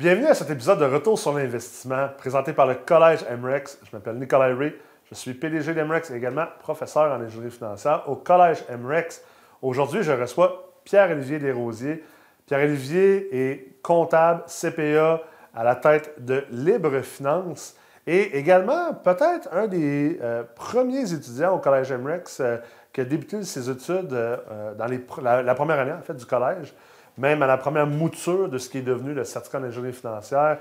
Bienvenue 0.00 0.26
à 0.26 0.34
cet 0.34 0.48
épisode 0.50 0.78
de 0.78 0.84
Retour 0.84 1.18
sur 1.18 1.36
l'investissement 1.36 2.06
présenté 2.16 2.52
par 2.52 2.68
le 2.68 2.76
Collège 2.76 3.24
MREX. 3.36 3.80
Je 3.82 3.96
m'appelle 3.96 4.14
Nicolas 4.14 4.54
Ray, 4.54 4.72
je 5.10 5.14
suis 5.16 5.34
PDG 5.34 5.74
d'MREX 5.74 6.12
et 6.12 6.14
également 6.14 6.44
professeur 6.60 7.10
en 7.10 7.20
ingénierie 7.20 7.50
financière 7.50 8.04
au 8.06 8.14
Collège 8.14 8.62
MREX. 8.70 9.24
Aujourd'hui, 9.60 10.04
je 10.04 10.12
reçois 10.12 10.70
Pierre-Olivier 10.84 11.40
Desrosiers. 11.40 12.04
Pierre-Olivier 12.46 13.28
est 13.32 13.82
comptable 13.82 14.44
CPA 14.46 15.20
à 15.52 15.64
la 15.64 15.74
tête 15.74 16.14
de 16.24 16.44
Libre 16.52 17.00
Finance 17.00 17.74
et 18.06 18.38
également 18.38 18.94
peut-être 18.94 19.48
un 19.50 19.66
des 19.66 20.20
euh, 20.22 20.44
premiers 20.54 21.12
étudiants 21.12 21.56
au 21.56 21.58
Collège 21.58 21.92
MREX 21.92 22.38
euh, 22.38 22.58
qui 22.92 23.00
a 23.00 23.04
débuté 23.04 23.42
ses 23.42 23.68
études 23.68 24.12
euh, 24.12 24.74
dans 24.74 24.86
la, 25.22 25.54
première 25.56 25.80
année 25.80 25.90
en 25.90 26.02
fait, 26.02 26.14
du 26.14 26.24
collège 26.24 26.72
même 27.18 27.42
à 27.42 27.46
la 27.46 27.58
première 27.58 27.86
mouture 27.86 28.48
de 28.48 28.58
ce 28.58 28.70
qui 28.70 28.78
est 28.78 28.82
devenu 28.82 29.12
le 29.12 29.24
certificat 29.24 29.60
d'ingénierie 29.60 29.92
financière. 29.92 30.58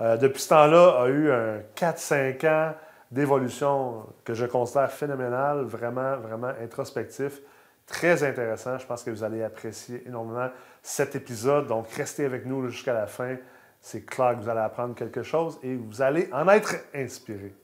Euh, 0.00 0.16
depuis 0.16 0.40
ce 0.40 0.48
temps-là, 0.50 1.02
a 1.02 1.08
eu 1.08 1.30
un 1.30 1.58
4-5 1.76 2.46
ans 2.48 2.74
d'évolution 3.10 4.06
que 4.24 4.34
je 4.34 4.46
considère 4.46 4.90
phénoménal, 4.90 5.62
vraiment, 5.64 6.16
vraiment 6.16 6.52
introspectif, 6.62 7.40
très 7.86 8.22
intéressant. 8.22 8.78
Je 8.78 8.86
pense 8.86 9.02
que 9.02 9.10
vous 9.10 9.24
allez 9.24 9.42
apprécier 9.42 10.02
énormément 10.06 10.48
cet 10.82 11.16
épisode. 11.16 11.66
Donc, 11.66 11.88
restez 11.90 12.24
avec 12.24 12.46
nous 12.46 12.68
jusqu'à 12.68 12.94
la 12.94 13.06
fin. 13.06 13.36
C'est 13.80 14.04
clair 14.04 14.36
que 14.36 14.42
vous 14.42 14.48
allez 14.48 14.60
apprendre 14.60 14.94
quelque 14.94 15.22
chose 15.22 15.58
et 15.62 15.74
vous 15.74 16.02
allez 16.02 16.28
en 16.32 16.48
être 16.48 16.74
inspiré. 16.94 17.54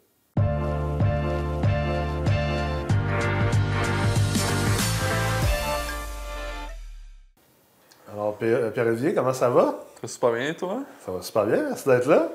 Pierre-Olivier, 8.72 9.14
comment 9.14 9.32
ça 9.32 9.48
va? 9.48 9.84
Ça 9.94 10.00
va 10.02 10.08
super 10.08 10.32
bien, 10.32 10.54
toi? 10.54 10.78
Ça 11.04 11.12
va 11.12 11.22
super 11.22 11.46
bien, 11.46 11.62
merci 11.68 11.88
d'être 11.88 12.06
là. 12.06 12.28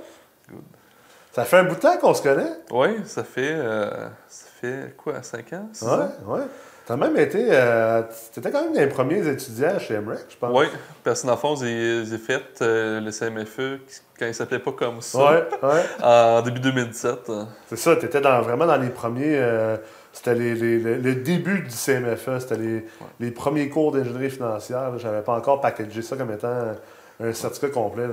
Good. 0.49 0.61
Ça 1.33 1.45
fait 1.45 1.57
un 1.57 1.63
bout 1.65 1.75
de 1.75 1.79
temps 1.79 1.97
qu'on 1.97 2.13
se 2.13 2.23
connaît? 2.23 2.51
Oui, 2.71 2.87
ça 3.05 3.23
fait, 3.23 3.51
euh, 3.53 4.07
ça 4.27 4.47
fait 4.59 4.95
quoi, 4.97 5.21
5 5.21 5.53
ans? 5.53 5.69
Oui, 5.81 6.05
oui. 6.25 6.39
Tu 6.85 6.93
as 6.93 6.97
même 6.97 7.17
été. 7.17 7.47
Euh, 7.51 8.01
tu 8.33 8.39
étais 8.39 8.49
quand 8.49 8.61
même 8.61 8.71
un 8.71 8.85
des 8.85 8.87
premiers 8.87 9.27
étudiants 9.27 9.77
chez 9.77 9.99
MREC, 9.99 10.25
je 10.29 10.37
pense. 10.37 10.57
Oui, 10.57 10.65
parce 11.03 11.21
que 11.21 11.27
dans 11.27 11.33
le 11.33 11.37
fond, 11.37 11.55
j'ai 11.57 12.17
fait 12.17 12.61
euh, 12.61 13.01
le 13.01 13.11
CMFE 13.11 13.81
quand 14.17 14.25
il 14.25 14.33
s'appelait 14.33 14.59
pas 14.59 14.71
comme 14.71 15.01
ça. 15.01 15.19
Oui, 15.19 15.57
oui. 15.63 15.79
En 16.01 16.41
début 16.41 16.61
2017. 16.61 17.31
C'est 17.67 17.75
ça, 17.75 17.95
tu 17.97 18.05
étais 18.05 18.21
dans, 18.21 18.41
vraiment 18.41 18.65
dans 18.65 18.77
les 18.77 18.89
premiers. 18.89 19.37
C'était 20.17 20.33
les, 20.33 20.55
les, 20.55 20.79
le 20.79 21.15
début 21.15 21.61
du 21.61 21.69
CMFE, 21.69 22.39
c'était 22.39 22.57
les, 22.57 22.85
les, 23.19 23.29
premiers 23.29 23.69
cours 23.69 23.91
d'ingénierie 23.91 24.31
financière. 24.31 24.97
Je 24.97 25.05
n'avais 25.05 25.21
pas 25.21 25.33
encore 25.33 25.61
packagé 25.61 26.01
ça 26.01 26.17
comme 26.17 26.31
étant 26.31 26.73
un 27.19 27.33
certificat 27.33 27.69
complet. 27.69 28.05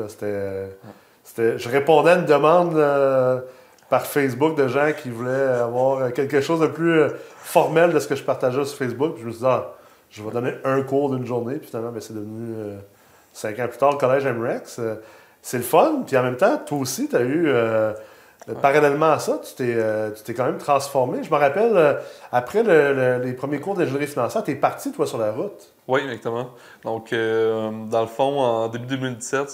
C'était, 1.25 1.59
je 1.59 1.69
répondais 1.71 2.11
à 2.11 2.17
une 2.17 2.27
demande 2.27 2.77
euh, 2.77 3.41
par 3.89 4.05
Facebook 4.05 4.55
de 4.55 4.69
gens 4.69 4.91
qui 4.93 5.09
voulaient 5.09 5.31
avoir 5.31 6.13
quelque 6.13 6.43
chose 6.43 6.61
de 6.61 6.67
plus 6.67 6.93
euh, 6.93 7.09
formel 7.39 7.91
de 7.95 7.99
ce 7.99 8.07
que 8.07 8.17
je 8.17 8.23
partageais 8.23 8.67
sur 8.67 8.77
Facebook. 8.77 9.15
Puis 9.15 9.23
je 9.23 9.27
me 9.29 9.33
suis 9.33 9.41
dit, 9.41 9.47
ah, 9.49 9.73
je 10.11 10.23
vais 10.23 10.31
donner 10.31 10.53
un 10.65 10.83
cours 10.83 11.09
d'une 11.09 11.25
journée. 11.25 11.55
Puis 11.55 11.69
finalement, 11.69 11.91
ben, 11.91 12.03
c'est 12.03 12.15
devenu 12.15 12.55
euh, 12.55 12.77
cinq 13.33 13.59
ans 13.61 13.69
plus 13.69 13.79
tard 13.79 13.93
le 13.93 13.97
collège 13.97 14.27
MREX. 14.27 14.79
c'est 15.41 15.57
le 15.57 15.65
fun. 15.65 16.03
Puis 16.07 16.19
en 16.19 16.23
même 16.23 16.37
temps, 16.37 16.59
toi 16.67 16.77
aussi, 16.77 17.09
tu 17.09 17.17
as 17.17 17.23
eu 17.23 17.49
Parallèlement 18.61 19.13
à 19.13 19.19
ça, 19.19 19.41
euh, 19.61 20.11
tu 20.11 20.23
t'es 20.23 20.35
quand 20.35 20.45
même 20.45 20.59
transformé. 20.59 21.23
Je 21.23 21.31
me 21.31 21.37
rappelle, 21.37 21.77
euh, 21.77 21.95
après 22.31 22.63
les 22.63 23.33
premiers 23.33 23.59
cours 23.59 23.75
d'ingénierie 23.75 24.07
financière, 24.07 24.45
tu 24.45 24.51
es 24.51 24.55
parti, 24.55 24.93
toi, 24.93 25.07
sur 25.07 25.19
la 25.19 25.33
route. 25.33 25.74
Oui, 25.87 26.01
exactement. 26.01 26.51
Donc, 26.83 27.13
euh, 27.13 27.71
dans 27.91 28.01
le 28.01 28.07
fond, 28.07 28.41
en 28.41 28.69
début 28.69 28.87
2017, 28.87 29.51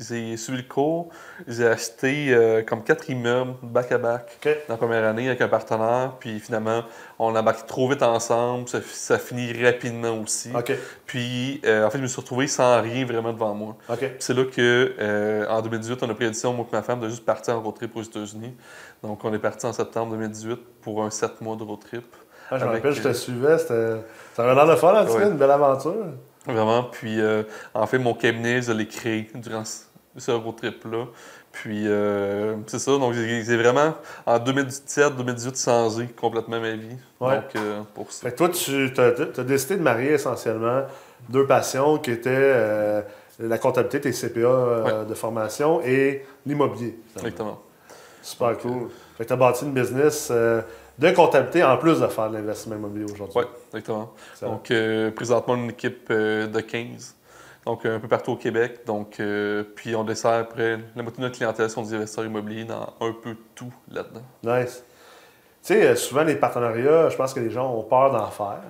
j'ai 0.00 0.36
suivi 0.36 0.58
le 0.58 0.68
cours. 0.68 1.08
J'ai 1.46 1.66
acheté 1.66 2.64
comme 2.66 2.82
quatre 2.82 3.08
immeubles 3.10 3.54
back-à-back 3.62 4.38
dans 4.66 4.74
la 4.74 4.76
première 4.76 5.04
année 5.04 5.28
avec 5.28 5.40
un 5.40 5.46
partenaire. 5.46 6.14
Puis 6.18 6.40
finalement, 6.40 6.82
on 7.20 7.36
a 7.36 7.40
embarqué 7.40 7.62
trop 7.66 7.88
vite 7.88 8.02
ensemble. 8.02 8.68
Ça, 8.68 8.80
ça 8.82 9.18
finit 9.18 9.52
rapidement 9.52 10.18
aussi. 10.18 10.50
Puis, 11.06 11.60
en 11.64 11.90
fait, 11.90 11.98
je 11.98 12.02
me 12.02 12.08
suis 12.08 12.20
retrouvé 12.20 12.48
sans 12.48 12.82
rien 12.82 13.04
vraiment 13.06 13.32
devant 13.32 13.54
moi. 13.54 13.76
C'est 14.18 14.34
là 14.34 14.44
que, 14.44 15.46
en 15.48 15.62
2018, 15.62 16.02
on 16.02 16.10
a 16.10 16.14
pris 16.14 16.24
la 16.24 16.30
décision, 16.30 16.54
moi 16.54 16.66
et 16.72 16.74
ma 16.74 16.82
femme, 16.82 16.98
de 16.98 17.08
juste 17.08 17.24
partir 17.24 17.54
en 17.54 17.62
road 17.62 17.76
trip 17.76 17.94
aux 17.94 18.02
États-Unis. 18.02 18.52
Donc, 19.04 19.24
on 19.24 19.32
est 19.32 19.38
parti 19.38 19.64
en 19.64 19.72
septembre 19.72 20.10
2018 20.12 20.58
pour 20.82 21.04
un 21.04 21.10
sept 21.10 21.40
mois 21.40 21.54
de 21.54 21.62
road 21.62 21.78
trip. 21.78 22.04
Ah, 22.50 22.58
je 22.58 22.64
me 22.64 22.70
rappelle, 22.70 22.92
je 22.92 23.02
te 23.02 23.12
suivais, 23.12 23.58
ça 23.58 23.74
avait 24.38 24.54
l'air 24.54 24.66
de 24.66 24.76
fun, 24.76 24.94
en 24.94 25.04
tout 25.04 25.18
une 25.20 25.36
belle 25.36 25.50
aventure. 25.50 26.06
Vraiment, 26.46 26.84
puis 26.84 27.20
euh, 27.20 27.42
en 27.74 27.86
fait, 27.86 27.98
mon 27.98 28.14
cabinet, 28.14 28.62
je 28.62 28.72
l'ai 28.72 28.86
créé 28.86 29.28
durant 29.34 29.64
ce 30.16 30.30
road 30.30 30.56
trip-là. 30.56 31.04
Puis 31.52 31.84
euh, 31.86 32.56
c'est 32.66 32.78
ça, 32.78 32.92
donc 32.92 33.12
j'ai 33.12 33.56
vraiment, 33.56 33.94
en 34.24 34.38
2017-2018, 34.38 35.62
changé 35.62 36.06
complètement 36.06 36.60
ma 36.60 36.72
vie. 36.72 36.96
Donc, 37.20 37.30
euh, 37.56 37.82
pour 37.94 38.12
ça. 38.12 38.22
Fait 38.22 38.32
que 38.32 38.36
toi, 38.36 38.48
tu 38.48 39.40
as, 39.40 39.44
décidé 39.44 39.76
de 39.76 39.82
marier 39.82 40.12
essentiellement 40.12 40.84
deux 41.28 41.46
passions 41.46 41.98
qui 41.98 42.12
étaient 42.12 43.04
la 43.38 43.58
comptabilité, 43.58 44.00
tes 44.00 44.12
CPA 44.12 45.04
de 45.06 45.14
formation 45.14 45.82
et 45.82 46.24
l'immobilier. 46.46 46.98
Exactement. 47.16 47.60
Super 48.22 48.56
cool. 48.58 48.88
Fait 49.16 49.24
que 49.24 49.28
tu 49.28 49.32
as 49.32 49.36
bâti 49.36 49.64
une 49.64 49.72
business 49.72 50.32
de 50.98 51.10
comptabilité 51.10 51.62
en 51.62 51.76
plus 51.76 52.00
de 52.00 52.06
faire 52.08 52.28
de 52.30 52.36
l'investissement 52.36 52.76
immobilier 52.76 53.04
aujourd'hui. 53.04 53.38
Oui, 53.38 53.44
exactement. 53.68 54.12
Donc, 54.42 54.70
euh, 54.70 55.10
présentement, 55.10 55.54
une 55.54 55.70
équipe 55.70 56.08
euh, 56.10 56.46
de 56.46 56.60
15. 56.60 57.14
Donc, 57.66 57.86
un 57.86 58.00
peu 58.00 58.08
partout 58.08 58.32
au 58.32 58.36
Québec. 58.36 58.80
Donc, 58.86 59.20
euh, 59.20 59.62
puis 59.76 59.94
on 59.94 60.04
dessert 60.04 60.32
après, 60.32 60.78
la 60.96 61.02
moitié 61.02 61.18
de 61.18 61.22
notre 61.22 61.36
clientèle 61.36 61.70
sont 61.70 61.82
des 61.82 61.94
investisseurs 61.94 62.24
immobiliers 62.24 62.64
dans 62.64 62.94
un 63.00 63.12
peu 63.12 63.36
tout 63.54 63.72
là-dedans. 63.90 64.22
Nice. 64.42 64.82
Tu 65.62 65.74
sais, 65.74 65.94
souvent, 65.96 66.24
les 66.24 66.36
partenariats, 66.36 67.10
je 67.10 67.16
pense 67.16 67.34
que 67.34 67.40
les 67.40 67.50
gens 67.50 67.72
ont 67.72 67.82
peur 67.82 68.10
d'en 68.10 68.30
faire. 68.30 68.60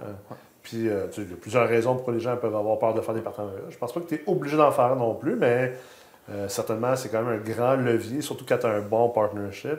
Puis, 0.63 0.79
il 0.79 0.87
y 0.87 0.91
a 0.91 1.07
plusieurs 1.41 1.69
raisons 1.69 1.95
pourquoi 1.95 2.13
les 2.13 2.21
gens 2.21 2.37
peuvent 2.37 2.57
avoir 2.57 2.79
peur 2.79 2.93
de 2.93 3.01
faire 3.01 3.15
des 3.15 3.21
partenariats. 3.21 3.61
Je 3.71 3.79
pense 3.79 3.93
pas 3.93 4.01
que 4.01 4.09
tu 4.09 4.15
es 4.17 4.23
obligé 4.27 4.57
d'en 4.57 4.73
faire 4.73 4.97
non 4.97 5.15
plus, 5.15 5.37
mais 5.37 5.75
certainement, 6.49 6.97
c'est 6.97 7.09
quand 7.09 7.23
même 7.23 7.41
un 7.41 7.53
grand 7.53 7.77
levier, 7.77 8.21
surtout 8.21 8.45
quand 8.47 8.59
tu 8.59 8.67
as 8.67 8.71
un 8.71 8.81
bon 8.81 9.09
partnership. 9.11 9.79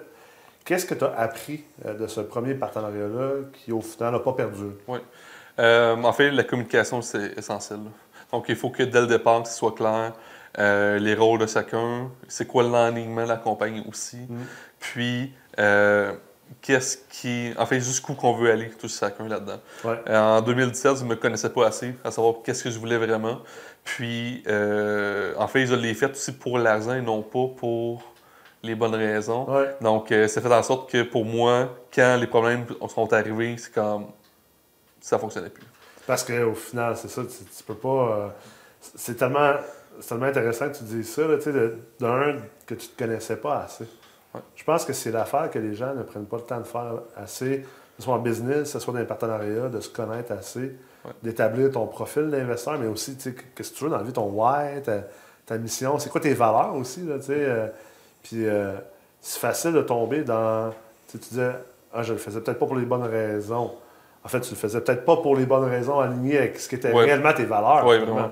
Qu'est-ce 0.69 0.85
que 0.85 0.93
tu 0.93 1.03
as 1.03 1.15
appris 1.17 1.63
euh, 1.83 1.95
de 1.95 2.05
ce 2.05 2.21
premier 2.21 2.53
partenariat-là 2.53 3.31
qui, 3.51 3.71
au 3.71 3.81
final, 3.81 4.13
n'a 4.13 4.19
pas 4.19 4.33
perdu? 4.33 4.65
Oui. 4.87 4.99
Euh, 5.57 5.95
en 5.95 6.13
fait, 6.13 6.29
la 6.29 6.43
communication, 6.43 7.01
c'est 7.01 7.35
essentiel. 7.35 7.79
Donc, 8.31 8.45
il 8.49 8.55
faut 8.55 8.69
que 8.69 8.83
dès 8.83 9.01
le 9.01 9.07
départ, 9.07 9.47
ce 9.47 9.57
soit 9.57 9.71
clair. 9.71 10.13
Euh, 10.59 10.99
les 10.99 11.15
rôles 11.15 11.39
de 11.39 11.47
chacun, 11.47 12.11
c'est 12.27 12.45
quoi 12.45 12.61
l'alignement 12.61 13.23
de 13.23 13.29
la 13.29 13.37
compagnie 13.37 13.83
aussi. 13.89 14.17
Mm. 14.17 14.37
Puis, 14.79 15.33
qu'est-ce 16.61 16.97
qui. 17.09 17.51
En 17.57 17.65
fait, 17.65 17.79
jusqu'où 17.79 18.13
qu'on 18.13 18.33
veut 18.33 18.51
aller, 18.51 18.69
tous 18.69 18.95
chacun 18.95 19.27
là-dedans. 19.27 19.59
en 20.07 20.41
2017, 20.41 20.97
je 20.97 21.03
ne 21.03 21.09
me 21.09 21.15
connaissais 21.15 21.49
pas 21.49 21.65
assez 21.65 21.95
à 22.03 22.11
savoir 22.11 22.35
qu'est-ce 22.43 22.65
que 22.65 22.69
je 22.69 22.77
voulais 22.77 22.97
vraiment. 22.99 23.39
Puis, 23.83 24.43
en 24.45 25.47
fait, 25.47 25.65
je 25.65 25.73
l'ai 25.73 25.95
fait 25.95 26.11
aussi 26.11 26.31
pour 26.31 26.59
l'argent 26.59 26.93
et 26.93 27.01
non 27.01 27.23
pas 27.23 27.47
pour 27.57 28.08
les 28.63 28.75
bonnes 28.75 28.95
raisons. 28.95 29.47
Donc, 29.81 30.11
euh, 30.11 30.27
ça 30.27 30.41
fait 30.41 30.53
en 30.53 30.63
sorte 30.63 30.91
que 30.91 31.03
pour 31.03 31.25
moi, 31.25 31.69
quand 31.93 32.17
les 32.19 32.27
problèmes 32.27 32.65
sont 32.87 33.11
arrivés, 33.13 33.55
c'est 33.57 33.73
comme 33.73 34.07
ça 34.99 35.17
fonctionnait 35.17 35.49
plus. 35.49 35.65
Parce 36.05 36.23
qu'au 36.23 36.53
final, 36.53 36.97
c'est 36.97 37.07
ça, 37.07 37.21
tu, 37.21 37.63
peux 37.63 37.75
pas. 37.75 37.89
Euh, 37.89 38.27
c'est 38.95 39.15
tellement, 39.15 39.53
tellement 40.07 40.25
intéressant 40.25 40.69
que 40.69 40.77
tu 40.77 40.83
dises 40.83 41.13
ça, 41.13 41.21
tu 41.37 41.43
sais, 41.43 41.53
d'un 41.99 42.37
que 42.65 42.73
tu 42.73 42.87
ne 42.87 42.91
te 42.91 42.97
connaissais 42.97 43.37
pas 43.37 43.63
assez. 43.63 43.85
Je 44.55 44.63
pense 44.63 44.85
que 44.85 44.93
c'est 44.93 45.11
l'affaire 45.11 45.49
que 45.49 45.59
les 45.59 45.73
gens 45.73 45.93
ne 45.93 46.03
prennent 46.03 46.25
pas 46.25 46.37
le 46.37 46.43
temps 46.43 46.59
de 46.59 46.65
faire 46.65 46.93
assez, 47.15 47.59
que 47.59 47.65
ce 47.97 48.03
soit 48.03 48.13
en 48.13 48.19
business, 48.19 48.63
que 48.63 48.65
ce 48.65 48.79
soit 48.79 48.93
dans 48.93 48.99
les 48.99 49.05
partenariats, 49.05 49.69
de 49.69 49.79
se 49.79 49.89
connaître 49.89 50.31
assez, 50.31 50.75
d'établir 51.23 51.71
ton 51.71 51.87
profil 51.87 52.29
d'investisseur, 52.29 52.77
mais 52.77 52.87
aussi, 52.87 53.15
tu 53.15 53.23
sais, 53.23 53.35
qu'est-ce 53.55 53.71
que 53.71 53.77
tu 53.77 53.83
veux 53.85 53.89
dans 53.89 53.97
la 53.97 54.03
vie, 54.03 54.13
ton 54.13 54.29
why, 54.29 54.81
ta, 54.83 55.57
mission, 55.57 55.97
c'est 55.97 56.09
quoi 56.09 56.21
tes 56.21 56.33
valeurs 56.33 56.75
aussi, 56.75 57.01
là, 57.05 57.17
tu 57.17 57.25
sais. 57.25 57.33
Euh, 57.37 57.67
puis 58.29 58.45
euh, 58.45 58.73
c'est 59.21 59.39
facile 59.39 59.73
de 59.73 59.81
tomber 59.81 60.23
dans. 60.23 60.71
Tu 61.09 61.17
disais, 61.17 61.51
ah, 61.91 62.03
je 62.03 62.13
le 62.13 62.19
faisais 62.19 62.39
peut-être 62.41 62.59
pas 62.59 62.67
pour 62.67 62.75
les 62.75 62.85
bonnes 62.85 63.03
raisons. 63.03 63.71
En 64.23 64.27
fait, 64.27 64.41
tu 64.41 64.51
le 64.51 64.55
faisais 64.55 64.81
peut-être 64.81 65.03
pas 65.03 65.17
pour 65.17 65.35
les 65.35 65.45
bonnes 65.45 65.67
raisons 65.67 65.99
alignées 65.99 66.37
avec 66.37 66.59
ce 66.59 66.69
qui 66.69 66.75
était 66.75 66.91
réellement 66.91 67.33
tes 67.33 67.45
valeurs. 67.45 67.85
Oui, 67.87 67.97
vraiment. 67.97 68.31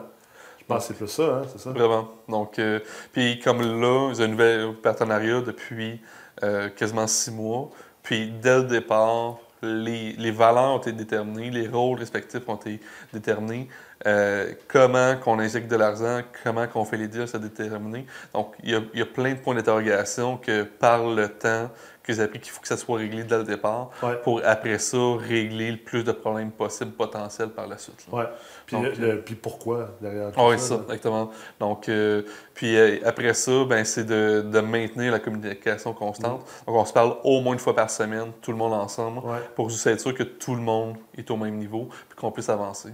Je 0.60 0.66
pense 0.66 0.88
que 0.88 0.94
c'est 0.94 0.98
plus 0.98 1.08
ça, 1.08 1.24
hein, 1.24 1.42
c'est 1.48 1.60
ça? 1.60 1.72
Vraiment. 1.72 2.10
Donc, 2.28 2.60
euh, 2.60 2.80
puis 3.12 3.40
comme 3.40 3.62
là, 3.62 4.14
j'ai 4.14 4.26
un 4.26 4.28
nouvel 4.28 4.76
partenariat 4.84 5.42
depuis 5.42 6.00
euh, 6.44 6.70
quasiment 6.70 7.08
six 7.08 7.32
mois. 7.32 7.72
Puis 8.04 8.30
dès 8.30 8.58
le 8.58 8.64
départ, 8.66 9.38
les, 9.64 10.12
les, 10.14 10.32
valeurs 10.32 10.76
ont 10.76 10.78
été 10.78 10.92
déterminées, 10.92 11.50
les 11.50 11.68
rôles 11.68 11.98
respectifs 11.98 12.48
ont 12.48 12.58
été 12.58 12.80
déterminés. 13.14 13.70
Euh, 14.06 14.52
comment 14.68 15.16
qu'on 15.18 15.40
injecte 15.40 15.70
de 15.70 15.76
l'argent, 15.76 16.22
comment 16.44 16.68
qu'on 16.68 16.86
fait 16.86 16.98
les 16.98 17.08
deals, 17.08 17.28
c'est 17.28 17.42
déterminé. 17.42 18.06
Donc, 18.34 18.54
il 18.64 18.72
y, 18.72 18.76
a, 18.76 18.82
il 18.94 19.00
y, 19.00 19.02
a, 19.02 19.06
plein 19.06 19.34
de 19.34 19.40
points 19.40 19.56
d'interrogation 19.56 20.38
que 20.38 20.64
par 20.64 21.08
le 21.08 21.28
temps 21.30 21.70
que 22.04 22.14
j'ai 22.14 22.22
appris 22.22 22.40
qu'il 22.40 22.52
faut 22.54 22.62
que 22.62 22.68
ça 22.70 22.78
soit 22.78 23.00
réglé 23.00 23.24
dès 23.24 23.38
le 23.38 23.44
départ 23.44 23.90
pour 24.24 24.42
après 24.46 24.80
ça 24.80 24.98
régler 25.18 25.72
le 25.72 25.78
plus 25.78 26.06
de 26.06 26.14
problèmes 26.14 26.52
possibles 26.52 26.92
potentiels 26.92 27.50
par 27.50 27.68
la 27.68 27.78
suite. 27.78 28.08
Oui. 28.12 28.24
Puis, 28.66 28.78
euh, 28.78 29.18
puis, 29.18 29.36
pourquoi 29.36 29.90
derrière 30.00 30.32
tout 30.32 30.40
Oui, 30.40 30.58
ça, 30.58 30.76
exactement. 30.76 31.32
Donc, 31.60 31.90
euh, 31.90 32.22
puis 32.54 32.78
après 33.04 33.34
ça, 33.34 33.66
ben, 33.66 33.84
c'est 33.84 34.06
de, 34.06 34.42
de, 34.42 34.60
maintenir 34.62 35.12
la 35.12 35.20
communication 35.20 35.94
constante. 35.94 36.42
Mm. 36.42 36.66
Donc, 36.68 36.76
on 36.78 36.86
se 36.86 36.94
parle 36.94 37.18
au 37.26 37.42
moins 37.42 37.54
une 37.54 37.60
fois 37.60 37.76
par 37.76 37.90
semaine, 37.90 38.32
tout 38.42 38.52
le 38.52 38.58
monde 38.58 38.74
ensemble, 38.74 39.22
pour 39.56 39.70
juste 39.70 39.86
être 39.88 40.00
sûr 40.00 40.14
que 40.14 40.24
tout 40.24 40.56
le 40.56 40.62
monde 40.62 40.96
est 41.18 41.30
au 41.30 41.36
même 41.36 41.58
niveau 41.58 41.90
puis 42.08 42.18
qu'on 42.18 42.32
puisse 42.32 42.50
avancer. 42.50 42.90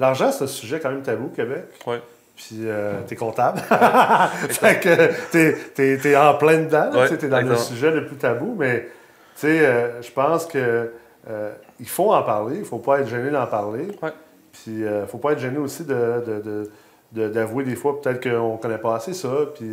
Ouais. 0.00 0.06
L'argent, 0.06 0.32
c'est 0.32 0.44
un 0.44 0.48
sujet 0.48 0.80
quand 0.80 0.90
même 0.90 1.02
tabou 1.02 1.26
au 1.26 1.28
Québec. 1.28 1.64
Oui. 1.86 1.96
Puis 2.36 2.60
euh, 2.62 3.00
t'es 3.06 3.16
comptable. 3.16 3.58
fait 4.48 4.80
que 4.80 5.30
t'es, 5.74 6.10
es, 6.10 6.16
en 6.16 6.34
plein 6.34 6.60
dedans. 6.60 6.90
t'es 7.06 7.28
dans 7.28 7.40
le 7.40 7.56
sujet 7.56 7.90
le 7.90 8.06
plus 8.06 8.16
tabou. 8.16 8.56
Mais 8.58 8.88
tu 9.34 9.42
sais, 9.42 9.66
euh, 9.66 10.00
je 10.00 10.10
pense 10.10 10.46
que 10.46 10.90
euh, 11.28 11.52
il 11.78 11.88
faut 11.88 12.14
en 12.14 12.22
parler. 12.22 12.58
Il 12.58 12.64
faut 12.64 12.78
pas 12.78 13.00
être 13.00 13.08
gêné 13.08 13.30
d'en 13.30 13.46
parler. 13.46 13.88
Ouais. 14.02 14.12
Puis 14.52 14.78
il 14.78 14.84
ne 14.84 15.06
faut 15.06 15.18
pas 15.18 15.32
être 15.32 15.38
gêné 15.38 15.58
aussi 15.58 15.84
de, 15.84 16.70
d'avouer 17.12 17.64
des 17.64 17.76
fois 17.76 18.00
peut-être 18.00 18.22
qu'on 18.22 18.54
ne 18.54 18.58
connaît 18.58 18.78
pas 18.78 18.96
assez 18.96 19.12
ça. 19.12 19.28
Puis, 19.54 19.70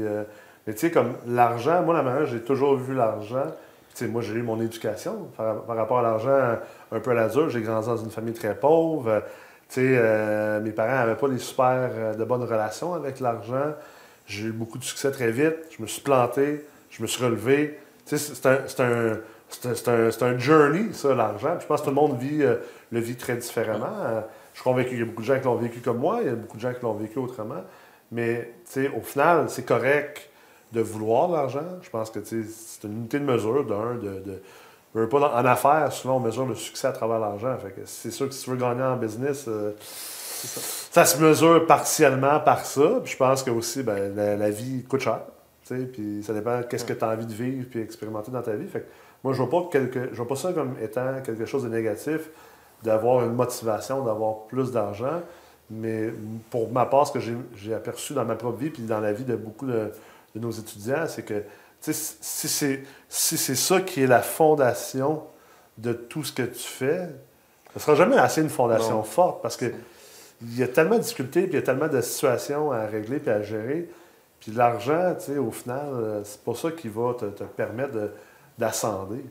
mais 0.68 0.74
tu 0.74 0.80
sais, 0.80 0.92
comme 0.92 1.14
l'argent, 1.26 1.82
moi, 1.84 1.94
la 1.94 2.04
manière, 2.04 2.26
j'ai 2.26 2.42
toujours 2.42 2.76
vu 2.76 2.94
l'argent. 2.94 3.46
Tu 3.96 4.04
sais, 4.04 4.08
moi, 4.08 4.22
j'ai 4.22 4.34
eu 4.34 4.44
mon 4.44 4.62
éducation 4.62 5.30
par, 5.38 5.66
rapport 5.68 6.00
à 6.00 6.04
l'argent 6.04 6.58
un 6.92 7.00
peu 7.00 7.12
à 7.12 7.14
la 7.14 7.30
dure. 7.30 7.50
J'ai 7.50 7.62
grandi 7.62 7.88
dans 7.88 7.98
une 7.98 8.12
famille 8.12 8.34
très 8.34 8.54
pauvre. 8.54 9.24
Tu 9.70 9.76
sais, 9.76 9.96
euh, 9.98 10.62
mes 10.62 10.72
parents 10.72 10.96
n'avaient 10.96 11.16
pas 11.16 11.28
des 11.28 11.40
super 11.40 11.90
euh, 11.92 12.14
de 12.14 12.24
bonnes 12.24 12.44
relations 12.44 12.94
avec 12.94 13.20
l'argent. 13.20 13.74
J'ai 14.26 14.48
eu 14.48 14.52
beaucoup 14.52 14.78
de 14.78 14.84
succès 14.84 15.12
très 15.12 15.32
vite. 15.32 15.56
Je 15.76 15.82
me 15.82 15.88
suis 15.88 16.02
planté, 16.02 16.66
je 16.90 17.02
me 17.02 17.08
suis 17.08 17.24
relevé. 17.24 17.78
Tu 18.06 18.18
sais, 18.18 18.34
c'est 18.36 18.80
un, 18.80 19.20
un, 19.66 20.28
un, 20.28 20.38
journey, 20.38 20.94
ça, 20.94 21.14
l'argent. 21.14 21.58
Je 21.60 21.66
pense 21.66 21.82
que 21.82 21.86
tout 21.86 21.92
le 21.92 21.96
monde 21.96 22.18
vit, 22.18 22.44
euh, 22.44 22.56
le 22.92 23.00
vit 23.00 23.16
très 23.16 23.36
différemment. 23.36 24.24
je 24.54 24.60
suis 24.60 24.64
convaincu 24.64 24.90
qu'il 24.90 25.00
y 25.00 25.02
a 25.02 25.06
beaucoup 25.06 25.22
de 25.22 25.28
gens 25.28 25.40
qui 25.40 25.46
l'ont 25.46 25.56
vécu 25.56 25.80
comme 25.82 25.98
moi, 25.98 26.20
il 26.22 26.28
y 26.28 26.32
a 26.32 26.36
beaucoup 26.36 26.58
de 26.58 26.62
gens 26.62 26.74
qui 26.74 26.82
l'ont 26.84 26.94
vécu 26.94 27.20
autrement. 27.20 27.64
Mais 28.12 28.54
tu 28.66 28.72
sais, 28.72 28.88
au 28.90 29.02
final, 29.02 29.50
c'est 29.50 29.66
correct 29.66 30.30
de 30.72 30.82
vouloir 30.82 31.30
l'argent. 31.30 31.80
Je 31.82 31.90
pense 31.90 32.10
que 32.10 32.20
c'est 32.24 32.88
une 32.88 33.00
unité 33.00 33.20
de 33.20 33.26
mesure, 33.26 33.66
d'un, 33.66 33.96
de 33.96 34.42
en 35.06 35.46
affaires, 35.46 35.92
souvent, 35.92 36.18
on 36.18 36.20
mesure 36.20 36.46
le 36.46 36.56
succès 36.56 36.88
à 36.88 36.92
travers 36.92 37.20
l'argent. 37.20 37.58
c'est 37.86 38.12
sûr 38.12 38.28
que 38.28 38.34
si 38.34 38.44
tu 38.44 38.50
veux 38.50 38.58
gagner 38.58 38.84
en 38.84 38.96
business, 38.96 39.46
euh, 39.48 39.72
ça. 39.80 41.06
se 41.06 41.22
mesure 41.22 41.66
partiellement 41.68 42.40
par 42.40 42.66
ça. 42.66 43.00
Puis 43.04 43.14
je 43.14 43.18
pense 43.18 43.44
que 43.44 43.52
aussi, 43.52 43.84
ben, 43.84 44.16
la, 44.16 44.50
vie 44.50 44.84
coûte 44.84 45.02
cher. 45.02 45.22
Puis 45.66 46.24
ça 46.24 46.34
dépend 46.34 46.62
qu'est-ce 46.64 46.86
que 46.86 46.94
tu 46.94 47.04
as 47.04 47.10
envie 47.10 47.26
de 47.26 47.34
vivre 47.34 47.68
et 47.76 47.82
expérimenter 47.82 48.32
dans 48.32 48.42
ta 48.42 48.54
vie. 48.54 48.68
Fait 48.68 48.86
moi, 49.24 49.34
je 49.34 49.42
ne 49.42 49.48
vois, 49.48 49.70
pas 49.70 49.80
je 50.12 50.16
vois 50.16 50.28
pas 50.28 50.36
ça 50.36 50.54
comme 50.54 50.76
étant 50.82 51.22
quelque 51.24 51.46
chose 51.46 51.64
de 51.64 51.70
négatif, 51.70 52.30
d'avoir 52.84 53.26
une 53.26 53.34
motivation, 53.34 54.04
d'avoir 54.04 54.46
plus 54.48 54.72
d'argent. 54.72 55.22
Mais 55.70 56.14
pour 56.50 56.72
ma 56.72 56.86
part, 56.86 57.08
ce 57.08 57.12
que 57.12 57.20
j'ai 57.56 57.74
aperçu 57.74 58.14
dans 58.14 58.24
ma 58.24 58.36
propre 58.36 58.58
vie 58.58 58.70
puis 58.70 58.84
dans 58.84 59.02
la 59.02 59.12
vie 59.12 59.26
de 59.26 59.36
beaucoup 59.36 59.66
de 59.66 59.92
nos 60.36 60.52
étudiants, 60.52 61.08
c'est 61.08 61.24
que 61.24 61.44
si 61.82 62.48
c'est 62.48 62.84
si 63.10 63.56
ça 63.56 63.82
qui 63.82 64.04
est 64.04 64.08
la 64.08 64.22
fondation 64.22 65.24
de 65.78 65.94
tout 65.94 66.24
ce 66.24 66.34
que 66.34 66.44
tu 66.44 66.68
fais, 66.68 67.10
ce 67.74 67.80
ne 67.80 67.80
sera 67.80 67.96
jamais 67.96 68.18
assez 68.18 68.42
une 68.42 68.50
fondation 68.50 69.04
forte 69.04 69.42
parce 69.42 69.58
que 69.58 69.72
il 70.42 70.58
y 70.58 70.64
a 70.64 70.68
tellement 70.68 70.98
de 70.98 71.02
difficultés, 71.02 71.44
puis 71.44 71.54
il 71.54 71.56
y 71.56 71.58
a 71.58 71.62
tellement 71.64 71.88
de 71.88 72.02
situations 72.02 72.72
à 72.72 72.86
régler 72.86 73.20
puis 73.20 73.32
à 73.32 73.42
gérer. 73.42 73.90
Puis 74.40 74.52
l'argent, 74.52 75.16
au 75.40 75.52
final, 75.52 75.88
euh, 75.94 76.22
c'est 76.24 76.42
pas 76.44 76.54
ça 76.54 76.72
qui 76.72 76.90
va 76.90 77.16
te, 77.16 77.26
te 77.26 77.44
permettre 77.44 78.12
d'assender. 78.58 79.24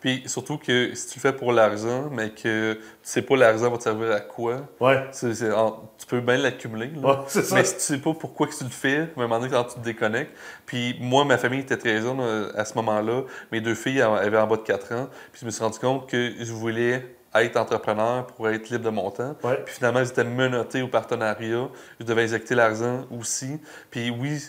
Puis 0.00 0.22
surtout 0.26 0.58
que 0.58 0.94
si 0.94 1.08
tu 1.08 1.18
le 1.18 1.20
fais 1.20 1.32
pour 1.32 1.52
l'argent, 1.52 2.08
mais 2.10 2.30
que 2.30 2.74
tu 2.74 2.80
sais 3.02 3.22
pas 3.22 3.36
l'argent 3.36 3.70
va 3.70 3.78
te 3.78 3.82
servir 3.82 4.12
à 4.12 4.20
quoi, 4.20 4.68
ouais. 4.80 5.04
tu 5.12 6.06
peux 6.06 6.20
bien 6.20 6.36
l'accumuler. 6.36 6.90
Ouais, 7.02 7.16
mais 7.52 7.64
si 7.64 7.74
tu 7.74 7.80
sais 7.80 7.98
pas 7.98 8.14
pourquoi 8.14 8.46
que 8.46 8.56
tu 8.56 8.64
le 8.64 8.70
fais, 8.70 8.98
à 8.98 9.02
un 9.02 9.22
moment 9.22 9.38
donné, 9.38 9.50
quand 9.50 9.64
tu 9.64 9.74
te 9.76 9.80
déconnectes. 9.80 10.36
Puis 10.66 10.96
moi, 11.00 11.24
ma 11.24 11.38
famille 11.38 11.60
était 11.60 11.76
très 11.76 12.00
jeune 12.00 12.20
euh, 12.20 12.50
à 12.56 12.64
ce 12.64 12.74
moment-là. 12.74 13.22
Mes 13.52 13.60
deux 13.60 13.74
filles 13.74 14.02
avaient 14.02 14.38
en 14.38 14.46
bas 14.46 14.56
de 14.56 14.62
4 14.62 14.92
ans. 14.94 15.08
Puis 15.32 15.40
je 15.40 15.46
me 15.46 15.50
suis 15.50 15.62
rendu 15.62 15.78
compte 15.78 16.08
que 16.08 16.32
je 16.38 16.52
voulais 16.52 17.17
être 17.34 17.56
entrepreneur 17.56 18.26
pour 18.26 18.48
être 18.48 18.70
libre 18.70 18.84
de 18.84 18.90
mon 18.90 19.10
temps. 19.10 19.34
Puis 19.64 19.74
finalement, 19.74 20.00
ils 20.00 20.08
étaient 20.08 20.24
menottés 20.24 20.82
au 20.82 20.88
partenariat. 20.88 21.68
Je 22.00 22.04
devais 22.04 22.24
injecter 22.24 22.54
l'argent 22.54 23.04
aussi. 23.10 23.60
Puis 23.90 24.10
oui, 24.10 24.42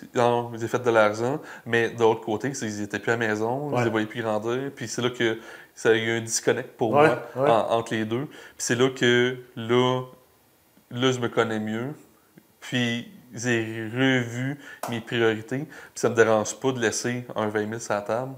j'ai 0.56 0.68
fait 0.68 0.80
de 0.80 0.90
l'argent, 0.90 1.40
mais 1.66 1.90
de 1.90 2.00
l'autre 2.00 2.22
côté, 2.22 2.52
ils 2.62 2.80
n'étaient 2.80 3.00
plus 3.00 3.12
à 3.12 3.18
la 3.18 3.28
maison, 3.28 3.78
ils 3.78 3.84
ne 3.84 3.90
voyaient 3.90 4.08
plus 4.08 4.22
grandir. 4.22 4.72
Puis 4.76 4.88
c'est 4.88 5.02
là 5.02 5.10
que 5.10 5.40
ça 5.76 5.90
a 5.90 5.94
eu 5.94 6.18
un 6.18 6.22
disconnect 6.22 6.78
pour 6.78 6.94
moi 6.94 7.20
entre 7.36 7.94
les 7.94 8.06
deux. 8.06 8.26
Puis 8.26 8.58
c'est 8.58 8.76
là 8.76 8.90
que 8.90 9.38
là, 9.56 10.04
là, 10.92 11.12
je 11.12 11.20
me 11.20 11.28
connais 11.28 11.60
mieux. 11.60 11.94
Puis 12.60 13.12
j'ai 13.34 13.90
revu 13.94 14.58
mes 14.90 15.02
priorités. 15.02 15.60
Puis 15.60 15.70
ça 15.96 16.10
me 16.10 16.16
dérange 16.16 16.56
pas 16.60 16.72
de 16.72 16.80
laisser 16.80 17.26
un 17.36 17.48
20 17.48 17.68
000 17.68 17.80
sur 17.80 17.94
la 17.94 18.02
table 18.02 18.34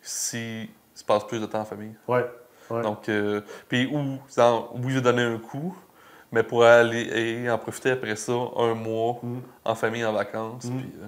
si 0.00 0.70
je 0.96 1.04
passe 1.04 1.26
plus 1.26 1.40
de 1.40 1.46
temps 1.46 1.60
en 1.60 1.64
famille. 1.64 1.94
Ouais. 2.08 2.24
Donc, 2.70 3.08
euh, 3.08 3.40
puis 3.68 3.86
où, 3.86 3.98
oui, 3.98 4.92
je 4.92 5.00
donner 5.00 5.22
un 5.22 5.38
coup, 5.38 5.76
mais 6.32 6.42
pour 6.42 6.64
aller 6.64 7.50
en 7.50 7.58
profiter 7.58 7.90
après 7.90 8.16
ça 8.16 8.32
un 8.56 8.74
mois 8.74 9.18
mm. 9.22 9.38
en 9.64 9.74
famille, 9.74 10.04
en 10.04 10.12
vacances. 10.12 10.64
Mm. 10.64 10.78
Euh, 10.78 11.06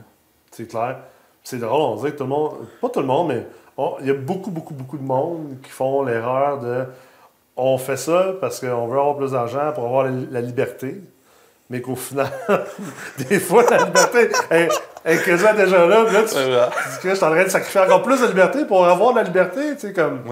c'est 0.50 0.68
clair. 0.68 0.98
C'est 1.44 1.58
drôle, 1.58 1.80
on 1.80 1.96
dirait 1.96 2.12
que 2.12 2.18
tout 2.18 2.24
le 2.24 2.30
monde, 2.30 2.52
pas 2.80 2.88
tout 2.88 3.00
le 3.00 3.06
monde, 3.06 3.28
mais 3.28 3.46
il 4.00 4.06
y 4.06 4.10
a 4.10 4.14
beaucoup, 4.14 4.50
beaucoup, 4.50 4.74
beaucoup 4.74 4.98
de 4.98 5.02
monde 5.02 5.56
qui 5.62 5.70
font 5.70 6.04
l'erreur 6.04 6.60
de 6.60 6.86
on 7.56 7.78
fait 7.78 7.96
ça 7.96 8.34
parce 8.40 8.60
qu'on 8.60 8.86
veut 8.86 8.98
avoir 8.98 9.16
plus 9.16 9.32
d'argent 9.32 9.72
pour 9.74 9.84
avoir 9.84 10.04
la, 10.04 10.40
liberté, 10.40 11.02
mais 11.68 11.80
qu'au 11.82 11.96
final, 11.96 12.30
des 13.28 13.40
fois, 13.40 13.64
la 13.70 13.84
liberté 13.84 14.30
est, 14.50 14.68
est 15.04 15.24
quasiment 15.24 15.54
déjà 15.54 15.86
là. 15.86 16.04
Puis 16.04 16.14
là, 16.14 16.22
tu, 16.22 16.34
dis 16.34 16.98
que 17.02 17.10
je 17.10 17.14
suis 17.14 17.24
en 17.24 17.30
train 17.30 17.44
de 17.44 17.48
sacrifier 17.48 17.80
encore 17.80 18.02
plus 18.02 18.20
de 18.20 18.26
liberté 18.26 18.64
pour 18.64 18.86
avoir 18.86 19.12
de 19.12 19.18
la 19.18 19.24
liberté. 19.24 19.74
Tu 19.74 19.80
sais, 19.80 19.92
comme. 19.92 20.22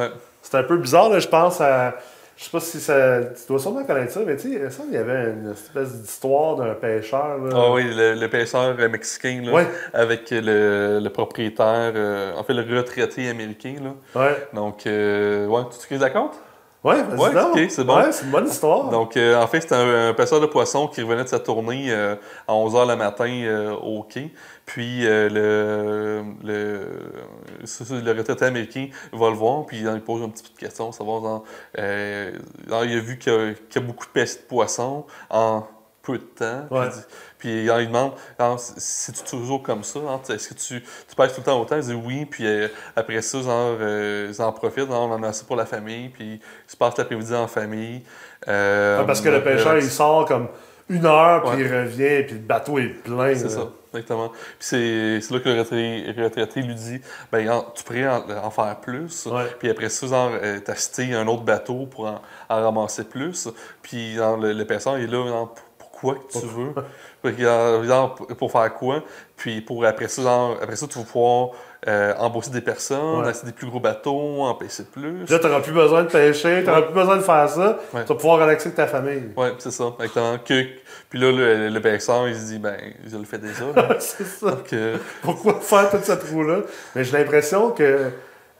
C'est 0.43 0.57
un 0.57 0.63
peu 0.63 0.77
bizarre, 0.77 1.19
je 1.19 1.29
pense 1.29 1.61
à. 1.61 1.97
Je 2.37 2.45
sais 2.45 2.51
pas 2.51 2.61
si 2.61 2.81
ça. 2.81 3.21
Tu 3.21 3.47
dois 3.49 3.59
sûrement 3.59 3.85
connaître 3.85 4.13
ça, 4.13 4.21
mais 4.27 4.35
tu 4.37 4.53
sais, 4.53 4.83
il 4.89 4.95
y 4.95 4.97
avait 4.97 5.33
une 5.33 5.51
espèce 5.51 5.93
d'histoire 6.01 6.57
d'un 6.57 6.73
pêcheur. 6.73 7.39
Ah 7.53 7.71
oui, 7.71 7.85
le, 7.85 8.27
pêcheur 8.29 8.75
mexicain, 8.89 9.43
là, 9.45 9.65
avec 9.93 10.31
le, 10.31 11.07
propriétaire, 11.09 11.93
euh, 11.95 12.35
en 12.35 12.43
fait, 12.43 12.55
le 12.55 12.79
retraité 12.79 13.29
américain. 13.29 13.75
Là. 13.83 14.21
Ouais. 14.23 14.49
Donc, 14.55 14.87
euh, 14.87 15.47
ouais, 15.49 15.63
tu 15.71 15.99
te 15.99 16.03
racontes? 16.03 16.41
Oui, 16.83 16.95
ouais, 16.95 17.69
c'est 17.69 17.85
bon. 17.85 18.03
c'est 18.11 18.25
une 18.25 18.31
bonne 18.31 18.47
histoire. 18.47 18.89
Donc, 18.89 19.15
euh, 19.17 19.37
en 19.37 19.47
fait, 19.47 19.61
c'était 19.61 19.75
un, 19.75 20.15
pêcheur 20.15 20.41
de 20.41 20.47
poissons 20.47 20.89
qui 20.89 21.03
revenait 21.03 21.25
de 21.25 21.29
sa 21.29 21.39
tournée 21.39 21.93
à 21.93 22.17
11h 22.49 22.89
le 22.89 22.97
matin 22.97 23.77
au 23.83 24.03
quai. 24.03 24.33
Puis 24.71 25.05
euh, 25.05 25.29
le, 25.29 26.23
le, 26.45 28.03
le, 28.03 28.13
retraité 28.13 28.45
américain 28.45 28.89
va 29.13 29.29
le 29.31 29.35
voir, 29.35 29.67
puis 29.67 29.81
il 29.81 30.01
pose 30.01 30.23
une 30.23 30.31
petite 30.31 30.57
question, 30.57 30.93
savoir, 30.93 31.43
euh, 31.77 32.31
il 32.69 32.73
a 32.73 32.85
vu 33.01 33.19
qu'il 33.19 33.33
y, 33.33 33.79
a 33.79 33.81
beaucoup 33.81 34.07
de 34.15 34.25
poissons 34.49 35.07
en 35.29 35.65
peu 36.03 36.19
de 36.19 36.23
temps. 36.23 36.67
Puis, 36.71 37.01
il 37.49 37.87
demande 37.87 38.13
c'est 38.57 39.25
toujours 39.25 39.63
comme 39.63 39.83
ça 39.83 40.01
Est-ce 40.29 40.49
que 40.49 40.55
tu, 40.55 40.83
tu 40.83 41.17
pêches 41.17 41.33
tout 41.33 41.41
le 41.41 41.45
temps 41.45 41.61
autant 41.61 41.77
Il 41.77 41.83
dit 41.83 41.95
oui. 41.95 42.25
Puis 42.25 42.47
euh, 42.47 42.69
après 42.97 43.23
ça, 43.23 43.41
genre, 43.43 43.77
ils 43.81 44.43
en 44.43 44.53
profitent. 44.53 44.91
on 44.91 45.13
en 45.13 45.23
a 45.23 45.29
assez 45.29 45.45
pour 45.45 45.57
la 45.57 45.67
famille. 45.67 46.09
Puis 46.09 46.35
ils 46.35 46.71
se 46.71 46.77
passent 46.77 46.97
l'après-midi 46.99 47.35
en 47.35 47.47
famille. 47.47 48.03
parce 48.47 49.21
que 49.21 49.29
le 49.29 49.43
pêcheur, 49.43 49.77
il 49.77 49.91
sort 49.91 50.27
comme 50.27 50.49
une 50.91 51.07
heure, 51.07 51.45
puis 51.45 51.63
il 51.63 51.73
revient, 51.73 52.25
puis 52.27 52.35
le 52.35 52.41
bateau 52.41 52.79
est 52.79 52.89
plein. 52.89 53.35
C'est 53.35 53.49
ça, 53.49 53.69
exactement. 53.95 54.29
Puis 54.59 55.21
c'est 55.23 55.31
là 55.31 55.39
que 55.39 55.49
le 55.49 56.25
retraité, 56.25 56.63
lui 56.63 56.75
dit 56.75 57.01
ben, 57.31 57.63
tu 57.75 57.85
pourrais 57.85 58.09
en, 58.09 58.51
faire 58.51 58.77
plus. 58.81 59.29
Puis 59.61 59.71
après 59.71 59.89
ça, 59.89 60.07
genre, 60.09 60.33
euh, 60.43 60.59
t'as 60.65 60.75
cité 60.75 61.15
un 61.15 61.27
autre 61.29 61.43
bateau 61.43 61.87
pour 61.87 62.07
en, 62.07 62.21
ramasser 62.49 63.05
plus. 63.05 63.49
Puis 63.83 64.17
le, 64.17 64.53
le 64.53 64.65
personne 64.65 65.01
est 65.01 65.07
là, 65.07 65.27
genre, 65.29 65.55
pourquoi 66.01 66.23
que 66.23 66.33
tu 66.33 66.47
veux 66.47 68.35
pour 68.35 68.53
faire 68.53 68.75
quoi? 68.75 69.03
Puis 69.37 69.61
pour 69.61 69.85
après 69.85 70.09
ça, 70.09 70.23
après 70.63 70.77
ça, 70.77 70.87
tu 70.87 70.99
vas 70.99 71.05
pouvoir 71.05 71.51
euh, 71.87 72.15
embaucher 72.19 72.51
des 72.51 72.61
personnes, 72.61 73.25
acheter 73.27 73.47
des 73.47 73.53
plus 73.53 73.67
gros 73.67 73.81
bateaux, 73.81 74.43
en 74.43 74.55
pêcher 74.55 74.85
plus. 74.85 75.27
Là, 75.27 75.39
tu 75.39 75.47
n'auras 75.47 75.61
plus 75.61 75.73
besoin 75.73 76.03
de 76.03 76.09
pêcher, 76.09 76.61
tu 76.61 76.67
n'auras 76.67 76.83
plus 76.83 76.95
besoin 76.95 77.17
de 77.17 77.23
faire 77.23 77.49
ça. 77.49 77.79
Tu 77.91 77.97
vas 77.97 78.15
pouvoir 78.15 78.39
relaxer 78.41 78.69
avec 78.69 78.77
ta 78.77 78.87
famille. 78.87 79.31
Oui, 79.37 79.49
c'est 79.59 79.71
ça, 79.71 79.93
exactement. 79.99 80.39
Que, 80.39 80.65
puis 81.09 81.19
là, 81.19 81.33
le, 81.33 81.69
le 81.69 81.81
pêcheur, 81.81 82.29
il 82.29 82.35
se 82.35 82.47
dit, 82.47 82.59
ben, 82.59 82.77
je 83.07 83.17
le 83.17 83.25
fais 83.25 83.39
déjà. 83.39 83.65
c'est 83.99 84.27
ça. 84.27 84.59
Euh, 84.73 84.97
Pourquoi 85.23 85.61
faire 85.61 85.91
toute 85.91 86.05
cette 86.05 86.25
roue-là? 86.25 86.61
Mais 86.95 87.05
j'ai 87.05 87.17
l'impression 87.19 87.71
que 87.71 88.11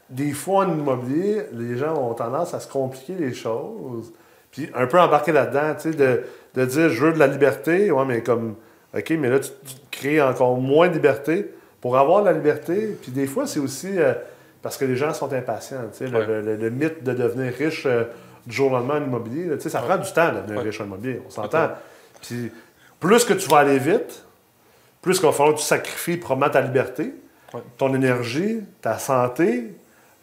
des 0.09 0.31
fois, 0.31 0.65
en 0.65 0.77
immobilier, 0.77 1.43
les 1.53 1.77
gens 1.77 1.95
ont 1.95 2.13
tendance 2.13 2.53
à 2.53 2.59
se 2.59 2.67
compliquer 2.67 3.13
les 3.13 3.33
choses. 3.33 4.11
Puis 4.51 4.69
un 4.75 4.85
peu 4.85 4.99
embarquer 4.99 5.31
là-dedans, 5.31 5.75
tu 5.75 5.91
sais, 5.91 5.97
de 5.97 6.23
de 6.55 6.65
dire 6.65 6.89
je 6.89 7.05
veux 7.05 7.13
de 7.13 7.19
la 7.19 7.27
liberté, 7.27 7.91
ouais, 7.91 8.05
mais 8.05 8.21
comme, 8.21 8.55
OK, 8.97 9.09
mais 9.11 9.29
là, 9.29 9.39
tu, 9.39 9.49
tu 9.65 9.75
crées 9.91 10.21
encore 10.21 10.57
moins 10.57 10.87
de 10.89 10.93
liberté 10.93 11.51
pour 11.79 11.97
avoir 11.97 12.21
de 12.21 12.27
la 12.27 12.33
liberté. 12.33 12.97
Puis 13.01 13.11
des 13.11 13.27
fois, 13.27 13.47
c'est 13.47 13.59
aussi 13.59 13.97
euh, 13.99 14.13
parce 14.61 14.77
que 14.77 14.85
les 14.85 14.95
gens 14.95 15.13
sont 15.13 15.31
impatients. 15.33 15.81
le- 15.99 16.07
Ouais. 16.11 16.25
le, 16.27 16.41
le- 16.41 16.55
le 16.57 16.69
mythe 16.69 17.03
de 17.03 17.13
devenir 17.13 17.53
riche 17.53 17.83
euh, 17.85 18.03
du 18.45 18.55
jour 18.55 18.71
au 18.71 18.75
lendemain 18.75 18.99
en 18.99 19.03
immobilier, 19.05 19.45
là, 19.45 19.55
ça 19.59 19.79
prend 19.81 19.97
du 19.97 20.11
temps 20.11 20.31
de 20.33 20.41
devenir 20.41 20.61
riche 20.63 20.81
en 20.81 20.85
immobilier, 20.85 21.21
on 21.25 21.29
s'entend. 21.29 21.69
Puis 22.21 22.51
plus 22.99 23.23
que 23.23 23.33
tu 23.33 23.47
vas 23.49 23.59
aller 23.59 23.77
vite, 23.79 24.25
plus 25.01 25.17
qu'il 25.19 25.25
va 25.27 25.31
falloir 25.31 25.55
que 25.55 25.59
tu 25.61 25.65
sacrifies 25.65 26.17
probablement 26.17 26.51
ta 26.51 26.61
liberté, 26.61 27.13
ton 27.77 27.93
énergie, 27.93 28.61
ta 28.81 28.97
santé. 28.97 29.73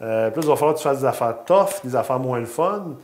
euh, 0.01 0.29
plus 0.31 0.43
il 0.43 0.47
va 0.47 0.55
falloir 0.55 0.73
que 0.75 0.79
tu 0.79 0.87
fasses 0.87 0.99
des 0.99 1.05
affaires 1.05 1.35
tough, 1.45 1.81
des 1.83 1.95
affaires 1.95 2.19
moins 2.19 2.39
le 2.39 2.45
fun. 2.45 2.95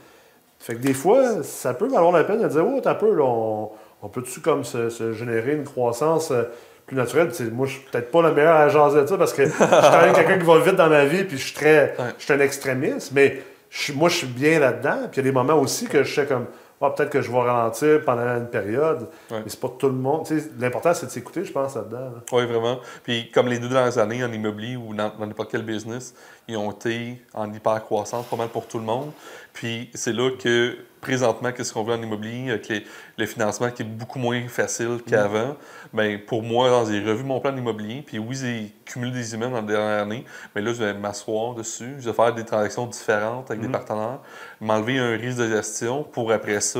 Fait 0.59 0.75
que 0.75 0.79
des 0.79 0.93
fois, 0.93 1.43
ça 1.43 1.73
peut 1.73 1.87
valoir 1.87 2.11
la 2.11 2.23
peine 2.23 2.41
de 2.41 2.47
dire 2.47 2.65
Oh, 2.65 2.79
t'as 2.81 2.95
peu, 2.95 3.13
là, 3.13 3.23
on, 3.23 3.69
on 4.01 4.09
peut-tu 4.09 4.39
comme 4.39 4.63
se, 4.63 4.89
se 4.89 5.13
générer 5.13 5.53
une 5.53 5.63
croissance 5.63 6.31
euh, 6.31 6.43
plus 6.85 6.95
naturelle? 6.95 7.29
Puis, 7.29 7.45
moi, 7.51 7.67
je 7.67 7.73
suis 7.73 7.81
peut-être 7.91 8.11
pas 8.11 8.21
le 8.21 8.33
meilleur 8.33 8.55
à 8.55 8.69
jaser 8.69 9.01
de 9.01 9.07
ça 9.07 9.17
parce 9.17 9.33
que 9.33 9.45
je 9.45 9.51
suis 9.51 9.57
quand 9.59 10.01
même 10.01 10.13
quelqu'un 10.13 10.37
qui 10.37 10.45
va 10.45 10.59
vite 10.59 10.75
dans 10.75 10.89
ma 10.89 11.05
vie, 11.05 11.23
puis 11.23 11.37
je 11.37 11.45
suis 11.45 11.55
très. 11.55 11.95
Ouais. 11.97 12.13
Je 12.17 12.23
suis 12.23 12.33
un 12.33 12.39
extrémiste, 12.39 13.11
mais 13.13 13.41
je 13.69 13.93
moi, 13.93 14.09
je 14.09 14.17
suis 14.17 14.27
bien 14.27 14.59
là-dedans. 14.59 14.97
Puis 15.11 15.13
il 15.13 15.17
y 15.17 15.19
a 15.19 15.23
des 15.23 15.31
moments 15.31 15.59
aussi 15.59 15.87
que 15.87 16.03
je 16.03 16.13
sais 16.13 16.25
comme. 16.25 16.45
Peut-être 16.79 17.09
que 17.09 17.21
je 17.21 17.31
vais 17.31 17.39
ralentir 17.39 18.01
pendant 18.05 18.35
une 18.37 18.47
période. 18.49 19.07
Ouais. 19.31 19.39
Mais 19.43 19.47
c'est 19.47 19.59
pas 19.59 19.69
tout 19.69 19.87
le 19.87 19.93
monde. 19.93 20.27
L'important, 20.59 20.93
c'est 20.93 21.05
de 21.07 21.11
s'écouter, 21.11 21.43
je 21.45 21.51
pense, 21.51 21.75
là-dedans. 21.75 21.99
là. 21.99 22.21
Oui, 22.31 22.45
vraiment. 22.45 22.79
Puis 23.03 23.31
comme 23.31 23.47
les 23.47 23.59
deux 23.59 23.69
dernières 23.69 23.97
années 23.97 24.23
en 24.23 24.31
immobilier 24.31 24.75
ou 24.75 24.93
dans 24.93 25.11
dans 25.17 25.25
n'importe 25.25 25.51
quel 25.51 25.63
business, 25.63 26.13
ils 26.47 26.57
ont 26.57 26.71
été 26.71 27.21
en 27.33 27.51
hyper-croissance 27.51 28.25
pas 28.27 28.35
mal 28.35 28.49
pour 28.49 28.67
tout 28.67 28.77
le 28.79 28.85
monde. 28.85 29.11
Puis 29.53 29.89
c'est 29.93 30.13
là 30.13 30.29
que 30.31 30.77
présentement, 31.05 31.51
qu'est-ce 31.51 31.71
qu'on 31.71 31.83
veut 31.83 31.93
en 31.93 32.01
immobilier, 32.01 32.49
avec 32.49 32.67
les- 32.67 32.83
le 33.17 33.25
financement 33.27 33.69
qui 33.69 33.83
est 33.83 33.85
beaucoup 33.85 34.17
moins 34.17 34.47
facile 34.47 34.97
qu'avant, 35.05 35.55
ben 35.93 36.19
pour 36.25 36.41
moi, 36.41 36.83
j'ai 36.89 36.99
revu 36.99 37.23
mon 37.23 37.39
plan 37.39 37.51
d'immobilier, 37.51 38.01
puis 38.05 38.17
oui, 38.17 38.35
j'ai 38.35 38.73
cumulé 38.85 39.11
des 39.11 39.35
emails 39.35 39.51
dans 39.51 39.57
la 39.57 39.61
dernière 39.61 40.01
année, 40.01 40.25
mais 40.55 40.61
là, 40.61 40.73
je 40.73 40.83
vais 40.83 40.93
m'asseoir 40.95 41.53
dessus, 41.53 41.95
je 41.99 42.09
vais 42.09 42.13
faire 42.15 42.33
des 42.33 42.43
transactions 42.43 42.87
différentes 42.87 43.51
avec 43.51 43.61
des 43.61 43.67
partenaires, 43.71 44.19
m'enlever 44.59 44.97
un 44.97 45.15
risque 45.15 45.37
de 45.37 45.47
gestion 45.47 46.03
pour 46.03 46.31
après 46.31 46.59
ça, 46.59 46.79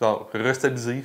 genre, 0.00 0.28
restabiliser 0.34 1.04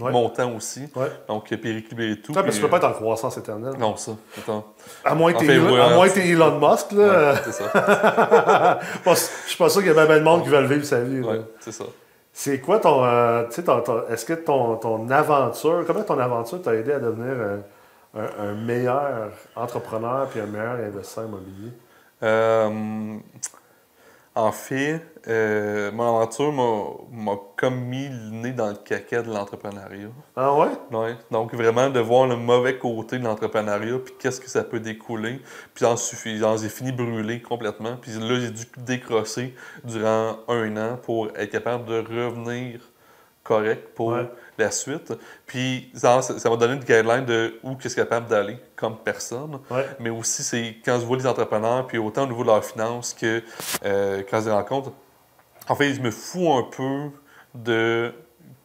Ouais. 0.00 0.12
mon 0.12 0.28
temps 0.30 0.52
aussi. 0.54 0.88
Ouais. 0.96 1.10
Donc, 1.28 1.44
puis 1.44 1.72
rééquilibrer 1.72 2.20
tout. 2.20 2.32
Ça, 2.34 2.42
parce 2.42 2.54
que 2.56 2.60
tu 2.60 2.64
peux 2.64 2.70
pas 2.70 2.78
être 2.78 2.84
en 2.88 2.92
croissance 2.92 3.36
éternelle. 3.36 3.74
non, 3.78 3.96
ça. 3.96 4.12
Attends. 4.38 4.64
À 5.04 5.14
moins 5.14 5.32
que 5.32 5.36
En 5.38 5.40
t'es 5.40 5.46
fait, 5.46 6.28
Elon, 6.28 6.58
Musk, 6.60 6.92
là. 6.92 7.32
Ouais, 7.32 7.38
c'est 7.44 7.52
ça. 7.52 8.78
Je 9.06 9.14
suis 9.48 9.56
pas 9.58 9.68
sûr 9.68 9.82
qu'il 9.82 9.92
y 9.92 9.98
a 9.98 10.06
bien, 10.06 10.18
de 10.18 10.22
monde 10.22 10.42
qui 10.42 10.48
veulent 10.48 10.66
vivre 10.66 10.84
sa 10.84 11.00
vie. 11.00 11.20
Ouais, 11.20 11.40
c'est 11.60 11.72
ça. 11.72 11.84
C'est 12.32 12.60
quoi 12.60 12.78
ton. 12.78 13.04
euh, 13.04 13.44
tu 13.50 13.64
ton- 13.64 13.80
ton- 13.80 14.06
est-ce 14.08 14.24
que 14.24 14.34
ton, 14.34 14.76
ton 14.76 15.10
aventure. 15.10 15.82
Comment 15.86 16.02
ton 16.04 16.18
aventure 16.20 16.62
t'a 16.62 16.74
aidé 16.74 16.92
à 16.92 16.98
devenir 17.00 17.34
un, 18.14 18.20
un- 18.20 18.50
un 18.50 18.52
meilleur 18.54 19.30
entrepreneur 19.56 20.26
puis 20.28 20.40
un 20.40 20.46
meilleur 20.46 20.74
investisseur 20.74 21.24
immobilier? 21.24 21.72
Euh, 22.22 23.16
en 24.38 24.52
fait, 24.52 25.02
euh, 25.26 25.90
mon 25.90 26.04
aventure 26.16 26.52
m'a 26.52 27.32
comme 27.56 27.80
mis 27.86 28.08
le 28.08 28.30
nez 28.30 28.52
dans 28.52 28.68
le 28.68 28.76
caca 28.76 29.22
de 29.22 29.32
l'entrepreneuriat. 29.32 30.10
Ah 30.36 30.54
ouais? 30.54 30.68
Ouais. 30.92 31.16
Donc, 31.32 31.52
vraiment, 31.54 31.90
de 31.90 31.98
voir 31.98 32.28
le 32.28 32.36
mauvais 32.36 32.78
côté 32.78 33.18
de 33.18 33.24
l'entrepreneuriat, 33.24 33.98
puis 33.98 34.14
qu'est-ce 34.16 34.40
que 34.40 34.48
ça 34.48 34.62
peut 34.62 34.78
découler. 34.78 35.40
Puis, 35.74 35.84
j'en 36.38 36.56
ai 36.56 36.68
fini 36.68 36.92
brûlé 36.92 37.42
complètement. 37.42 37.96
Puis 38.00 38.12
là, 38.12 38.38
j'ai 38.38 38.50
dû 38.50 38.62
décrosser 38.76 39.54
durant 39.82 40.38
un 40.46 40.76
an 40.76 40.96
pour 41.02 41.30
être 41.36 41.50
capable 41.50 41.84
de 41.86 41.98
revenir 41.98 42.80
correct 43.42 43.88
pour 43.96 44.10
Ouais. 44.10 44.30
La 44.58 44.70
suite. 44.70 45.12
Puis, 45.46 45.90
ça 45.94 46.20
ça 46.22 46.50
m'a 46.50 46.56
donné 46.56 46.74
une 46.74 46.80
guideline 46.84 47.24
de 47.24 47.58
où 47.62 47.74
qu'est-ce 47.76 47.96
capable 47.96 48.26
d'aller 48.28 48.58
comme 48.76 48.96
personne. 48.98 49.60
Ouais. 49.70 49.86
Mais 50.00 50.10
aussi, 50.10 50.42
c'est 50.42 50.76
quand 50.84 50.98
je 51.00 51.06
vois 51.06 51.16
les 51.16 51.26
entrepreneurs, 51.26 51.86
puis 51.86 51.98
autant 51.98 52.24
au 52.24 52.26
niveau 52.26 52.42
de 52.42 52.48
leurs 52.48 52.64
finances 52.64 53.14
que 53.14 53.42
euh, 53.84 54.22
quand 54.30 54.40
je 54.40 54.46
les 54.46 54.52
rencontre, 54.52 54.92
en 55.68 55.74
fait, 55.74 55.94
je 55.94 56.00
me 56.00 56.10
fous 56.10 56.52
un 56.52 56.62
peu 56.64 57.10
de 57.54 58.12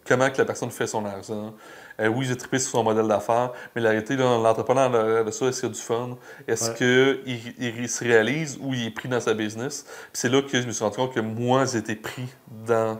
comment 0.07 0.29
que 0.29 0.37
la 0.37 0.45
personne 0.45 0.71
fait 0.71 0.87
son 0.87 1.05
argent. 1.05 1.53
Euh, 1.99 2.07
oui, 2.07 2.25
j'ai 2.25 2.35
trippé 2.35 2.57
sur 2.57 2.71
son 2.71 2.83
modèle 2.83 3.07
d'affaires, 3.07 3.51
mais 3.75 3.81
la 3.81 3.91
réalité, 3.91 4.15
l'entrepreneur 4.15 5.23
de 5.23 5.29
ça, 5.31 5.45
est-ce 5.45 5.59
qu'il 5.61 5.69
y 5.69 5.71
a 5.71 5.75
du 5.75 5.81
fun? 5.81 6.17
Est-ce 6.47 6.71
Ouais. 6.71 7.21
qu'il 7.23 7.75
il 7.79 7.87
se 7.89 8.03
réalise 8.03 8.57
ou 8.59 8.73
il 8.73 8.87
est 8.87 8.91
pris 8.91 9.07
dans 9.07 9.19
sa 9.19 9.33
business? 9.35 9.83
Puis 9.83 9.93
c'est 10.13 10.29
là 10.29 10.41
que 10.41 10.59
je 10.59 10.65
me 10.65 10.71
suis 10.71 10.83
rendu 10.83 10.95
compte 10.97 11.13
que 11.13 11.19
moi, 11.19 11.65
j'étais 11.65 11.95
pris 11.95 12.27
dans, 12.65 12.99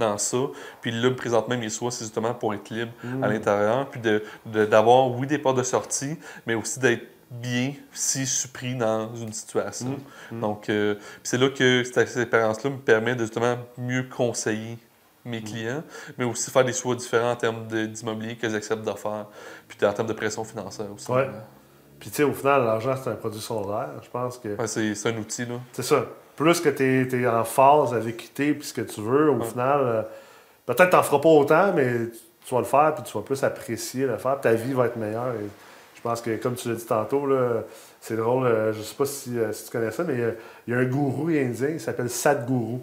dans 0.00 0.18
ça. 0.18 0.36
Puis 0.80 0.90
là, 0.90 1.10
présentement, 1.12 1.56
mes 1.56 1.70
choix, 1.70 1.90
c'est 1.92 2.04
justement 2.04 2.34
pour 2.34 2.52
être 2.54 2.68
libre 2.70 2.90
à 3.22 3.28
l'intérieur, 3.28 3.86
puis 3.88 4.00
de- 4.00 4.22
de- 4.46 4.64
d'avoir, 4.66 5.08
oui, 5.12 5.26
des 5.28 5.38
portes 5.38 5.58
de 5.58 5.62
sortie, 5.62 6.18
mais 6.46 6.54
aussi 6.54 6.80
d'être 6.80 7.04
bien 7.30 7.74
si 7.92 8.20
je 8.26 8.30
suis 8.32 8.48
pris 8.48 8.74
dans 8.74 9.14
une 9.14 9.32
situation. 9.32 9.96
Donc, 10.32 10.68
euh, 10.68 10.96
c'est 11.22 11.38
là 11.38 11.48
que 11.48 11.84
cette, 11.84 12.08
cette 12.08 12.16
expérience-là 12.22 12.70
me 12.70 12.78
permet 12.78 13.14
de 13.14 13.20
justement 13.20 13.56
mieux 13.78 14.02
conseiller 14.02 14.76
mes 15.24 15.40
clients, 15.42 15.82
mais 16.18 16.24
aussi 16.24 16.50
faire 16.50 16.64
des 16.64 16.72
choix 16.72 16.96
différents 16.96 17.30
en 17.32 17.36
termes 17.36 17.68
de- 17.68 17.86
d'immobilier 17.86 18.34
que 18.36 18.48
j'accepte 18.48 18.82
de 18.84 18.90
faire, 18.92 19.26
puis 19.68 19.78
en 19.86 19.92
termes 19.92 20.08
de 20.08 20.12
pression 20.14 20.42
financière 20.42 20.86
aussi. 20.92 21.10
Ouais. 21.12 21.28
Puis, 22.00 22.08
tu 22.08 22.16
sais, 22.16 22.22
au 22.22 22.32
final, 22.32 22.64
l'argent, 22.64 22.94
c'est 22.96 23.10
un 23.10 23.14
produit 23.14 23.40
secondaire. 23.40 23.90
Je 24.02 24.08
pense 24.08 24.38
que. 24.38 24.56
Ouais, 24.56 24.66
c'est 24.66 25.06
un 25.06 25.16
outil, 25.18 25.44
là. 25.44 25.56
C'est 25.72 25.82
ça. 25.82 26.06
Plus 26.40 26.58
que 26.62 26.70
tu 26.70 27.22
es, 27.22 27.26
en 27.28 27.44
phase 27.44 27.92
avec 27.92 28.16
quitter 28.16 28.54
puis 28.54 28.66
ce 28.66 28.72
que 28.72 28.80
tu 28.80 29.02
veux, 29.02 29.28
au 29.30 29.34
Ouais. 29.40 29.44
final, 29.44 29.80
euh, 29.82 30.02
peut-être 30.64 30.88
t'en 30.88 31.02
feras 31.02 31.18
pas 31.20 31.28
autant, 31.28 31.72
mais 31.74 31.92
tu, 32.46 32.54
vas 32.54 32.60
le 32.60 32.64
faire 32.66 32.94
puis 32.94 33.04
tu 33.04 33.12
vas 33.12 33.22
plus 33.22 33.44
apprécier 33.44 34.06
le 34.06 34.16
faire. 34.16 34.40
puis 34.40 34.50
Ta 34.50 34.54
vie 34.54 34.72
va 34.72 34.86
être 34.86 34.96
meilleure. 34.96 35.34
Et 35.34 35.46
je 35.96 36.00
pense 36.00 36.22
que, 36.22 36.34
comme 36.36 36.54
tu 36.54 36.70
l'as 36.70 36.76
dit 36.76 36.86
tantôt, 36.86 37.26
là, 37.26 37.62
c'est 38.00 38.16
drôle. 38.16 38.46
euh, 38.46 38.72
je 38.72 38.80
sais 38.80 38.94
pas 38.94 39.04
si, 39.04 39.38
euh, 39.38 39.52
si 39.52 39.66
tu 39.66 39.70
connais 39.70 39.90
ça, 39.90 40.02
mais 40.02 40.14
il 40.14 40.20
y 40.20 40.24
a- 40.24 40.32
il 40.66 40.72
y, 40.72 40.76
a 40.76 40.78
un 40.80 40.84
gourou 40.86 41.28
indien, 41.28 41.68
il 41.68 41.78
s'appelle 41.80 42.08
Sadhguru. 42.08 42.78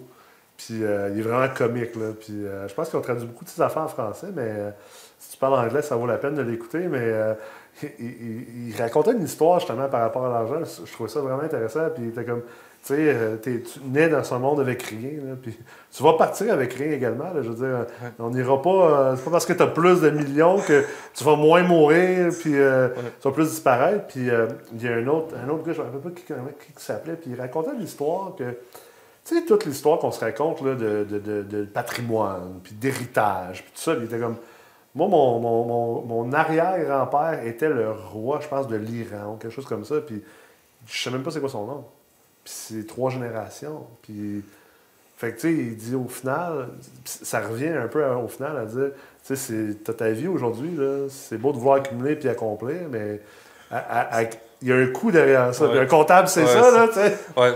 Puis 0.56 0.84
euh, 0.84 1.10
il 1.14 1.20
est 1.20 1.24
vraiment 1.24 1.52
comique. 1.52 1.96
Là. 1.96 2.12
Puis 2.20 2.46
euh, 2.46 2.68
je 2.68 2.74
pense 2.76 2.90
qu'on 2.90 3.02
traduit 3.02 3.26
beaucoup 3.26 3.44
de 3.44 3.50
ses 3.50 3.62
affaires 3.64 3.82
en 3.84 3.88
français, 3.88 4.28
mais 4.36 4.44
euh, 4.46 4.70
si 5.18 5.32
tu 5.32 5.38
parles 5.38 5.56
anglais, 5.56 5.82
ça 5.82 5.96
vaut 5.96 6.06
la 6.06 6.18
peine 6.20 6.36
de 6.36 6.44
l'écouter. 6.44 6.88
Mais 6.88 7.00
euh, 7.02 7.34
il, 7.82 7.90
il- 8.06 8.70
il 8.70 8.80
racontait 8.80 9.14
une 9.14 9.24
histoire 9.24 9.60
justement 9.60 9.88
par 9.90 10.02
rapport 10.02 10.28
à 10.28 10.30
l'argent. 10.30 10.60
Je 10.86 10.92
trouvais 10.94 11.10
ça 11.10 11.22
vraiment 11.22 11.42
intéressant. 11.42 11.90
Puis 11.96 12.04
il 12.04 12.10
était 12.10 12.24
comme, 12.24 12.44
tu 12.88 12.94
sais, 12.96 13.00
euh, 13.00 13.36
t'es- 13.36 13.62
tu 13.62 13.79
nais 13.86 14.08
dans 14.10 14.24
ce 14.24 14.34
monde 14.36 14.60
avec 14.62 14.82
rien. 14.84 15.12
là, 15.25 15.36
puis 15.41 15.58
tu 15.91 16.03
vas 16.03 16.13
partir 16.13 16.53
avec 16.53 16.74
rien 16.74 16.91
également. 16.91 17.25
là, 17.34 17.41
je 17.41 17.50
veux 17.50 17.56
dire, 17.67 17.86
Ouais. 18.01 18.10
on 18.20 18.29
n'ira 18.29 18.62
pas. 18.62 18.70
euh, 18.70 19.15
c'est 19.17 19.25
pas 19.25 19.32
parce 19.32 19.46
que 19.46 19.53
tu 19.53 19.62
as 19.62 19.67
plus 19.67 20.01
de 20.01 20.10
millions 20.10 20.60
que 20.60 20.84
tu 21.13 21.24
vas 21.24 21.36
moins 21.36 21.63
mourir. 21.63 22.32
Puis 22.39 22.56
euh, 22.56 22.88
Ouais. 22.89 22.94
tu 23.22 23.27
vas 23.27 23.34
plus 23.34 23.50
disparaître. 23.50 24.08
Puis 24.08 24.29
euh, 24.29 24.48
il 24.74 24.84
y 24.84 24.88
a 24.88 24.94
un 24.94 25.08
autre, 25.08 25.36
un 25.46 25.50
autre 25.50 25.63
gars, 25.63 25.74
je 25.74 25.82
ne 25.82 25.88
me 25.88 25.91
rappelle 25.91 26.12
pas 26.12 26.20
qui, 26.20 26.25
qui, 26.25 26.74
qui 26.74 26.84
s'appelait. 26.84 27.15
Puis 27.15 27.32
il 27.34 27.39
racontait 27.39 27.75
l'histoire 27.77 28.34
que. 28.38 28.44
Tu 29.25 29.36
sais, 29.38 29.44
toute 29.46 29.65
l'histoire 29.65 30.00
qu'on 30.00 30.12
se 30.12 30.22
raconte 30.22 30.62
là, 30.62 30.74
de, 30.75 31.03
de, 31.03 31.20
de, 31.20 31.41
de 31.44 31.65
patrimoine, 31.65 32.60
puis 32.63 32.74
d'héritage, 32.74 33.62
puis 33.63 33.74
tout 33.75 33.82
ça, 33.82 33.94
il 33.96 34.06
était 34.06 34.20
comme. 34.20 34.38
Moi, 34.96 35.08
mon, 35.10 35.39
mon, 35.39 35.65
mon, 35.65 36.01
mon 36.06 36.32
arrière-grand-père 36.34 37.46
était 37.46 37.67
le 37.70 37.91
roi, 37.91 38.39
je 38.41 38.48
pense, 38.48 38.67
de 38.67 38.77
l'Iran, 38.77 39.34
ou 39.34 39.36
quelque 39.38 39.51
chose 39.53 39.65
comme 39.65 39.84
ça, 39.84 39.96
puis 40.00 40.24
je 40.88 41.03
sais 41.03 41.12
même 41.12 41.24
pas 41.24 41.32
c'est 41.32 41.41
quoi 41.41 41.50
son 41.50 41.65
nom. 41.67 41.86
Puis 42.48 42.54
c'est 42.56 42.88
trois 42.88 43.12
générations. 43.12 43.86
Puis. 44.01 44.42
Fait 45.18 45.32
que, 45.32 45.39
tu 45.39 45.42
sais, 45.42 45.51
il 45.51 45.75
dit 45.75 45.96
au 45.96 46.08
final, 46.08 46.68
ça 47.04 47.39
revient 47.42 47.70
un 47.70 47.88
peu 47.88 48.06
à- 48.06 48.16
au 48.18 48.27
final 48.27 48.56
à 48.56 48.66
dire, 48.66 48.92
tu 49.25 49.36
sais, 49.36 49.36
c'est- 49.36 49.84
t'as 49.84 49.94
ta 49.94 50.12
vie 50.12 50.27
aujourd'hui, 50.27 50.70
là, 50.77 51.08
c'est 51.10 51.39
beau 51.39 51.51
de 51.51 51.58
vouloir 51.58 51.77
accumuler 51.77 52.16
puis 52.16 52.30
accomplir, 52.30 52.75
mais 52.92 53.20
il 54.62 54.68
y 54.70 54.72
a 54.72 54.75
un 54.75 54.88
coût 54.88 55.10
derrière 55.12 55.54
ça. 55.56 55.68
Ouais. 55.68 55.80
Un 55.80 55.86
comptable, 55.88 56.27
c'est 56.27 56.42
Ouais, 56.44 56.48
ça, 56.48 56.72
là, 56.72 56.88
tu 56.88 56.94
sais. 56.94 57.18
Ouais. 57.36 57.54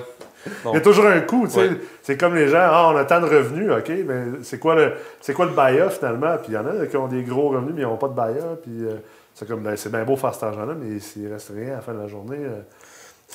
Il 0.66 0.74
y 0.74 0.78
a 0.78 0.82
toujours 0.82 1.06
un 1.06 1.20
coût, 1.22 1.46
tu 1.48 1.54
sais. 1.54 1.70
C'est 2.02 2.18
comme 2.18 2.34
les 2.34 2.48
gens, 2.48 2.58
ah, 2.64 2.90
on 2.92 2.98
a 2.98 3.06
tant 3.06 3.22
de 3.22 3.28
revenus, 3.28 3.70
OK, 3.72 3.90
mais 4.08 4.24
c'est 4.42 4.58
quoi 4.58 4.74
le 4.74 4.94
c'est 5.22 5.34
quoi 5.36 5.46
le 5.46 5.52
finalement? 5.92 6.38
Puis 6.38 6.48
il 6.50 6.54
y 6.56 6.58
en 6.58 6.66
a 6.66 6.88
qui 6.88 6.98
ont 6.98 7.08
des 7.08 7.22
gros 7.22 7.50
revenus, 7.50 7.74
mais 7.76 7.82
ils 7.82 7.88
n'ont 7.88 7.96
pas 7.98 8.08
de 8.08 8.16
BAYA. 8.16 8.58
Puis 8.64 8.72
euh, 8.88 8.96
c'est 9.36 9.48
comme, 9.48 9.62
ben, 9.62 9.76
c'est 9.78 9.92
bien 9.92 10.04
beau 10.04 10.16
faire 10.16 10.34
cet 10.34 10.42
argent-là, 10.44 10.74
mais 10.82 11.00
s'il 11.00 11.32
reste 11.32 11.52
rien 11.56 11.74
à 11.74 11.76
la 11.76 11.82
fin 11.82 11.94
de 11.94 12.00
la 12.00 12.08
journée. 12.08 12.40
euh, 12.40 12.62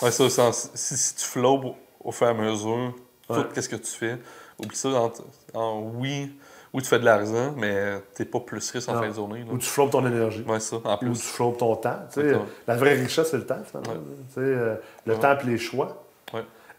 Ouais, 0.02 0.10
ça, 0.10 0.28
ça, 0.30 0.52
si, 0.52 0.96
si 0.96 1.14
tu 1.16 1.24
flobes 1.24 1.72
au, 2.02 2.12
fur 2.12 2.26
et 2.26 2.30
à 2.30 2.34
mesure, 2.34 2.92
Ouais. 3.28 3.42
tout 3.52 3.60
ce 3.60 3.68
que 3.68 3.76
tu 3.76 3.90
fais, 3.90 4.18
oublie 4.58 4.76
ça. 4.76 4.88
En, 4.90 5.12
en- 5.54 5.80
oui, 5.96 6.32
oui, 6.72 6.82
tu 6.82 6.88
fais 6.88 6.98
de 7.00 7.04
l'argent, 7.04 7.54
mais 7.56 8.00
t'es 8.14 8.24
pas 8.24 8.38
plus 8.40 8.70
riche 8.70 8.88
en 8.88 8.94
Non. 8.94 9.00
fin 9.00 9.08
de 9.08 9.14
journée. 9.14 9.44
Ou 9.50 9.58
tu 9.58 9.66
flopes 9.66 9.90
ton 9.90 10.06
énergie. 10.06 10.44
Ouais, 10.46 10.60
ça, 10.60 10.76
en 10.84 10.94
Ou 10.94 10.98
plus. 10.98 11.12
tu 11.12 11.18
flopes 11.26 11.58
ton 11.58 11.74
temps. 11.76 11.96
tu 12.08 12.14
sais. 12.14 12.20
Exactement. 12.20 12.48
La 12.68 12.76
vraie 12.76 12.94
richesse, 12.94 13.30
c'est 13.30 13.38
le 13.38 13.46
temps, 13.46 13.58
finalement. 13.64 14.00
Euh, 14.38 14.76
le 15.06 15.14
temps 15.18 15.36
et 15.38 15.46
les 15.46 15.58
choix. 15.58 16.04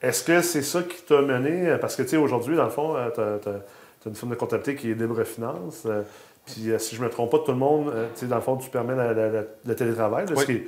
Est-ce 0.01 0.24
que 0.24 0.41
c'est 0.43 0.62
ça 0.62 0.83
qui 0.83 1.01
t'a 1.01 1.21
mené? 1.21 1.69
euh, 1.69 1.77
Parce 1.79 1.95
que, 1.95 2.03
tu 2.03 2.09
sais, 2.09 2.17
aujourd'hui, 2.17 2.55
dans 2.55 2.65
le 2.65 2.69
fond, 2.69 2.95
tu 3.15 3.19
as, 3.19 4.09
une 4.09 4.15
firme 4.15 4.29
de 4.31 4.36
comptabilité 4.36 4.75
qui 4.75 4.91
est 4.91 4.93
Libre 4.93 5.24
Finance. 5.24 5.86
Puis, 6.48 6.72
euh, 6.72 6.80
si 6.80 6.96
je 6.96 7.01
ne 7.01 7.06
me 7.06 7.12
trompe 7.12 7.30
pas, 7.32 7.39
tout 7.39 7.51
le 7.51 7.58
monde, 7.58 7.89
euh, 7.94 8.08
tu 8.16 8.22
sais, 8.22 8.25
dans 8.25 8.38
le 8.38 8.42
fond, 8.42 8.56
tu 8.58 8.70
permets 8.70 8.96
la- 8.96 9.13
la- 9.13 9.30
la- 9.30 9.44
le 9.66 9.75
télétravail. 9.75 10.25
là, 10.25 10.34
Oui. 10.36 10.42
ce, 10.42 10.46
qui 10.46 10.51
est, 10.54 10.68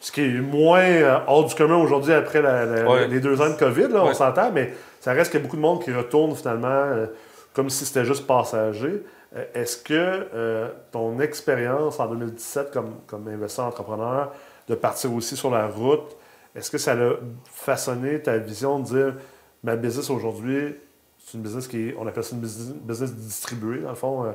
ce 0.00 0.12
qui 0.12 0.20
est 0.22 0.40
moins 0.40 0.80
euh, 0.80 1.18
hors 1.26 1.44
du 1.44 1.54
commun 1.54 1.76
aujourd'hui 1.76 2.12
après 2.12 2.40
les 3.08 3.20
deux 3.20 3.40
ans 3.42 3.50
de 3.50 3.58
COVID, 3.58 3.88
là, 3.88 4.04
on 4.04 4.14
s'entend, 4.14 4.50
mais 4.52 4.72
ça 5.00 5.12
reste 5.12 5.30
qu'il 5.32 5.40
y 5.40 5.42
a 5.42 5.44
beaucoup 5.44 5.56
de 5.56 5.62
monde 5.62 5.82
qui 5.82 5.92
retourne 5.92 6.34
finalement 6.34 7.06
comme 7.52 7.68
si 7.70 7.84
c'était 7.84 8.04
juste 8.04 8.26
passager. 8.26 9.02
Est-ce 9.54 9.76
que 9.78 10.70
ton 10.92 11.18
expérience 11.20 11.98
en 12.00 12.06
2017 12.06 12.70
comme, 12.72 12.94
comme 13.06 13.26
investisseur 13.28 13.66
entrepreneur, 13.66 14.32
de 14.68 14.74
partir 14.74 15.12
aussi 15.12 15.36
sur 15.36 15.50
la 15.50 15.66
route, 15.66 16.16
est-ce 16.54 16.70
que 16.70 16.78
ça 16.78 16.92
a 16.92 17.12
façonné 17.52 18.20
ta 18.22 18.38
vision 18.38 18.78
de 18.78 18.84
dire 18.84 19.14
ma 19.62 19.76
business 19.76 20.10
aujourd'hui, 20.10 20.74
c'est 21.18 21.34
une 21.36 21.42
business 21.42 21.66
qui 21.66 21.88
est, 21.88 21.96
on 21.98 22.06
appelle 22.06 22.22
ça 22.24 22.34
une 22.36 22.40
business, 22.42 22.74
business 22.76 23.14
distribuée, 23.14 23.80
dans 23.80 23.90
le 23.90 23.94
fond. 23.96 24.34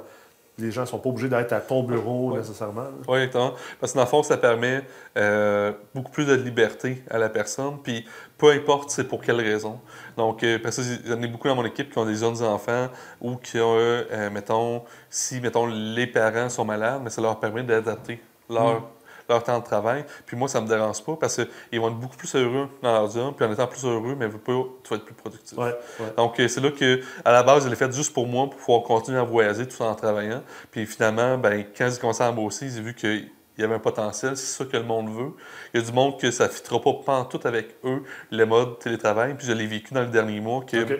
Les 0.61 0.71
gens 0.71 0.81
ne 0.81 0.85
sont 0.87 0.99
pas 0.99 1.09
obligés 1.09 1.27
d'être 1.29 1.53
à 1.53 1.59
ton 1.59 1.83
bureau 1.83 2.31
Ouais. 2.31 2.37
nécessairement. 2.39 2.85
Oui, 3.07 3.17
exactement. 3.19 3.53
Parce 3.79 3.91
que 3.93 3.97
dans 3.97 4.03
le 4.03 4.09
fond, 4.09 4.23
ça 4.23 4.37
permet 4.37 4.83
euh, 5.17 5.71
beaucoup 5.93 6.11
plus 6.11 6.25
de 6.25 6.33
liberté 6.33 7.03
à 7.09 7.17
la 7.17 7.29
personne, 7.29 7.77
puis 7.83 8.05
peu 8.37 8.51
importe 8.51 8.89
c'est 8.89 9.03
pour 9.07 9.21
quelle 9.21 9.39
raison. 9.41 9.79
Donc, 10.17 10.43
euh, 10.43 10.57
parce 10.61 10.77
que 10.77 10.83
j'en 11.05 11.21
ai 11.21 11.27
beaucoup 11.27 11.47
dans 11.47 11.55
mon 11.55 11.65
équipe 11.65 11.91
qui 11.91 11.97
ont 11.97 12.05
des 12.05 12.15
jeunes 12.15 12.41
enfants 12.43 12.87
ou 13.19 13.35
qui 13.35 13.59
ont, 13.59 13.75
euh, 13.77 14.29
mettons, 14.29 14.83
si, 15.09 15.39
mettons, 15.41 15.65
les 15.67 16.07
parents 16.07 16.49
sont 16.49 16.65
malades, 16.65 17.01
mais 17.03 17.09
ça 17.09 17.21
leur 17.21 17.39
permet 17.39 17.63
d'adapter 17.63 18.21
leur, 18.49 18.79
Mm. 18.79 18.83
Leur 19.29 19.43
temps 19.43 19.59
de 19.59 19.63
travail. 19.63 20.05
Puis 20.25 20.37
moi, 20.37 20.47
ça 20.47 20.61
me 20.61 20.67
dérange 20.67 21.03
pas 21.03 21.15
parce 21.15 21.35
qu'ils 21.35 21.79
vont 21.79 21.89
être 21.89 21.99
beaucoup 21.99 22.17
plus 22.17 22.33
heureux 22.35 22.69
dans 22.81 22.91
leur 22.91 23.09
job, 23.09 23.33
puis 23.35 23.45
en 23.45 23.51
étant 23.51 23.67
plus 23.67 23.85
heureux, 23.85 24.15
mais 24.17 24.27
tu 24.29 24.89
vas 24.89 24.95
être 24.95 25.05
plus 25.05 25.13
productif. 25.13 25.57
Ouais, 25.57 25.75
ouais. 25.99 26.13
Donc, 26.17 26.39
euh, 26.39 26.47
c'est 26.47 26.61
là 26.61 26.71
que, 26.71 27.01
à 27.23 27.31
la 27.31 27.43
base, 27.43 27.63
je 27.63 27.69
l'ai 27.69 27.75
fait 27.75 27.91
juste 27.93 28.13
pour 28.13 28.27
moi, 28.27 28.49
pour 28.49 28.59
pouvoir 28.59 28.83
continuer 28.83 29.19
à 29.19 29.23
voyager 29.23 29.67
tout 29.67 29.81
en 29.83 29.95
travaillant. 29.95 30.41
Puis 30.71 30.85
finalement, 30.85 31.37
ben, 31.37 31.65
quand 31.77 31.89
j'ai 31.91 31.99
commencé 31.99 32.23
à 32.23 32.29
embaucher, 32.29 32.69
j'ai 32.69 32.81
vu 32.81 32.93
qu'il 32.93 33.29
y 33.57 33.63
avait 33.63 33.75
un 33.75 33.79
potentiel, 33.79 34.35
c'est 34.37 34.57
ça 34.57 34.65
que 34.65 34.77
le 34.77 34.83
monde 34.83 35.09
veut. 35.09 35.31
Il 35.73 35.79
y 35.79 35.83
a 35.83 35.85
du 35.85 35.93
monde 35.93 36.19
que 36.19 36.31
ça 36.31 36.47
ne 36.47 36.51
fitera 36.51 36.79
pas 36.81 37.27
tout 37.29 37.39
avec 37.43 37.75
eux, 37.83 38.03
le 38.31 38.45
mode 38.45 38.79
télétravail. 38.79 39.35
Puis 39.35 39.47
je 39.47 39.53
l'ai 39.53 39.67
vécu 39.67 39.93
dans 39.93 40.01
le 40.01 40.07
dernier 40.07 40.39
mois, 40.39 40.63
que 40.65 40.83
OK. 40.83 40.99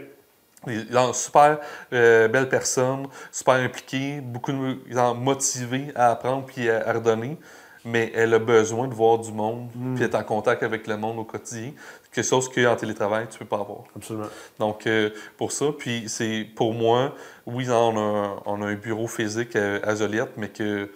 des 0.67 1.13
super 1.13 1.59
euh, 1.93 2.27
belles 2.27 2.49
personnes, 2.49 3.07
super 3.31 3.55
impliquées, 3.55 4.21
beaucoup 4.21 4.51
de 4.51 4.79
gens 4.89 5.15
motivés 5.15 5.91
à 5.95 6.11
apprendre 6.11 6.45
puis 6.45 6.69
à, 6.69 6.87
à 6.87 6.93
redonner. 6.93 7.37
Mais 7.83 8.11
elle 8.13 8.33
a 8.35 8.39
besoin 8.39 8.87
de 8.87 8.93
voir 8.93 9.17
du 9.17 9.31
monde, 9.31 9.69
Mm. 9.75 9.95
puis 9.95 10.03
être 10.03 10.15
en 10.15 10.23
contact 10.23 10.61
avec 10.61 10.85
le 10.87 10.97
monde 10.97 11.17
au 11.17 11.23
quotidien. 11.23 11.71
Quelque 12.13 12.25
chose 12.27 12.47
qu'en 12.47 12.75
télétravail, 12.75 13.27
tu 13.29 13.39
peux 13.39 13.45
pas 13.45 13.59
avoir. 13.59 13.79
Absolument. 13.95 14.27
Donc, 14.59 14.85
euh, 14.85 15.09
pour 15.37 15.51
ça, 15.51 15.65
puis 15.77 16.03
c'est 16.07 16.45
pour 16.55 16.73
moi, 16.73 17.15
oui, 17.47 17.67
on 17.69 17.97
a, 17.97 17.99
un, 17.99 18.41
on 18.45 18.61
a 18.61 18.65
un 18.67 18.75
bureau 18.75 19.07
physique 19.07 19.55
euh, 19.55 19.79
à 19.83 19.95
Joliette, 19.95 20.33
mais 20.37 20.49
que 20.49 20.91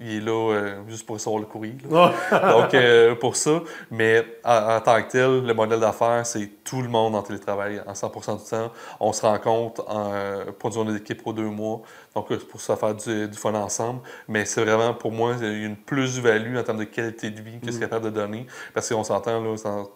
il 0.00 0.16
est 0.16 0.20
là 0.20 0.32
euh, 0.52 0.74
juste 0.88 1.06
pour 1.06 1.16
recevoir 1.16 1.40
le 1.40 1.46
courrier. 1.46 1.76
là. 1.90 2.12
Donc, 2.52 2.74
euh, 2.74 3.14
pour 3.14 3.36
ça, 3.36 3.60
mais 3.90 4.24
en, 4.44 4.76
en 4.76 4.80
tant 4.80 5.02
que 5.02 5.10
tel, 5.10 5.44
le 5.46 5.54
modèle 5.54 5.80
d'affaires, 5.80 6.24
c'est 6.26 6.48
tout 6.64 6.82
le 6.82 6.88
monde 6.88 7.14
en 7.14 7.22
télétravail 7.22 7.80
en 7.86 7.92
100% 7.92 8.42
du 8.42 8.50
temps. 8.50 8.72
On 9.00 9.12
se 9.12 9.22
rencontre 9.22 9.84
en, 9.88 10.10
euh, 10.12 10.44
pour 10.58 10.68
une 10.70 10.74
journée 10.74 10.92
d'équipe 10.92 11.22
pour 11.22 11.34
deux 11.34 11.42
mois. 11.48 11.82
Donc, 12.14 12.30
euh, 12.32 12.38
pour 12.50 12.60
ça, 12.60 12.76
faire 12.76 12.94
du, 12.94 13.28
du 13.28 13.36
fun 13.38 13.54
ensemble. 13.54 14.00
Mais 14.28 14.44
c'est 14.44 14.64
vraiment, 14.64 14.94
pour 14.94 15.12
moi, 15.12 15.34
une 15.40 15.76
plus-value 15.76 16.56
en 16.56 16.62
termes 16.62 16.78
de 16.78 16.84
qualité 16.84 17.30
de 17.30 17.40
vie 17.40 17.60
que 17.60 17.70
c'est 17.70 17.78
Mm. 17.78 17.80
capable 17.80 18.04
de 18.06 18.10
donner. 18.10 18.46
Parce 18.74 18.88
qu'on 18.88 19.04
s'entend, 19.04 19.40
là, 19.42 19.56
sans- 19.56 19.90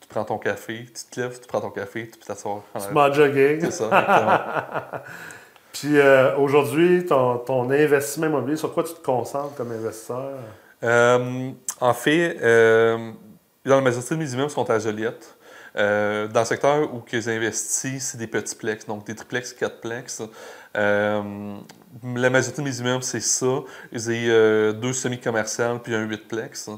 tu 0.00 0.08
prends 0.08 0.24
ton 0.24 0.38
café, 0.38 0.84
tu 0.86 1.14
te 1.14 1.20
lèves, 1.20 1.40
tu 1.40 1.46
prends 1.48 1.60
ton 1.60 1.70
café, 1.70 2.08
tu 2.08 2.18
peux 2.18 2.24
t'asseoir. 2.26 2.60
Tu 2.86 2.94
m'as 2.94 3.10
jogging. 3.10 3.60
C'est 3.60 3.70
ça, 3.72 3.84
exactement. 3.84 4.38
Puis 5.80 5.98
euh, 5.98 6.36
aujourd'hui, 6.36 7.04
ton, 7.04 7.38
ton 7.38 7.70
investissement 7.70 8.26
immobilier, 8.26 8.56
sur 8.56 8.72
quoi 8.72 8.82
tu 8.82 8.94
te 8.94 9.04
concentres 9.04 9.54
comme 9.56 9.72
investisseur? 9.72 10.38
Euh, 10.82 11.50
en 11.80 11.92
fait, 11.92 12.38
euh, 12.40 13.12
dans 13.64 13.76
la 13.76 13.82
majorité 13.82 14.14
de 14.14 14.20
mes 14.20 14.32
immeubles 14.32 14.50
sont 14.50 14.68
à 14.70 14.78
Joliette. 14.78 15.36
Dans 15.74 16.40
le 16.40 16.44
secteur 16.46 16.94
où 16.94 17.00
que 17.00 17.20
j'ai 17.20 17.36
investi, 17.36 18.00
c'est 18.00 18.16
des 18.16 18.26
petits 18.26 18.54
plex, 18.54 18.86
donc 18.86 19.04
des 19.04 19.14
triplex, 19.14 19.52
quatreplex. 19.52 20.22
La 20.74 21.20
majorité 22.30 22.62
de 22.62 22.66
mes 22.66 22.78
immeubles, 22.78 23.02
c'est 23.02 23.20
ça. 23.20 23.60
J'ai 23.92 24.72
deux 24.72 24.94
semi-commerciales 24.94 25.80
puis 25.82 25.94
un 25.94 26.04
huitplex 26.04 26.70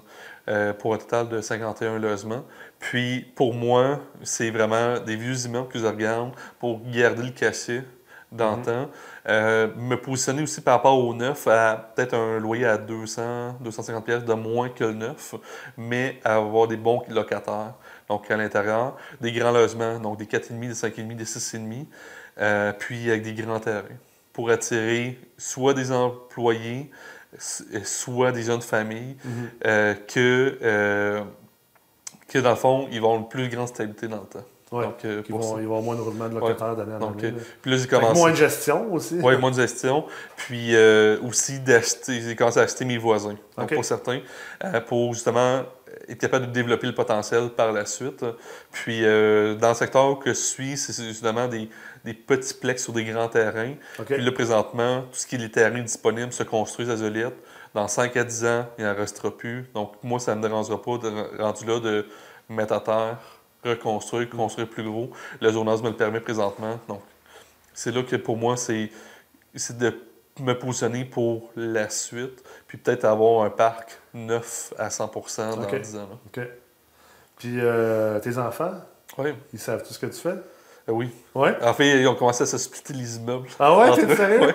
pour 0.81 0.95
un 0.95 0.99
total 0.99 1.29
de 1.29 1.41
51 1.41 2.01
logements. 2.01 2.45
Puis 2.81 3.25
pour 3.37 3.55
moi, 3.55 4.01
c'est 4.25 4.51
vraiment 4.51 4.99
des 4.99 5.15
vieux 5.15 5.47
immeubles 5.47 5.69
que 5.69 5.79
je 5.79 5.87
regarde 5.87 6.33
pour 6.59 6.81
garder 6.91 7.23
le 7.23 7.31
cachet 7.31 7.85
dans 8.33 8.53
Mhm. 8.53 8.59
le 8.59 8.65
temps. 8.65 8.91
Euh, 9.29 9.69
me 9.77 9.97
positionner 9.97 10.43
aussi 10.43 10.61
par 10.61 10.75
rapport 10.77 10.99
au 10.99 11.15
neuf 11.15 11.47
à 11.47 11.93
peut-être 11.95 12.15
un 12.15 12.39
loyer 12.39 12.67
à 12.67 12.77
200, 12.79 13.57
250 13.61 14.05
pièces 14.05 14.25
de 14.25 14.35
moins 14.35 14.69
que 14.69 14.85
le 14.85 14.93
neuf, 14.95 15.35
mais 15.77 16.21
à 16.25 16.37
avoir 16.37 16.69
des 16.69 16.77
bons 16.77 17.03
locataires. 17.09 17.75
Donc 18.09 18.31
à 18.31 18.37
l'intérieur, 18.37 18.97
des 19.21 19.33
grands 19.33 19.53
logements, 19.53 19.99
donc 19.99 20.19
des 20.19 20.27
4,5, 20.27 20.69
des 20.69 20.75
5,5, 20.75 21.17
des 21.17 21.25
6,5, 21.25 21.87
euh, 22.41 22.73
puis 22.79 23.09
avec 23.11 23.23
des 23.23 23.35
grands 23.35 23.61
terrains 23.61 23.83
pour 24.33 24.51
attirer 24.51 25.19
soit 25.37 25.75
des 25.75 25.91
employés, 25.91 26.91
s- 27.37 27.65
soit 27.85 28.31
des 28.33 28.43
jeunes 28.45 28.63
familles, 28.63 29.17
euh, 29.67 29.95
que, 29.95 30.59
euh, 30.63 31.23
que 32.29 32.39
dans 32.39 32.51
le 32.51 32.57
fond, 32.57 32.89
ils 32.93 33.01
vont 33.01 33.09
avoir 33.09 33.21
une 33.23 33.29
plus 33.29 33.49
grande 33.49 33.69
stabilité 33.69 34.07
dans 34.07 34.21
le 34.21 34.27
temps. 34.27 34.45
Ouais. 34.71 34.85
Donc, 34.85 35.05
euh, 35.05 35.23
vont, 35.31 35.41
ça. 35.41 35.61
ils 35.61 35.67
vont 35.67 35.77
avoir 35.79 35.83
moins 35.83 35.97
de 35.97 36.01
roulement 36.03 36.29
de 36.29 36.35
locataires 36.35 36.77
d'année 36.77 36.93
en 36.93 37.09
année. 37.13 37.25
euh. 37.25 37.41
Puis 37.63 37.71
là, 37.71 37.77
j'ai 37.79 37.87
commencé. 37.87 38.15
moins 38.21 38.31
de 38.31 38.37
gestion 38.37 38.93
aussi. 38.93 39.19
Oui, 39.23 39.37
moins 39.39 39.51
de 39.51 39.57
gestion. 39.57 40.05
Puis 40.37 40.77
euh, 40.77 41.19
aussi 41.27 41.61
d'acheter, 41.61 42.21
j'ai 42.21 42.37
commencé 42.37 42.61
à 42.61 42.65
acheter 42.65 42.85
mes 42.85 42.99
voisins. 42.99 43.37
Donc 43.57 43.73
pour 43.73 43.85
certains, 43.85 44.21
euh, 44.65 44.81
pour 44.81 45.15
justement 45.15 45.63
être 46.07 46.19
capable 46.19 46.47
de 46.49 46.53
développer 46.53 46.87
le 46.87 46.95
potentiel 46.95 47.49
par 47.51 47.73
la 47.73 47.87
suite. 47.87 48.25
Puis 48.73 49.01
dans 49.03 49.69
le 49.69 49.75
secteur 49.75 50.19
que 50.19 50.31
je 50.31 50.39
suis, 50.39 50.77
c'est 50.77 51.03
justement 51.03 51.49
des, 51.49 51.69
des 52.05 52.15
petits 52.15 52.55
plex 52.55 52.83
sur 52.83 52.93
des 52.93 53.05
grands 53.05 53.29
terrains. 53.29 53.73
Puis 54.07 54.21
là, 54.23 54.33
présentement, 54.33 55.01
tout 55.03 55.19
ce 55.19 55.27
qui 55.27 55.37
est 55.37 55.39
les 55.39 55.51
terrains 55.51 55.81
disponibles 55.81 56.33
se 56.33 56.43
construisent 56.43 56.91
à 56.91 56.97
Joliette. 56.97 57.37
Dans 57.75 57.89
5 57.89 58.17
à 58.17 58.25
10 58.25 58.45
ans, 58.47 58.67
il 58.79 58.85
n'en 58.85 58.95
restera 58.95 59.35
plus. 59.35 59.67
Donc 59.75 59.93
moi, 60.03 60.19
ça 60.19 60.35
ne 60.35 60.41
me 60.41 60.43
dérangera 60.49 60.81
pas, 60.81 60.99
de, 60.99 61.43
rendu 61.43 61.65
là, 61.67 61.81
de 61.81 62.07
mettre 62.49 62.73
à 62.73 62.81
terre, 62.81 63.19
reconstruire, 63.65 64.29
construire 64.31 64.69
plus 64.69 64.85
gros. 64.85 65.11
Le 65.41 65.51
zonage 65.53 65.83
me 65.83 65.91
le 65.91 65.97
permet 65.97 66.21
présentement. 66.21 66.79
Donc 66.89 67.01
c'est 67.75 67.93
là 67.93 68.03
que 68.03 68.17
pour 68.17 68.37
moi, 68.37 68.57
c'est 68.57 68.91
de 69.79 69.95
me 70.41 70.53
positionner 70.57 71.05
pour 71.05 71.51
la 71.57 71.89
suite, 71.91 72.45
puis 72.69 72.79
peut-être 72.79 73.05
avoir 73.05 73.45
un 73.45 73.51
parc 73.51 73.99
neuf 74.15 74.73
à 74.79 74.89
100% 74.89 75.57
dans 75.57 75.63
Ok. 75.65 75.81
10 75.81 75.97
ans. 75.97 76.09
là. 76.11 76.43
OK. 76.45 76.49
Puis 77.37 77.55
euh, 77.59 78.19
tes 78.21 78.39
enfants, 78.39 78.73
Oui, 79.17 79.31
ils 79.53 79.59
savent 79.59 79.83
tout 79.83 79.93
ce 79.93 79.99
que 79.99 80.07
tu 80.07 80.21
fais? 80.21 80.29
euh, 80.29 80.41
oui. 80.89 81.11
Ouais? 81.35 81.57
En 81.63 81.75
fait, 81.75 82.01
ils 82.01 82.07
ont 82.09 82.15
commencé 82.15 82.43
à 82.45 82.47
se 82.47 82.59
splitter 82.59 82.93
les 82.95 83.17
immeubles. 83.17 83.49
Ah 83.59 83.77
ouais, 83.77 83.95
t'es 83.97 84.05
eux, 84.05 84.17
sérieux? 84.17 84.41
ouais. 84.41 84.55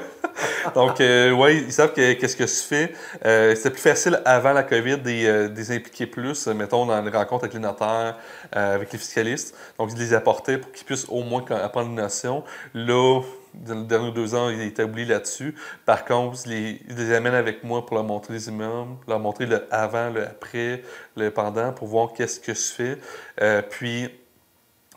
Donc, 0.75 1.01
euh, 1.01 1.31
ouais, 1.31 1.57
ils 1.57 1.71
savent 1.71 1.93
que- 1.93 2.13
qu'est-ce 2.13 2.35
que 2.35 2.47
je 2.47 2.53
fais. 2.53 2.93
Euh, 3.25 3.55
C'était 3.55 3.69
plus 3.71 3.81
facile 3.81 4.21
avant 4.25 4.53
la 4.53 4.63
COVID 4.63 4.97
des, 4.97 5.25
euh, 5.25 5.47
des 5.49 5.71
impliquer 5.75 6.07
plus, 6.07 6.47
mettons, 6.47 6.85
dans 6.85 7.01
les 7.01 7.11
rencontres 7.11 7.45
avec 7.45 7.53
les 7.53 7.59
notaires, 7.59 8.17
euh, 8.55 8.75
avec 8.75 8.91
les 8.91 8.99
fiscalistes. 8.99 9.55
Donc, 9.77 9.89
je 9.91 9.95
les 9.95 10.13
apportais 10.13 10.57
pour 10.57 10.71
qu'ils 10.71 10.85
puissent 10.85 11.07
au 11.09 11.23
moins 11.23 11.43
apprendre 11.51 11.89
une 11.89 11.95
notion. 11.95 12.43
Là, 12.73 13.21
dans 13.53 13.75
les 13.75 13.83
derniers 13.85 14.11
deux 14.11 14.33
ans, 14.35 14.49
ils 14.49 14.61
étaient 14.61 14.83
oubliés 14.83 15.05
là-dessus. 15.05 15.55
Par 15.85 16.05
contre, 16.05 16.39
je 16.43 16.49
les, 16.49 16.81
je 16.89 16.95
les 16.95 17.13
avec 17.13 17.63
moi 17.63 17.85
pour 17.85 17.95
leur 17.95 18.03
montrer 18.03 18.33
les 18.33 18.47
immeubles, 18.47 18.95
leur 19.07 19.19
montrer 19.19 19.45
le 19.45 19.65
avant, 19.71 20.09
le 20.09 20.23
après, 20.23 20.81
le 21.15 21.29
pendant, 21.29 21.71
pour 21.71 21.87
voir 21.87 22.13
qu'est-ce 22.13 22.39
que 22.39 22.53
je 22.53 22.73
fais. 22.73 22.97
Euh, 23.41 23.61
puis, 23.61 24.09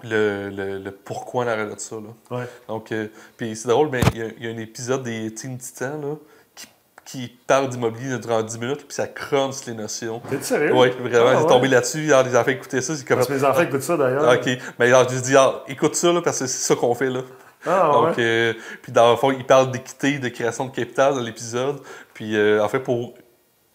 le, 0.03 0.51
le, 0.51 0.79
le 0.79 0.91
pourquoi 0.91 1.45
en 1.45 1.49
arrière 1.49 1.75
de 1.75 1.81
ça. 1.81 1.97
Là. 1.97 2.37
Ouais. 2.39 2.45
Donc, 2.69 2.93
euh, 2.93 3.09
puis 3.37 3.57
c'est 3.57 3.69
drôle, 3.69 3.89
mais 3.91 4.01
il 4.13 4.19
y, 4.19 4.23
a- 4.23 4.31
il 4.39 4.45
y 4.45 4.49
a 4.49 4.51
un 4.55 4.59
épisode 4.59 5.03
des 5.03 5.33
Teen 5.35 5.57
Titans 5.57 6.01
là, 6.01 6.15
qui, 6.55 6.69
qui 7.05 7.29
parle 7.47 7.69
d'immobilier 7.71 8.19
durant 8.19 8.43
10 8.43 8.59
minutes, 8.59 8.85
puis 8.87 8.95
ça 8.95 9.07
crunch 9.07 9.65
les 9.67 9.75
notions. 9.75 10.21
T'es 10.29 10.41
sérieux? 10.43 10.73
Oui, 10.75 10.91
vraiment, 10.91 11.29
Ah, 11.29 11.37
j'ai 11.37 11.43
ouais. 11.45 11.49
tombé 11.49 11.69
là-dessus. 11.69 12.13
Alors, 12.13 12.27
les 12.27 12.37
enfants 12.37 12.51
écoutaient 12.51 12.83
ça, 12.83 12.95
c'est 12.95 13.07
comme. 13.07 13.17
Parce 13.17 13.29
que 13.29 13.33
mes 13.35 13.45
enfants 13.45 13.63
écoutent 13.63 13.83
ça 13.83 13.97
d'ailleurs. 13.97 14.29
Ah, 14.29 14.35
ok, 14.35 14.49
mais 14.79 14.87
alors, 14.93 15.09
je 15.09 15.19
dis, 15.19 15.37
ah, 15.37 15.63
écoute 15.69 15.95
ça, 15.95 16.13
là, 16.13 16.21
parce 16.21 16.41
que 16.41 16.47
c'est 16.47 16.67
ça 16.67 16.75
qu'on 16.75 16.95
fait. 16.95 17.09
là. 17.11 17.21
Ah, 17.65 17.91
Donc, 17.93 18.17
ouais. 18.19 18.23
euh, 18.25 18.53
puis 18.83 18.93
dans 18.93 19.11
le 19.11 19.17
fond, 19.17 19.33
il 19.33 19.45
parle 19.45 19.71
d'équité, 19.73 20.19
de 20.19 20.29
création 20.29 20.67
de 20.67 20.71
capital 20.73 21.15
dans 21.15 21.21
l'épisode. 21.21 21.81
Puis, 22.15 22.37
euh, 22.37 22.63
en 22.63 22.69
fait, 22.69 22.79
pour 22.81 23.15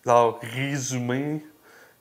genre, 0.06 0.40
résumer 0.42 1.44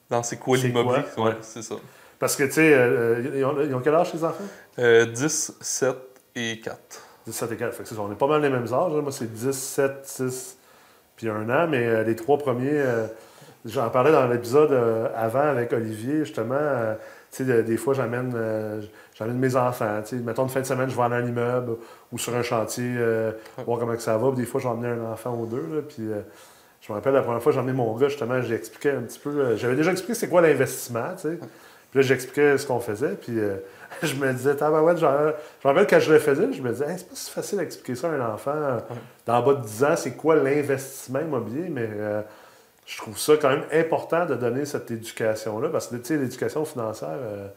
dans 0.09 0.23
c'est 0.23 0.37
quoi? 0.37 0.57
l'immobilier, 0.57 1.03
ouais, 1.17 1.23
Ouais. 1.23 1.37
c'est 1.41 1.61
ça. 1.63 1.75
Parce 2.21 2.35
que, 2.37 2.43
tu 2.43 2.51
sais, 2.53 2.73
euh, 2.73 3.21
ils, 3.35 3.43
ont, 3.43 3.55
ils 3.61 3.73
ont 3.75 3.79
quel 3.79 3.95
âge, 3.95 4.13
les 4.13 4.23
enfants? 4.23 4.43
Euh, 4.79 5.05
10, 5.07 5.57
7 5.59 5.95
et 6.35 6.59
4. 6.63 6.77
17 7.25 7.51
et 7.51 7.55
4. 7.57 7.73
Fait 7.73 7.83
que 7.83 7.99
on 7.99 8.11
est 8.11 8.15
pas 8.15 8.27
mal 8.27 8.41
les 8.43 8.49
mêmes 8.49 8.71
âges. 8.71 8.93
là. 8.93 9.01
Moi, 9.01 9.11
c'est 9.11 9.31
10, 9.33 9.51
7, 9.51 9.91
6, 10.03 10.57
puis 11.17 11.27
un 11.29 11.49
an. 11.49 11.67
Mais 11.67 11.83
euh, 11.85 12.03
les 12.03 12.15
trois 12.15 12.37
premiers, 12.37 12.69
euh, 12.79 13.07
j'en 13.65 13.89
parlais 13.89 14.11
dans 14.11 14.27
l'épisode 14.27 14.71
euh, 14.71 15.07
avant 15.15 15.39
avec 15.41 15.73
Olivier, 15.73 16.19
justement. 16.19 16.55
euh, 16.57 16.93
tu 17.31 17.37
sais, 17.37 17.43
de- 17.45 17.61
des 17.63 17.77
fois, 17.77 17.95
j'amène 17.95 18.33
euh, 18.35 18.81
j'amène 19.15 19.37
mes 19.39 19.55
enfants. 19.55 20.01
Tu 20.03 20.17
sais, 20.17 20.23
mettons, 20.23 20.43
une 20.43 20.49
fin 20.49 20.61
de 20.61 20.65
semaine, 20.67 20.89
je 20.91 20.95
vais 20.95 21.01
aller 21.01 21.15
à 21.15 21.17
un 21.17 21.25
immeuble 21.25 21.77
ou 22.11 22.17
sur 22.19 22.35
un 22.35 22.43
chantier, 22.43 22.93
euh, 22.97 23.31
Ouais. 23.57 23.63
voir 23.63 23.79
comment 23.79 23.95
que 23.95 24.01
ça 24.01 24.15
va. 24.17 24.27
Puis 24.29 24.41
des 24.41 24.45
fois, 24.45 24.61
j'ai 24.61 24.67
emmené 24.67 24.89
un 24.89 25.11
enfant 25.11 25.33
ou 25.35 25.47
deux. 25.47 25.65
là, 25.75 25.81
puis 25.81 26.03
euh, 26.11 26.21
je 26.81 26.91
me 26.91 26.97
rappelle 26.97 27.13
la 27.13 27.21
première 27.23 27.41
fois, 27.41 27.51
j'ai 27.51 27.59
emmené 27.59 27.73
mon 27.73 27.95
gars, 27.97 28.09
justement, 28.09 28.39
j'ai 28.43 28.53
expliqué 28.55 28.91
un 28.91 29.01
petit 29.01 29.17
peu. 29.19 29.29
euh, 29.29 29.57
J'avais 29.57 29.75
déjà 29.75 29.91
expliqué 29.91 30.13
c'est 30.13 30.29
quoi 30.29 30.41
l'investissement, 30.41 31.15
tu 31.15 31.29
sais. 31.29 31.39
Puis 31.91 31.99
là, 31.99 32.07
j'expliquais 32.07 32.57
ce 32.57 32.65
qu'on 32.65 32.79
faisait, 32.79 33.15
puis 33.21 33.37
euh, 33.37 33.57
je 34.03 34.15
me 34.15 34.31
disais, 34.31 34.55
ah 34.61 34.71
ben 34.71 34.81
ouais, 34.81 34.95
genre, 34.95 35.33
je 35.61 35.67
me 35.67 35.73
rappelle 35.73 35.87
quand 35.87 35.99
je 35.99 36.13
le 36.13 36.19
faisais, 36.19 36.51
je 36.53 36.61
me 36.61 36.71
disais, 36.71 36.85
Hey, 36.85 36.97
c'est 36.97 37.07
pas 37.07 37.15
si 37.15 37.31
facile 37.31 37.57
d'expliquer 37.59 37.95
ça 37.95 38.07
à 38.07 38.11
un 38.11 38.33
enfant 38.33 38.53
dans 39.25 39.41
bas 39.41 39.53
de 39.55 39.61
10 39.61 39.83
ans, 39.83 39.95
c'est 39.97 40.11
quoi 40.11 40.35
l'investissement 40.35 41.19
immobilier, 41.19 41.67
mais 41.69 41.89
euh, 41.91 42.21
je 42.85 42.97
trouve 42.97 43.17
ça 43.17 43.33
quand 43.35 43.49
même 43.49 43.65
important 43.73 44.25
de 44.25 44.35
donner 44.35 44.65
cette 44.65 44.89
éducation-là, 44.89 45.67
parce 45.69 45.87
que, 45.87 45.97
tu 45.97 46.05
sais, 46.05 46.17
l'éducation 46.17 46.63
financière, 46.63 47.09
euh, 47.11 47.47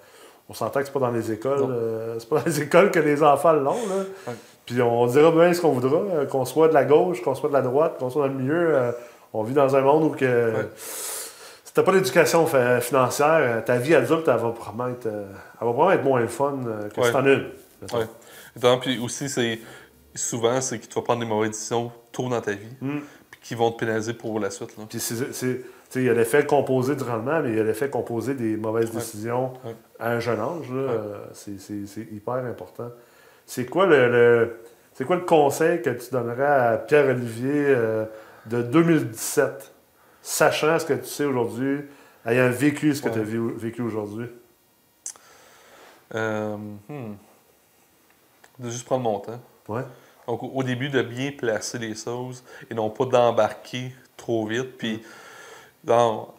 on 0.49 0.55
s'entend 0.55 0.81
que 0.81 0.87
c'est 0.87 0.92
pas 0.92 1.01
dans 1.01 1.12
les 1.12 1.31
écoles, 1.31 2.18
c'est 2.18 2.29
pas 2.29 2.40
dans 2.40 2.47
les 2.47 2.61
écoles 2.62 2.90
que 2.90 2.99
les 2.99 3.23
enfants 3.23 3.53
l'ont, 3.53 3.87
là. 3.88 4.03
Ouais. 4.27 4.35
Puis 4.66 4.83
on 4.83 5.07
dira 5.07 5.31
bien 5.31 5.53
ce 5.53 5.61
qu'on 5.61 5.73
voudra, 5.73 6.27
qu'on 6.27 6.44
soit 6.44 6.68
de 6.68 6.75
la 6.75 6.85
gauche, 6.85 7.23
qu'on 7.23 7.35
soit 7.35 7.51
de 7.51 7.55
la 7.55 7.62
droite, 7.62 7.99
qu'on 7.99 8.11
soit 8.11 8.27
dans 8.27 8.33
le 8.33 8.38
milieu, 8.38 8.94
on 9.33 9.42
vit 9.42 9.55
dans 9.55 9.77
un 9.77 9.81
monde 9.83 10.05
où 10.05 10.11
que... 10.11 10.25
Ouais. 10.25 10.68
Si 11.74 11.80
t'as 11.80 11.87
pas 11.87 11.90
d'éducation 11.92 12.46
financière, 12.80 13.38
euh, 13.40 13.60
ta 13.60 13.78
vie 13.78 13.96
adulte, 13.96 14.28
elle 14.28 14.37
va 14.37 14.50
probablement 14.52 14.88
être, 14.90 15.06
euh, 15.06 15.24
elle 15.60 15.66
va 15.66 15.72
probablement 15.72 15.90
être 15.90 16.04
moins 16.04 16.26
fun 16.28 16.60
euh, 16.68 16.88
que 16.88 17.00
Ouais. 17.00 17.06
si 17.08 17.12
t'en 17.12 17.26
as 17.26 17.32
une. 17.32 17.48
mettons. 17.82 17.98
Ouais. 17.98 18.04
Évidemment, 18.54 18.78
puis 18.78 18.98
aussi, 19.00 19.28
c'est 19.28 19.58
souvent, 20.14 20.60
c'est 20.60 20.78
que 20.78 20.87
tu 20.87 20.94
vas 20.94 21.02
prendre 21.02 21.18
des 21.18 21.26
mauvaises 21.26 21.50
décisions 21.50 21.90
tôt 22.12 22.28
dans 22.28 22.40
ta 22.40 22.52
vie, 22.52 22.68
Mm. 22.80 22.98
puis 23.28 23.40
qui 23.42 23.54
vont 23.56 23.72
te 23.72 23.80
pénaliser 23.80 24.14
pour 24.14 24.38
la 24.38 24.50
suite. 24.50 24.78
Là. 24.78 24.84
Puis 24.88 25.00
c'est- 25.00 25.64
il 25.96 26.02
y 26.04 26.08
a 26.08 26.14
l'effet 26.14 26.46
composé 26.46 26.94
du 26.94 27.02
rendement, 27.02 27.40
mais 27.42 27.48
il 27.50 27.56
y 27.56 27.60
a 27.60 27.64
l'effet 27.64 27.90
composé 27.90 28.34
des 28.34 28.56
mauvaises 28.56 28.90
Ouais. 28.90 28.94
décisions 29.00 29.54
Ouais. 29.64 29.74
à 29.98 30.12
un 30.12 30.20
jeune 30.20 30.38
âge. 30.38 30.70
c'est- 31.32 32.00
hyper 32.12 32.34
important. 32.34 32.90
C'est 33.46 33.64
quoi 33.66 33.87
le, 33.87 34.08
le- 34.12 34.60
c'est 34.92 35.04
quoi 35.04 35.16
le 35.16 35.22
conseil 35.22 35.82
que 35.82 35.90
tu 35.90 36.12
donnerais 36.12 36.46
à 36.46 36.76
Pierre-Olivier 36.76 37.64
euh, 37.66 38.04
de 38.46 38.62
2017, 38.62 39.72
sachant 40.26 40.78
ce 40.78 40.87
que 40.87 40.94
tu 40.94 41.04
sais 41.06 41.24
aujourd'hui, 41.24 41.82
ayant 42.26 42.48
vécu 42.50 42.94
ce 42.94 43.02
que 43.02 43.08
Ouais. 43.08 43.14
tu 43.14 43.20
as 43.20 43.58
vécu 43.60 43.82
aujourd'hui? 43.82 44.26
Euh, 46.14 46.56
hmm. 46.88 47.14
De 48.58 48.70
juste 48.70 48.84
prendre 48.87 49.02
mon 49.02 49.18
temps. 49.18 49.40
Ouais. 49.68 49.82
Donc, 50.26 50.42
au- 50.42 50.62
début, 50.62 50.88
de 50.88 51.02
bien 51.02 51.32
placer 51.32 51.78
les 51.78 51.94
choses 51.94 52.42
et 52.70 52.74
non 52.74 52.88
pas 52.88 53.04
d'embarquer 53.04 53.94
trop 54.16 54.46
vite. 54.46 54.78
Puis, 54.78 55.02
dans- 55.82 56.32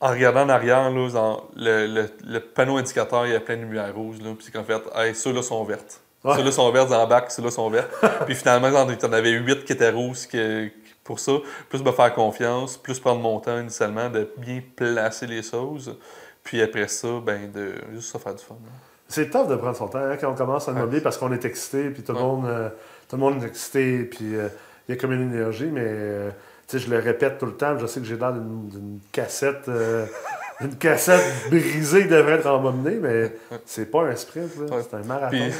en 0.00 0.08
regardant 0.10 0.42
en 0.42 0.48
arrière, 0.50 0.90
là, 0.90 1.10
dans 1.10 1.44
le, 1.56 1.86
le- 1.86 2.10
le 2.24 2.40
panneau 2.40 2.76
indicateur, 2.76 3.26
il 3.26 3.32
y 3.32 3.36
a 3.36 3.40
plein 3.40 3.56
de 3.56 3.62
lumières 3.62 3.94
rouges. 3.94 4.20
Là, 4.20 4.34
puis 4.38 4.50
qu'en 4.52 4.64
fait, 4.64 4.82
hey, 4.94 5.14
ceux-là 5.14 5.42
sont 5.42 5.64
vertes. 5.64 6.00
Ouais. 6.24 6.36
Ceux-là 6.36 6.52
sont 6.52 6.70
vertes, 6.72 6.90
embarque, 6.92 7.30
ceux-là 7.30 7.50
sont 7.50 7.70
vertes. 7.70 7.90
puis 8.26 8.34
finalement, 8.34 8.68
il 8.68 8.74
y 8.74 9.04
en 9.06 9.12
avait 9.12 9.30
huit 9.30 9.64
qui 9.64 9.72
étaient 9.72 9.90
rouges 9.90 10.26
que- 10.26 10.70
pour 11.04 11.20
ça. 11.20 11.32
Plus 11.68 11.82
me 11.84 11.92
faire 11.92 12.12
confiance, 12.14 12.76
plus 12.76 12.98
prendre 12.98 13.20
mon 13.20 13.38
temps 13.38 13.60
initialement, 13.60 14.08
de 14.10 14.28
bien 14.38 14.60
placer 14.74 15.26
les 15.26 15.42
choses. 15.42 15.96
Puis 16.42 16.60
après 16.62 16.88
ça, 16.88 17.08
ben, 17.24 17.50
de 17.52 17.74
juste 17.92 18.12
se 18.12 18.18
faire 18.18 18.34
du 18.34 18.42
fun. 18.42 18.54
là. 18.64 18.70
C'est 19.08 19.30
tough 19.30 19.46
de 19.48 19.56
prendre 19.56 19.76
son 19.76 19.88
temps 19.88 19.98
hein, 19.98 20.16
quand 20.18 20.30
on 20.30 20.34
commence 20.34 20.68
à 20.68 20.72
Ouais. 20.72 20.78
immobilier 20.78 21.00
parce 21.02 21.18
qu'on 21.18 21.32
est 21.32 21.44
excité, 21.44 21.90
puis 21.90 22.02
tout 22.02 22.12
le, 22.12 22.18
Ouais. 22.18 22.24
monde, 22.24 22.46
euh, 22.46 22.68
tout 23.08 23.16
le 23.16 23.20
monde 23.20 23.42
est 23.42 23.46
excité, 23.46 24.04
puis 24.04 24.34
euh, 24.34 24.48
il 24.88 24.94
y 24.94 24.98
a 24.98 25.00
comme 25.00 25.12
une 25.12 25.32
énergie, 25.32 25.68
mais 25.70 25.82
euh, 25.84 26.30
tu 26.66 26.78
sais, 26.78 26.86
je 26.86 26.90
le 26.90 26.98
répète 26.98 27.38
tout 27.38 27.46
le 27.46 27.52
temps, 27.54 27.78
je 27.78 27.86
sais 27.86 28.00
que 28.00 28.06
j'ai 28.06 28.16
l'air 28.16 28.32
d'une 28.32 28.68
d'une 28.68 28.98
cassette, 29.12 29.68
euh, 29.68 30.06
une 30.60 30.76
cassette 30.76 31.48
brisée 31.50 32.04
devrait 32.04 32.34
être 32.34 32.46
emmenée, 32.46 32.98
mais 33.00 33.32
c'est 33.64 33.90
pas 33.90 34.02
un 34.02 34.14
sprint, 34.16 34.50
Ouais. 34.58 34.78
c'est 34.88 34.96
un 34.96 35.02
marathon. 35.02 35.30
Puis-. 35.36 35.52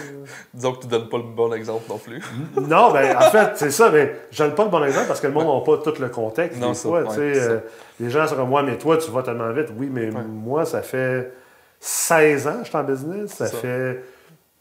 Disons 0.55 0.73
que 0.73 0.83
tu 0.83 0.87
donnes 0.87 1.09
pas 1.09 1.17
le 1.19 1.25
bon 1.25 1.53
exemple 1.53 1.85
non 1.89 1.99
plus. 1.99 2.23
non, 2.57 2.93
ben 2.93 3.17
en 3.17 3.31
fait, 3.31 3.51
c'est 3.57 3.71
ça, 3.71 3.91
mais 3.91 4.15
je 4.31 4.43
donne 4.43 4.55
pas 4.55 4.65
le 4.65 4.71
bon 4.71 4.85
exemple 4.85 5.09
parce 5.09 5.21
que 5.21 5.27
le 5.27 5.33
monde 5.33 5.47
n'a 5.47 5.65
pas 5.65 5.83
tout 5.83 6.01
le 6.01 6.09
contexte. 6.09 6.61
Non, 6.61 6.69
des 6.71 6.75
ça, 6.75 6.89
fois, 6.89 7.03
ouais, 7.03 7.17
euh, 7.19 7.59
les 7.99 8.11
gens 8.11 8.27
sont 8.27 8.37
comme 8.37 8.49
moi, 8.49 8.63
mais 8.63 8.79
toi, 8.79 8.97
tu 8.97 9.11
vas 9.11 9.23
tellement 9.23 9.53
vite. 9.53 9.69
Oui, 9.77 9.89
mais 9.91 10.11
moi, 10.11 10.65
ça 10.65 10.83
fait 10.83 11.33
16 11.81 12.47
ans 12.47 12.53
que 12.59 12.65
je 12.65 12.69
suis 12.69 12.77
en 12.79 12.85
business, 12.85 13.31
ça, 13.33 13.47
fait 13.47 14.03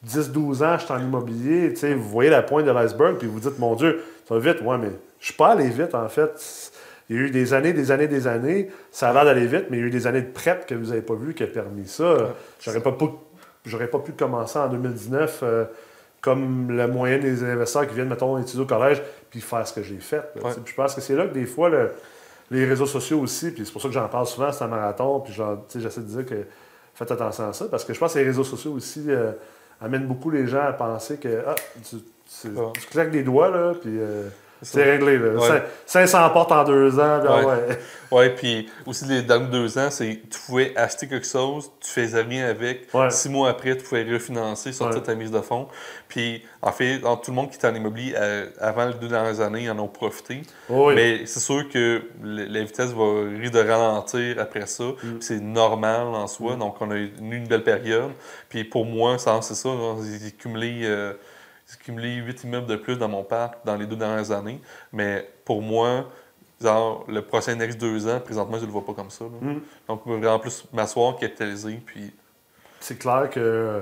10-12 0.05 0.63
ans 0.63 0.75
que 0.75 0.81
je 0.81 0.85
suis 0.85 0.93
en 0.93 0.99
immobilier. 0.99 1.73
Vous 1.95 2.09
voyez 2.09 2.29
la 2.29 2.41
pointe 2.41 2.65
de 2.65 2.71
l'iceberg, 2.71 3.17
puis 3.17 3.27
vous 3.27 3.39
dites, 3.39 3.57
mon 3.59 3.75
Dieu, 3.75 4.03
ça 4.27 4.35
va 4.35 4.51
vite. 4.51 4.61
Ouais, 4.61 4.77
mais 4.77 4.89
je 5.19 5.25
suis 5.27 5.35
pas 5.35 5.51
allé 5.51 5.69
vite, 5.69 5.95
en 5.95 6.09
fait. 6.09 6.71
Il 7.09 7.15
y 7.15 7.19
a 7.19 7.21
eu 7.23 7.29
des 7.31 7.53
années, 7.53 7.73
des 7.73 7.91
années, 7.91 8.07
des 8.07 8.27
années. 8.27 8.69
Ça 8.91 9.09
a 9.09 9.13
l'air 9.13 9.25
d'aller 9.25 9.45
vite, 9.45 9.65
mais 9.69 9.77
il 9.77 9.81
y 9.81 9.83
a 9.83 9.87
eu 9.87 9.91
des 9.91 10.07
années 10.07 10.21
de 10.21 10.31
prep 10.31 10.65
que 10.65 10.73
vous 10.75 10.87
n'avez 10.87 11.01
pas 11.01 11.15
vu 11.15 11.33
qui 11.33 11.43
a 11.43 11.47
permis 11.47 11.87
ça. 11.87 12.33
J'aurais 12.61 12.81
pas, 12.81 12.91
pu- 12.93 13.05
j'aurais 13.65 13.87
pas 13.87 13.99
pu 13.99 14.13
commencer 14.13 14.57
en 14.59 14.67
2019 14.69 15.39
euh, 15.43 15.65
comme 16.21 16.71
le 16.71 16.87
moyen 16.87 17.17
des 17.17 17.43
investisseurs 17.43 17.87
qui 17.87 17.95
viennent, 17.95 18.07
mettons, 18.07 18.37
étudier 18.37 18.61
au 18.61 18.65
collège, 18.65 19.01
puis 19.29 19.41
faire 19.41 19.67
ce 19.67 19.73
que 19.73 19.83
j'ai 19.83 19.97
fait. 19.97 20.23
là. 20.35 20.43
Ouais. 20.45 20.51
Je 20.65 20.73
pense 20.73 20.95
que 20.95 21.01
c'est 21.01 21.15
là 21.15 21.27
que 21.27 21.33
des 21.33 21.45
fois, 21.45 21.69
le- 21.69 21.91
les 22.51 22.65
réseaux 22.65 22.85
sociaux 22.85 23.19
aussi, 23.19 23.51
puis 23.51 23.65
c'est 23.65 23.71
pour 23.73 23.81
ça 23.81 23.87
que 23.89 23.93
j'en 23.93 24.07
parle 24.07 24.25
souvent, 24.27 24.51
c'est 24.51 24.63
un 24.63 24.67
marathon, 24.67 25.19
puis 25.19 25.33
j'essaie 25.75 26.01
de 26.01 26.05
dire 26.05 26.25
que 26.25 26.35
faites 26.93 27.11
attention 27.11 27.49
à 27.49 27.53
ça, 27.53 27.65
parce 27.69 27.83
que 27.83 27.93
je 27.93 27.99
pense 27.99 28.13
que 28.13 28.19
les 28.19 28.25
réseaux 28.25 28.43
sociaux 28.43 28.71
aussi 28.73 29.03
euh, 29.09 29.31
amènent 29.81 30.05
beaucoup 30.07 30.29
les 30.29 30.47
gens 30.47 30.61
à 30.61 30.71
penser 30.73 31.17
que 31.17 31.41
ah, 31.47 31.55
tu, 31.89 31.97
tu, 32.41 32.47
Ouais. 32.49 32.71
tu 32.79 32.87
claques 32.87 33.11
des 33.11 33.23
doigts, 33.23 33.49
là, 33.49 33.73
puis 33.81 33.91
euh, 33.99 34.27
C'est 34.63 34.83
réglé. 34.83 35.17
Là. 35.17 35.29
Ouais. 35.31 35.47
Cin- 35.85 36.07
500 36.07 36.29
portes 36.31 36.51
en 36.51 36.63
deux 36.63 36.99
ans, 36.99 37.21
ah 37.27 37.45
Ouais. 37.45 37.77
ouais. 38.11 38.29
Puis 38.31 38.69
aussi 38.85 39.05
les 39.05 39.21
derniers 39.21 39.47
deux 39.47 39.77
ans, 39.77 39.89
c'est 39.91 40.21
tu 40.29 40.39
pouvais 40.45 40.73
acheter 40.75 41.07
quelque 41.07 41.27
chose, 41.27 41.69
tu 41.79 41.89
faisais 41.89 42.21
rien 42.21 42.47
avec. 42.47 42.87
Ouais. 42.93 43.09
Six 43.11 43.29
mois 43.29 43.49
après, 43.49 43.75
tu 43.77 43.83
pouvais 43.83 44.03
refinancer, 44.03 44.71
sortir 44.71 45.03
ta 45.03 45.15
mise 45.15 45.31
de 45.31 45.41
fonds. 45.41 45.67
Puis 46.07 46.43
en 46.61 46.71
fait, 46.71 46.99
dans 46.99 47.17
tout 47.17 47.31
le 47.31 47.35
monde 47.35 47.49
qui 47.49 47.57
était 47.57 47.67
en 47.67 47.75
immobilier 47.75 48.13
euh, 48.15 48.47
avant 48.59 48.85
les 48.85 48.93
deux 48.93 49.07
dernières 49.07 49.41
années, 49.41 49.63
ils 49.63 49.71
en 49.71 49.79
ont 49.79 49.87
profité. 49.87 50.41
Oh 50.69 50.87
oui. 50.87 50.95
Mais 50.95 51.25
c'est 51.25 51.39
sûr 51.39 51.67
que 51.69 52.03
la 52.23 52.61
vitesse 52.63 52.91
va 52.91 53.03
risque 53.37 53.53
de 53.53 53.59
ralentir 53.59 54.39
après 54.39 54.65
ça. 54.67 54.83
Mm. 54.83 55.17
C'est 55.19 55.39
normal 55.39 56.07
en 56.07 56.27
soi. 56.27 56.55
Donc, 56.55 56.75
on 56.81 56.91
a 56.91 56.95
eu 56.95 57.11
une 57.19 57.47
belle 57.47 57.63
période. 57.63 58.11
Puis 58.49 58.63
pour 58.63 58.85
moi, 58.85 59.17
ça, 59.17 59.39
c'est 59.41 59.55
ça. 59.55 59.69
J'ai 60.21 60.31
cumulé, 60.31 60.81
euh, 60.83 61.13
cumulé 61.77 62.15
8 62.15 62.43
immeubles 62.43 62.67
de 62.67 62.75
plus 62.75 62.97
dans 62.97 63.07
mon 63.09 63.23
parc 63.23 63.65
dans 63.65 63.75
les 63.75 63.85
deux 63.85 63.95
dernières 63.95 64.31
années. 64.31 64.61
Mais 64.91 65.29
pour 65.45 65.61
moi, 65.61 66.05
genre, 66.61 67.05
le 67.07 67.21
prochain 67.21 67.55
next 67.55 67.79
deux 67.79 68.07
ans, 68.07 68.19
présentement, 68.19 68.57
je 68.57 68.61
ne 68.61 68.67
le 68.67 68.71
vois 68.71 68.85
pas 68.85 68.93
comme 68.93 69.09
ça. 69.09 69.25
Mm. 69.25 69.61
Donc, 69.87 70.01
je 70.05 70.11
vraiment 70.11 70.39
plus 70.39 70.65
m'asseoir, 70.73 71.17
capitaliser. 71.17 71.81
Puis, 71.85 72.13
c'est 72.79 72.97
clair 72.97 73.29
que 73.29 73.81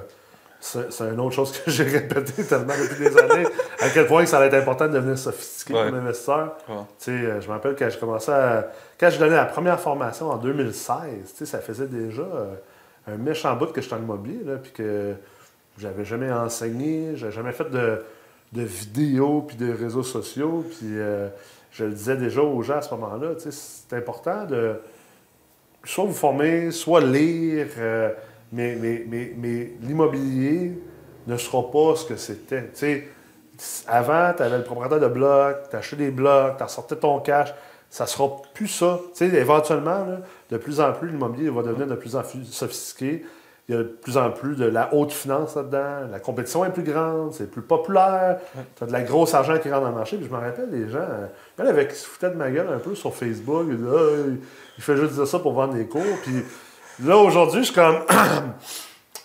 c'est 0.59 1.01
une 1.01 1.19
autre 1.19 1.35
chose 1.35 1.51
que 1.51 1.71
j'ai 1.71 1.83
répété 1.83 2.43
tellement 2.43 2.73
depuis 2.73 3.03
des 3.03 3.17
années, 3.17 3.47
à 3.79 3.89
quel 3.89 4.05
point 4.05 4.23
que 4.23 4.29
ça 4.29 4.37
allait 4.37 4.47
être 4.47 4.61
important 4.61 4.87
de 4.87 4.93
devenir 4.93 5.17
sophistiqué 5.17 5.73
Ouais. 5.73 5.85
comme 5.89 5.95
investisseur. 5.95 6.55
Ouais. 6.69 6.75
Tu 6.99 7.05
sais, 7.05 7.11
euh, 7.11 7.41
je 7.41 7.47
me 7.47 7.53
rappelle 7.53 7.75
quand 7.75 7.89
j'ai 7.89 7.99
commencé 7.99 8.31
à... 8.31 8.67
Quand 8.99 9.09
j'ai 9.09 9.17
donné 9.17 9.35
la 9.35 9.45
première 9.45 9.79
formation 9.79 10.29
en 10.29 10.37
2016, 10.37 11.33
tu 11.33 11.37
sais, 11.37 11.45
ça 11.45 11.59
faisait 11.59 11.87
déjà 11.87 12.21
euh, 12.21 12.53
un 13.07 13.17
méchant 13.17 13.55
bout 13.55 13.71
que 13.71 13.81
j'étais 13.81 13.95
en 13.95 13.99
immobilier, 13.99 14.43
là, 14.45 14.57
puis 14.57 14.71
que 14.71 15.15
j'avais 15.81 16.05
jamais 16.05 16.31
enseigné, 16.31 17.15
j'avais 17.15 17.31
jamais 17.31 17.51
fait 17.51 17.69
de, 17.69 18.03
de 18.53 18.61
vidéos 18.61 19.43
puis 19.47 19.57
de 19.57 19.71
réseaux 19.73 20.03
sociaux, 20.03 20.63
puis 20.69 20.87
euh, 20.91 21.27
je 21.71 21.85
le 21.85 21.91
disais 21.91 22.17
déjà 22.17 22.41
aux 22.41 22.61
gens 22.61 22.77
à 22.77 22.81
ce 22.81 22.93
moment-là, 22.93 23.29
c'est 23.37 23.95
important 23.95 24.45
de 24.45 24.75
soit 25.83 26.05
vous 26.05 26.13
former, 26.13 26.69
soit 26.71 27.01
lire, 27.01 27.67
euh, 27.79 28.11
mais, 28.51 28.77
mais, 28.79 29.05
mais, 29.07 29.33
mais 29.35 29.71
l'immobilier 29.81 30.73
ne 31.25 31.37
sera 31.37 31.71
pas 31.71 31.95
ce 31.95 32.05
que 32.05 32.15
c'était. 32.15 32.69
Sais, 32.73 33.07
avant, 33.87 34.33
tu 34.35 34.43
avais 34.43 34.57
le 34.57 34.63
propriétaire 34.63 34.99
de 34.99 35.07
blocs, 35.07 35.69
tu 35.69 35.75
achetais 35.75 35.95
des 35.95 36.11
blocs, 36.11 36.57
tu 36.57 36.63
sortais 36.67 36.95
ton 36.95 37.19
cash. 37.19 37.53
Ça 37.89 38.05
sera 38.05 38.41
plus 38.53 38.67
ça. 38.67 38.99
Sais, 39.13 39.27
éventuellement, 39.27 40.05
de 40.49 40.57
plus 40.57 40.79
en 40.79 40.93
plus, 40.93 41.09
l'immobilier 41.09 41.49
va 41.49 41.61
devenir 41.63 41.87
de 41.87 41.95
plus 41.95 42.15
en 42.15 42.21
plus 42.21 42.45
sophistiqué. 42.45 43.25
Il 43.71 43.75
y 43.75 43.77
a 43.79 43.83
de 43.83 43.87
plus 43.87 44.17
en 44.17 44.31
plus 44.31 44.57
de 44.57 44.65
la 44.65 44.93
haute 44.93 45.13
finance 45.13 45.55
là-dedans. 45.55 46.09
La 46.11 46.19
compétition 46.19 46.65
est 46.65 46.71
plus 46.71 46.83
grande, 46.83 47.31
c'est 47.33 47.49
plus 47.49 47.61
populaire. 47.61 48.37
Tu 48.75 48.83
as 48.83 48.87
de 48.87 48.91
la 48.91 49.01
grosse 49.01 49.33
argent 49.33 49.57
qui 49.59 49.69
rentre 49.71 49.83
dans 49.83 49.91
le 49.91 49.95
marché. 49.95 50.17
Puis 50.17 50.25
je 50.25 50.31
me 50.31 50.37
rappelle, 50.37 50.69
les 50.69 50.89
gens, 50.89 50.97
euh, 50.99 51.27
il 51.57 51.63
y 51.63 51.67
en 51.67 51.69
avait 51.69 51.87
qui 51.87 51.95
se 51.95 52.05
foutaient 52.05 52.31
de 52.31 52.35
ma 52.35 52.51
gueule 52.51 52.67
un 52.67 52.79
peu 52.79 52.95
sur 52.95 53.15
Facebook. 53.15 53.65
Ils 53.69 53.77
disaient, 53.77 53.89
Ah, 53.89 54.29
il- 54.77 54.83
fait 54.83 54.97
juste 54.97 55.13
dire 55.13 55.25
ça 55.25 55.39
pour 55.39 55.53
vendre 55.53 55.73
des 55.75 55.85
cours. 55.85 56.01
Puis 56.21 56.43
là, 57.05 57.15
aujourd'hui, 57.17 57.61
je 57.61 57.67
suis 57.67 57.75
comme. 57.75 57.99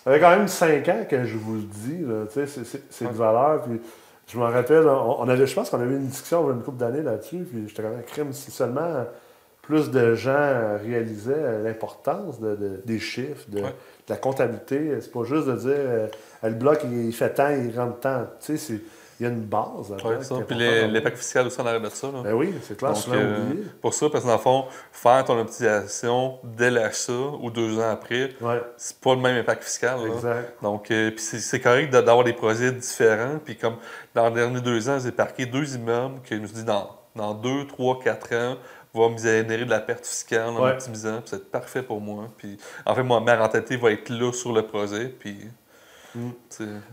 Ça 0.05 0.13
fait 0.13 0.19
quand 0.21 0.29
même 0.29 0.47
5 0.47 0.87
ans 0.87 1.05
que 1.09 1.25
je 1.25 1.35
vous 1.37 1.55
le 1.55 1.61
dis. 1.63 2.05
là, 2.05 2.25
tu 2.31 2.47
sais, 2.47 2.63
c'est- 2.89 3.03
de 3.05 3.13
valeur. 3.17 3.63
Puis 3.63 3.81
je 4.27 4.37
me 4.37 4.43
rappelle, 4.45 4.87
on, 4.87 5.17
on 5.23 5.27
avait, 5.27 5.45
je 5.45 5.53
pense 5.53 5.69
qu'on 5.69 5.81
avait 5.81 5.91
eu 5.91 5.97
une 5.97 6.07
discussion 6.07 6.43
il 6.45 6.47
y 6.47 6.51
a 6.51 6.53
une 6.55 6.63
couple 6.63 6.77
d'années 6.77 7.01
là-dessus. 7.01 7.45
Puis 7.51 7.65
j'étais 7.67 7.83
comme 7.83 7.97
un 7.99 8.01
crime. 8.03 8.31
Si 8.31 8.49
seulement 8.49 9.05
plus 9.67 9.91
de 9.91 10.15
gens 10.15 10.77
réalisaient 10.83 11.61
l'importance 11.63 12.39
de- 12.39 12.55
de- 12.55 12.81
des 12.85 12.99
chiffres, 12.99 13.45
de, 13.49 13.57
Ouais. 13.61 13.69
de 13.69 14.13
la 14.13 14.17
comptabilité. 14.17 14.91
C'est 15.01 15.11
pas 15.11 15.23
juste 15.25 15.47
de 15.47 15.55
dire 15.55 15.69
euh, 15.75 16.07
le 16.43 16.51
bloc, 16.51 16.79
il, 16.85 17.11
fait 17.13 17.31
tant, 17.33 17.49
il 17.49 17.77
rentre 17.77 17.99
tant. 17.99 18.25
Tu 18.43 18.57
sais, 18.57 18.75
il 19.19 19.23
y 19.23 19.25
a 19.25 19.29
une 19.33 19.41
base 19.41 19.89
ouais, 19.91 20.17
qui 20.19 20.25
ça. 20.25 20.35
Puis 20.47 20.57
l'impact 20.57 21.17
fiscal 21.17 21.47
aussi 21.47 21.59
en 21.59 21.65
arrière 21.65 21.81
de 21.81 21.89
ça. 21.89 22.07
là. 22.07 22.21
Ben 22.23 22.33
oui, 22.33 22.53
c'est 22.61 22.77
clair, 22.77 22.93
Donc, 22.93 23.03
euh, 23.09 23.37
pour 23.81 23.93
ça, 23.93 24.09
parce 24.11 24.23
que 24.23 24.29
dans 24.29 24.35
le 24.35 24.39
fond, 24.39 24.65
faire 24.91 25.25
ton 25.25 25.39
optimisation 25.39 26.37
dès 26.43 26.69
l'achat 26.69 27.11
ou 27.41 27.49
deux 27.49 27.79
ans 27.79 27.89
après, 27.91 28.29
Ouais, 28.39 28.61
c'est 28.77 28.97
pas 28.99 29.15
le 29.15 29.21
même 29.21 29.37
impact 29.37 29.63
fiscal. 29.63 29.99
là. 30.07 30.13
exact. 30.13 30.53
Donc, 30.61 30.91
euh, 30.91 31.11
c'est 31.17 31.59
correct 31.59 31.89
d'avoir 31.91 32.23
des 32.23 32.33
projets 32.33 32.71
différents. 32.71 33.39
Puis 33.43 33.57
comme 33.57 33.75
dans 34.15 34.29
les 34.29 34.35
derniers 34.35 34.61
deux 34.61 34.87
ans, 34.87 34.97
j'ai 35.03 35.11
parqué 35.11 35.45
deux 35.45 35.75
immeubles 35.75 36.21
que 36.23 36.35
je 36.35 36.39
me 36.41 36.45
suis 36.47 36.57
dit, 36.57 36.63
dans, 36.63 36.91
dans 37.15 37.33
deux, 37.33 37.65
trois, 37.65 37.99
quatre 37.99 38.33
ans, 38.35 38.55
va 38.97 39.09
me 39.09 39.17
générer 39.17 39.65
de 39.65 39.69
la 39.69 39.79
perte 39.79 40.05
fiscale 40.05 40.47
en 40.49 40.63
Ouais. 40.63 40.71
optimisant. 40.71 41.19
Puis 41.21 41.29
ça 41.29 41.35
va 41.37 41.41
être 41.41 41.51
parfait 41.51 41.81
pour 41.83 42.01
moi. 42.01 42.25
Puis, 42.37 42.57
en 42.85 42.95
fait, 42.95 43.03
moi, 43.03 43.19
ma 43.21 43.35
rentabilité 43.35 43.77
va 43.77 43.91
être 43.91 44.09
là 44.09 44.31
sur 44.33 44.51
le 44.53 44.63
projet. 44.63 45.05
Puis, 45.19 45.37
Mm. 46.15 46.31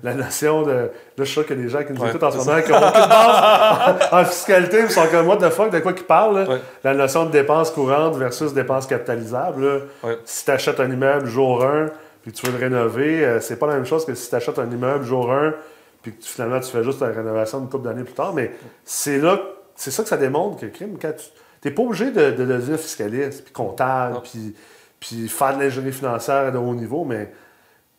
La 0.03 0.13
notion 0.13 0.63
de. 0.65 0.73
Là, 0.73 0.89
je 1.17 1.25
suis 1.25 1.33
sûr 1.35 1.47
qu'il 1.47 1.57
y 1.57 1.61
a 1.61 1.63
des 1.63 1.69
gens 1.71 1.83
qui 1.83 1.93
nous 1.95 2.03
Ouais, 2.03 2.09
écoutent 2.11 2.25
en 2.25 2.31
ce 2.31 2.39
c'est 2.41 2.45
moment 2.47 2.61
qui 2.61 2.71
n'ont 2.73 2.77
aucune 2.77 3.09
base 3.09 4.09
en, 4.13 4.25
fiscalité, 4.27 4.81
ils 4.81 4.91
sont 4.91 5.07
comme, 5.07 5.27
what 5.29 5.37
the 5.39 5.49
fuck, 5.51 5.71
de 5.71 5.79
quoi 5.79 5.95
qu'ils 5.95 6.05
parlent? 6.05 6.47
Ouais. 6.47 6.61
La 6.83 6.93
notion 6.93 7.25
de 7.25 7.31
dépenses 7.31 7.71
courantes 7.71 8.17
versus 8.17 8.53
dépenses 8.53 8.87
capitalisables. 8.87 9.85
Si 10.27 10.45
tu 10.45 10.51
achètes 10.51 10.79
un 10.79 10.91
immeuble 10.91 11.27
jour 11.27 11.65
1 11.65 11.87
puis 12.23 12.33
que 12.33 12.37
tu 12.37 12.45
veux 12.47 12.53
le 12.53 12.59
rénover, 12.59 13.25
euh, 13.25 13.41
c'est 13.41 13.57
pas 13.59 13.67
la 13.69 13.75
même 13.75 13.87
chose 13.87 14.05
que 14.05 14.15
si 14.15 14.29
tu 14.29 14.35
achètes 14.35 14.59
un 14.59 14.69
immeuble 14.71 15.05
jour 15.05 15.33
1 15.33 15.55
puis 16.03 16.13
que 16.15 16.23
tu- 16.23 16.29
finalement 16.29 16.61
tu 16.61 16.71
fais 16.71 16.85
juste 16.85 17.01
la 17.01 17.07
rénovation 17.09 17.61
une 17.61 17.71
couple 17.71 17.85
d'années 17.89 18.05
plus 18.05 18.15
tard. 18.15 18.35
Mais 18.35 18.51
c'est 18.85 19.19
là, 19.19 19.41
c'est 19.75 19.91
ça 19.93 20.03
que 20.03 20.09
ça 20.11 20.19
démontre 20.19 20.61
que 20.61 20.67
crime, 20.67 20.99
quand 21.01 21.13
tu 21.17 21.25
n'es 21.65 21.71
pas 21.75 21.83
obligé 21.83 22.11
de, 22.11 22.31
de 22.33 22.45
devenir 22.45 22.79
fiscaliste, 22.79 23.45
puis 23.45 23.53
comptable, 23.53 24.21
puis, 24.23 24.55
puis 25.01 25.29
faire 25.29 25.57
de 25.57 25.63
l'ingénierie 25.63 25.93
financière 25.97 26.53
de 26.53 26.59
haut 26.59 26.75
niveau, 26.75 27.05
mais 27.05 27.33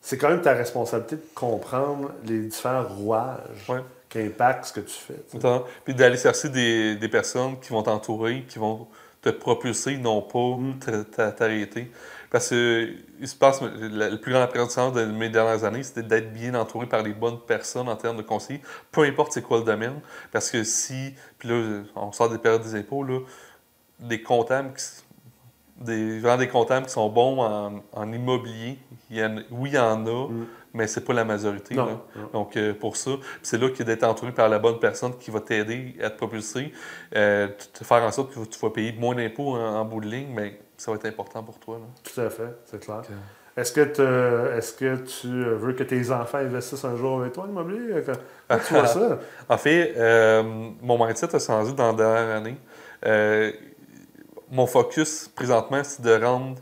c'est 0.01 0.17
quand 0.17 0.29
même 0.29 0.41
ta 0.41 0.53
responsabilité 0.53 1.15
de 1.15 1.21
comprendre 1.33 2.11
les 2.25 2.39
différents 2.47 2.83
rouages 2.83 3.65
Ouais. 3.69 3.79
qui 4.09 4.19
impactent 4.19 4.65
ce 4.65 4.73
que 4.73 4.79
tu 4.81 4.93
fais. 4.93 5.39
Puis 5.83 5.95
d'aller 5.95 6.17
chercher 6.17 6.49
des, 6.49 6.95
des 6.95 7.09
personnes 7.09 7.59
qui 7.59 7.71
vont 7.71 7.81
t'entourer, 7.83 8.43
qui 8.47 8.59
vont 8.59 8.87
te 9.21 9.29
propulser, 9.29 9.97
non 9.97 10.21
pas 10.21 10.57
Mm. 10.57 10.79
te- 10.79 11.01
t'a- 11.03 11.31
t'arrêter. 11.31 11.91
Parce 12.29 12.49
que 12.49 12.89
il 13.19 13.27
se 13.27 13.35
passe, 13.35 13.61
le, 13.61 14.09
le 14.09 14.19
plus 14.19 14.31
grand 14.33 14.41
apprentissage 14.41 14.91
de 14.91 15.05
mes 15.05 15.29
dernières 15.29 15.63
années, 15.63 15.81
c'était 15.83 16.03
d'être 16.03 16.31
bien 16.33 16.53
entouré 16.53 16.85
par 16.85 17.01
les 17.01 17.13
bonnes 17.13 17.39
personnes 17.39 17.87
en 17.89 17.95
termes 17.95 18.17
de 18.17 18.21
conseillers, 18.23 18.61
peu 18.91 19.01
importe 19.03 19.31
c'est 19.31 19.41
quoi 19.41 19.59
le 19.59 19.63
domaine. 19.63 19.99
Parce 20.31 20.51
que 20.51 20.63
si, 20.63 21.13
puis 21.39 21.47
là, 21.49 21.81
on 21.95 22.11
sort 22.11 22.29
des 22.29 22.37
périodes 22.37 22.61
des 22.63 22.75
impôts, 22.75 23.03
là, 23.03 23.19
des 23.99 24.21
comptables 24.21 24.73
qui, 24.73 24.83
des, 25.77 26.19
vraiment 26.19 26.37
des 26.37 26.47
comptables 26.47 26.85
qui 26.85 26.91
sont 26.93 27.09
bons 27.09 27.41
en, 27.41 27.81
en 27.91 28.11
immobilier, 28.13 28.77
il 29.09 29.17
y 29.17 29.23
en- 29.25 29.37
oui, 29.51 29.71
il 29.71 29.75
y 29.75 29.79
en 29.79 30.05
a, 30.05 30.27
Mm. 30.29 30.45
mais 30.73 30.87
c'est 30.87 31.03
pas 31.03 31.13
la 31.13 31.25
majorité. 31.25 31.75
Non, 31.75 31.85
là. 31.85 31.91
non. 32.15 32.29
Donc, 32.33 32.55
euh, 32.57 32.73
pour 32.73 32.95
ça, 32.95 33.11
c'est 33.43 33.57
là 33.59 33.69
que 33.69 33.83
d'être 33.83 34.03
entouré 34.03 34.31
par 34.31 34.47
la 34.49 34.57
bonne 34.59 34.79
personne 34.79 35.17
qui 35.17 35.31
va 35.31 35.41
t'aider 35.41 35.95
à 36.01 36.09
te 36.09 36.17
propulser, 36.17 36.71
euh, 37.15 37.49
te 37.73 37.83
faire 37.83 38.03
en 38.03 38.11
sorte 38.11 38.33
que 38.33 38.39
tu 38.45 38.59
vas 38.59 38.69
payer 38.69 38.93
moins 38.93 39.15
d'impôts 39.15 39.55
en, 39.55 39.75
en 39.81 39.85
bout 39.85 39.99
de 40.01 40.07
ligne, 40.07 40.29
mais 40.33 40.59
ça 40.77 40.91
va 40.91 40.97
être 40.97 41.05
important 41.05 41.43
pour 41.43 41.59
toi. 41.59 41.77
là. 41.79 41.85
Tout 42.03 42.21
à 42.21 42.29
fait, 42.29 42.55
c'est 42.65 42.79
clair. 42.79 43.01
Est-ce 43.57 43.71
que, 43.71 44.57
est-ce 44.57 44.73
que 44.73 44.95
tu 44.97 45.29
veux 45.29 45.71
que 45.73 45.83
tes 45.83 46.11
enfants 46.11 46.39
investissent 46.39 46.83
un 46.83 46.97
jour 46.97 47.21
avec 47.21 47.31
toi 47.33 47.45
en 47.45 47.49
immobilier? 47.49 48.01
Comment 48.05 48.59
tu 48.67 48.73
vois 48.73 48.85
ça? 48.87 49.19
En 49.47 49.57
fait, 49.57 49.93
euh, 49.95 50.43
mon 50.81 51.05
mindset 51.05 51.33
a 51.35 51.39
changé 51.39 51.71
dans 51.73 51.87
la 51.87 51.93
dernière 51.93 52.35
année. 52.37 52.57
Mon 54.55 54.67
focus 54.67 55.29
présentement, 55.35 55.81
c'est 55.83 56.01
de 56.01 56.23
rendre 56.23 56.61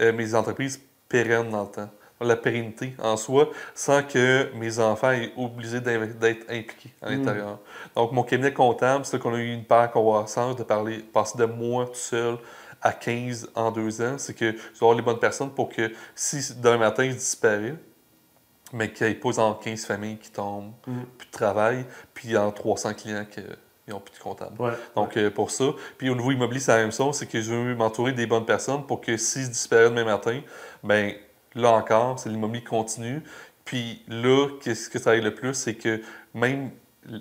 euh, 0.00 0.12
mes 0.14 0.34
entreprises 0.34 0.80
pérennes 1.10 1.50
dans 1.50 1.64
le 1.64 1.68
temps. 1.68 1.90
La 2.20 2.36
pérennité 2.36 2.94
en 2.98 3.16
soi, 3.16 3.50
sans 3.74 4.02
que 4.02 4.50
mes 4.54 4.78
enfants 4.80 5.12
aient 5.12 5.32
obligé 5.36 5.80
d'être 5.80 6.50
impliqués 6.50 6.92
à 7.02 7.10
Mm. 7.10 7.12
l'intérieur. 7.18 7.58
Donc, 7.94 8.12
mon 8.12 8.22
cabinet 8.24 8.52
comptable, 8.52 9.04
c'est 9.04 9.18
qu'on 9.20 9.34
a 9.34 9.38
eu 9.38 9.52
une 9.52 9.64
paire 9.64 9.90
croissance 9.90 10.56
de 10.56 10.62
parler, 10.64 10.98
passer 10.98 11.36
de 11.38 11.44
moi 11.44 11.84
tout 11.86 11.94
seul 11.94 12.38
à 12.80 12.92
15 12.92 13.50
en 13.54 13.70
deux 13.70 14.00
ans. 14.00 14.16
C'est 14.18 14.34
que 14.34 14.50
je 14.52 14.56
dois 14.78 14.88
avoir 14.88 14.94
les 14.94 15.02
bonnes 15.02 15.20
personnes 15.20 15.50
pour 15.50 15.68
que 15.68 15.92
si 16.14 16.54
demain 16.56 16.78
matin 16.78 17.04
je 17.10 17.14
disparais, 17.14 17.74
mais 18.72 18.90
qu'il 18.90 19.06
n'y 19.06 19.12
ait 19.12 19.16
pas 19.16 19.30
genre 19.32 19.60
15 19.60 19.84
familles 19.84 20.18
qui 20.18 20.30
tombent, 20.32 20.72
Mm. 20.86 21.02
plus 21.18 21.26
de 21.26 21.32
travail, 21.32 21.84
puis 22.14 22.36
en 22.38 22.50
300 22.50 22.94
clients 22.94 23.26
qui 23.88 23.94
n'ont 23.94 24.00
plus 24.00 24.14
de 24.14 24.22
comptable. 24.22 24.60
Ouais. 24.60 24.72
Donc, 24.94 25.16
euh, 25.16 25.30
pour 25.30 25.50
ça. 25.50 25.64
Puis 25.96 26.10
au 26.10 26.14
niveau 26.14 26.30
immobilier, 26.30 26.60
c'est 26.60 26.72
la 26.72 26.82
même 26.82 26.92
chose, 26.92 27.16
c'est 27.16 27.26
que 27.26 27.40
je 27.40 27.50
veux 27.50 27.74
m'entourer 27.74 28.12
des 28.12 28.26
bonnes 28.26 28.44
personnes 28.44 28.84
pour 28.86 29.00
que 29.00 29.16
si 29.16 29.44
je 29.44 29.48
disparais 29.48 29.88
demain 29.88 30.04
matin, 30.04 30.40
ben 30.84 31.14
là 31.54 31.70
encore, 31.70 32.18
c'est 32.18 32.28
l'immobilier 32.28 32.62
qui 32.62 32.68
continue. 32.68 33.22
Puis 33.64 34.02
là, 34.08 34.48
qu'est-ce 34.62 34.90
que 34.90 34.98
ça 34.98 35.16
aide 35.16 35.24
le 35.24 35.34
plus, 35.34 35.54
c'est 35.54 35.74
que 35.74 36.02
même 36.34 36.70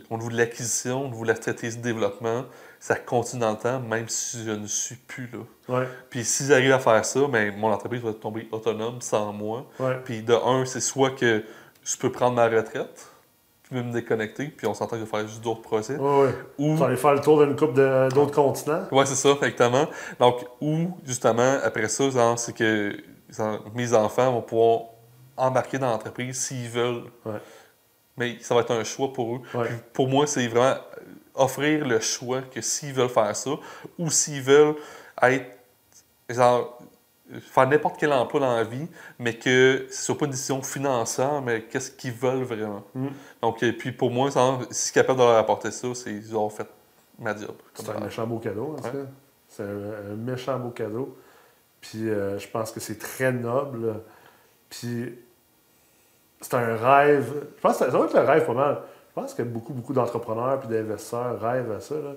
au 0.10 0.17
niveau 0.17 0.30
de 0.30 0.38
l'acquisition, 0.38 1.06
au 1.06 1.08
niveau 1.08 1.23
de 1.23 1.30
la 1.30 1.36
stratégie 1.36 1.77
de 1.77 1.82
développement, 1.82 2.45
ça 2.80 2.95
continue 2.95 3.41
dans 3.41 3.51
le 3.51 3.58
temps, 3.58 3.80
même 3.80 4.10
si 4.10 4.43
je 4.43 4.51
ne 4.51 4.67
suis 4.67 4.95
plus 4.95 5.30
là. 5.32 5.77
Ouais. 5.80 5.88
Puis 6.10 6.25
si 6.25 6.45
j'arrive 6.45 6.73
à 6.73 6.80
faire 6.80 7.06
ça, 7.06 7.21
ben 7.27 7.56
mon 7.58 7.71
entreprise 7.71 8.01
va 8.01 8.13
tomber 8.13 8.47
autonome 8.51 9.01
sans 9.01 9.32
moi. 9.32 9.65
Ouais. 9.80 9.97
Puis 10.03 10.21
de 10.21 10.34
un, 10.34 10.65
c'est 10.65 10.82
soit 10.82 11.12
que 11.12 11.43
je 11.84 11.97
peux 11.97 12.12
prendre 12.12 12.36
ma 12.36 12.47
retraite, 12.47 13.10
puis 13.69 13.84
me 13.84 13.91
déconnecter, 13.91 14.47
puis 14.47 14.65
on 14.67 14.73
s'entend 14.73 14.95
que 14.95 14.99
je 14.99 15.03
vais 15.03 15.10
faire 15.10 15.27
juste 15.27 15.41
d'autres 15.41 15.62
projets. 15.62 15.97
Ouais, 15.97 16.23
ouais. 16.23 16.36
Ou 16.58 16.84
aller 16.84 16.95
faire 16.95 17.13
le 17.13 17.21
tour 17.21 17.45
d'une 17.45 17.56
coupe 17.56 17.73
d'autres 17.73 18.32
continents? 18.32 18.84
Ouais, 18.91 19.06
c'est 19.06 19.15
ça, 19.15 19.32
exactement. 19.32 19.88
Donc, 20.19 20.45
ou, 20.62 20.97
justement, 21.06 21.58
après 21.63 21.89
ça, 21.89 22.06
c'est 22.38 22.56
que 22.56 22.95
genre, 23.30 23.60
mes 23.75 23.93
enfants 23.93 24.32
vont 24.32 24.41
pouvoir 24.41 24.82
embarquer 25.36 25.77
dans 25.77 25.89
l'entreprise 25.89 26.39
s'ils 26.39 26.69
veulent. 26.69 27.03
Ouais. 27.25 27.39
Mais 28.15 28.38
ça 28.41 28.56
va 28.56 28.62
être 28.62 28.71
un 28.71 28.84
choix 28.84 29.12
pour 29.12 29.36
eux. 29.36 29.41
Ouais. 29.53 29.67
Puis 29.67 29.77
pour 29.93 30.08
moi, 30.08 30.25
c'est 30.27 30.47
vraiment 30.47 30.80
offrir 31.36 31.86
le 31.86 31.99
choix 31.99 32.41
que 32.41 32.62
s'ils 32.62 32.93
veulent 32.93 33.10
faire 33.10 33.36
ça, 33.36 33.51
ou 33.99 34.10
s'ils 34.10 34.41
veulent 34.41 34.75
être, 35.21 35.45
genre, 36.30 36.80
faire 37.41 37.67
n'importe 37.67 37.97
quel 37.99 38.13
emploi 38.13 38.39
dans 38.39 38.55
la 38.55 38.63
vie, 38.63 38.87
mais 39.19 39.33
que 39.37 39.85
ce 39.89 40.03
soit 40.05 40.17
pas 40.17 40.25
une 40.25 40.31
décision 40.31 40.61
financière, 40.61 41.41
mais 41.41 41.63
qu'est-ce 41.63 41.91
qu'ils 41.91 42.13
veulent 42.13 42.43
vraiment. 42.43 42.83
Mm. 42.95 43.07
Donc, 43.41 43.63
et 43.63 43.73
puis 43.73 43.91
pour 43.91 44.11
moi, 44.11 44.29
si 44.31 44.37
je 44.69 44.73
suis 44.75 44.93
capable 44.93 45.19
de 45.19 45.23
leur 45.23 45.37
apporter 45.37 45.71
ça, 45.71 45.87
c'est 45.93 46.11
ils 46.11 46.33
auront 46.35 46.49
fait 46.49 46.67
ma 47.19 47.35
job. 47.35 47.55
C'est 47.73 47.89
un 47.89 47.99
méchant 47.99 48.25
beau 48.27 48.39
cadeau, 48.39 48.75
en. 48.77 48.83
C'est 49.49 49.63
un, 49.63 49.65
un 50.11 50.15
méchant 50.15 50.57
beau 50.59 50.69
cadeau. 50.69 51.17
Puis 51.81 52.09
euh, 52.09 52.37
je 52.37 52.47
pense 52.47 52.71
que 52.71 52.79
c'est 52.79 52.97
très 52.99 53.31
noble. 53.31 54.01
Puis 54.69 55.17
c'est 56.41 56.53
un 56.53 56.75
rêve. 56.75 57.47
Je 57.55 57.61
pense 57.61 57.77
que 57.77 57.85
ça 57.85 57.97
va 57.97 58.05
être 58.05 58.13
le 58.13 58.19
rêve 58.21 58.45
pas 58.45 58.53
mal. 58.53 58.81
Je 59.09 59.21
pense 59.21 59.33
que 59.33 59.41
beaucoup, 59.41 59.73
beaucoup 59.73 59.93
d'entrepreneurs 59.93 60.61
et 60.63 60.67
d'investisseurs 60.67 61.39
rêvent 61.41 61.71
à 61.71 61.79
ça. 61.79 61.95
là. 61.95 62.11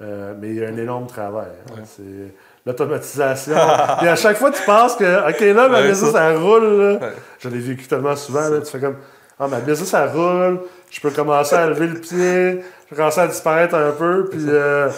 Euh, 0.00 0.34
mais 0.38 0.50
il 0.50 0.56
y 0.56 0.64
a 0.64 0.68
un 0.68 0.76
énorme 0.76 1.06
travail. 1.06 1.50
hein. 1.70 1.74
Ouais. 1.76 1.82
C'est 1.84 2.34
l'automatisation. 2.66 3.54
et 4.02 4.08
à 4.08 4.16
chaque 4.16 4.36
fois, 4.36 4.50
tu 4.50 4.62
penses 4.64 4.96
que, 4.96 5.28
OK, 5.30 5.40
là, 5.40 5.68
ma 5.68 5.80
Ouais, 5.80 5.88
business, 5.88 6.12
ça. 6.12 6.32
ça 6.32 6.38
roule. 6.38 6.64
là. 6.64 6.92
Ouais. 6.94 7.12
Je 7.38 7.48
l'ai 7.48 7.58
vécu 7.58 7.86
tellement 7.86 8.16
souvent. 8.16 8.48
Là, 8.48 8.60
tu 8.60 8.70
fais 8.70 8.80
comme, 8.80 8.96
ah, 9.38 9.48
ma 9.48 9.60
business, 9.60 9.88
ça 9.88 10.06
roule. 10.06 10.60
Je 10.90 11.00
peux 11.00 11.10
commencer 11.10 11.56
à 11.56 11.66
lever 11.66 11.88
le 11.88 12.00
pied. 12.00 12.60
Je 12.62 12.88
peux 12.90 12.96
commencer 12.96 13.20
à 13.20 13.26
disparaître 13.28 13.74
un 13.74 13.90
peu. 13.92 14.26
Puis, 14.30 14.44
euh, 14.48 14.88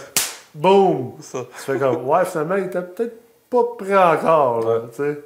boum! 0.54 1.12
Tu 1.20 1.38
fais 1.54 1.78
comme, 1.78 2.06
ouais, 2.08 2.24
finalement, 2.24 2.56
il 2.56 2.64
était 2.64 2.82
peut-être 2.82 3.16
pas 3.50 3.62
prêt 3.78 3.96
encore. 3.96 4.60
Là, 4.60 4.74
Ouais. 4.76 4.80
tu 4.90 4.96
sais. 5.02 5.20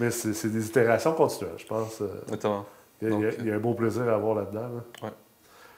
Mais 0.00 0.10
c'est 0.10 0.48
des 0.48 0.66
itérations 0.66 1.12
continuelles, 1.12 1.54
je 1.58 1.66
pense. 1.66 2.00
euh, 2.00 2.06
Exactement. 2.24 2.64
Il 3.00 3.08
y, 3.08 3.12
a- 3.12 3.16
il 3.16 3.22
y 3.22 3.26
a- 3.26 3.30
Donc, 3.30 3.36
il 3.40 3.46
y 3.48 3.50
a 3.52 3.54
un 3.54 3.58
beau 3.58 3.74
plaisir 3.74 4.02
à 4.08 4.14
avoir 4.14 4.34
là-dedans. 4.36 4.60
là. 4.62 5.06
Ouais. 5.08 5.12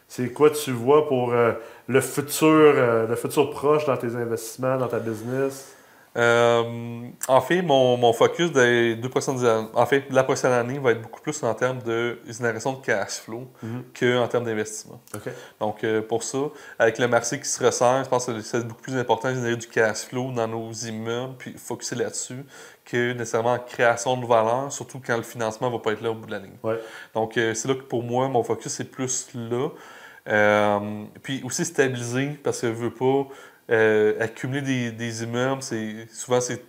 C'est 0.08 0.28
quoi 0.32 0.50
tu 0.50 0.70
vois 0.70 1.08
pour 1.08 1.32
euh, 1.32 1.52
le 1.88 2.00
futur, 2.00 2.48
euh, 2.48 3.06
le 3.06 3.16
futur 3.16 3.50
proche 3.50 3.86
dans 3.86 3.96
tes 3.96 4.14
investissements, 4.14 4.76
dans 4.76 4.86
ta 4.86 4.98
business? 4.98 5.73
Euh, 6.16 7.08
en 7.26 7.40
fait, 7.40 7.60
mon, 7.60 7.96
mon 7.96 8.12
focus 8.12 8.52
des 8.52 8.94
deux 8.94 9.08
prochaines 9.08 9.44
années, 9.44 9.68
en 9.74 9.84
fait, 9.86 10.04
la 10.10 10.22
prochaine 10.22 10.52
année 10.52 10.78
va 10.78 10.92
être 10.92 11.02
beaucoup 11.02 11.20
plus 11.20 11.42
en 11.42 11.52
termes 11.54 11.82
de 11.82 12.20
génération 12.28 12.72
de 12.74 12.84
cash 12.84 13.14
flow 13.24 13.48
Mhm. 13.62 13.84
qu'en 13.98 14.28
termes 14.28 14.44
d'investissement. 14.44 15.00
Donc, 15.58 15.82
euh, 15.82 16.02
pour 16.02 16.22
ça, 16.22 16.38
avec 16.78 16.98
le 16.98 17.08
marché 17.08 17.40
qui 17.40 17.48
se 17.48 17.64
resserre, 17.64 18.04
je 18.04 18.08
pense 18.08 18.26
que 18.26 18.40
c'est 18.42 18.64
beaucoup 18.66 18.82
plus 18.82 18.96
important 18.96 19.30
de 19.30 19.34
générer 19.34 19.56
du 19.56 19.66
cash 19.66 20.04
flow 20.06 20.30
dans 20.30 20.46
nos 20.46 20.70
immeubles, 20.72 21.34
puis 21.36 21.54
focuser 21.58 21.96
là-dessus, 21.96 22.44
que 22.84 23.12
nécessairement 23.12 23.54
en 23.54 23.58
création 23.58 24.16
de 24.16 24.24
valeur, 24.26 24.70
surtout 24.70 25.00
quand 25.04 25.16
le 25.16 25.22
financement 25.24 25.68
ne 25.68 25.74
va 25.74 25.80
pas 25.80 25.92
être 25.92 26.00
là 26.02 26.12
au 26.12 26.14
bout 26.14 26.26
de 26.26 26.32
la 26.32 26.38
ligne. 26.38 26.56
Ouais. 26.62 26.78
Donc, 27.14 27.36
euh, 27.36 27.54
c'est 27.54 27.66
là 27.66 27.74
que 27.74 27.82
pour 27.82 28.04
moi, 28.04 28.28
mon 28.28 28.44
focus 28.44 28.78
est 28.78 28.84
plus 28.84 29.28
là. 29.34 29.68
Puis 31.22 31.42
aussi 31.44 31.64
stabiliser, 31.64 32.38
parce 32.42 32.60
que 32.60 32.68
je 32.68 32.72
veux 32.72 32.90
pas 32.94 33.26
euh, 33.70 34.14
accumuler 34.20 34.62
des, 34.62 34.92
des 34.92 35.22
immeubles. 35.22 35.62
C'est, 35.62 36.06
souvent, 36.10 36.40
c'est 36.40 36.62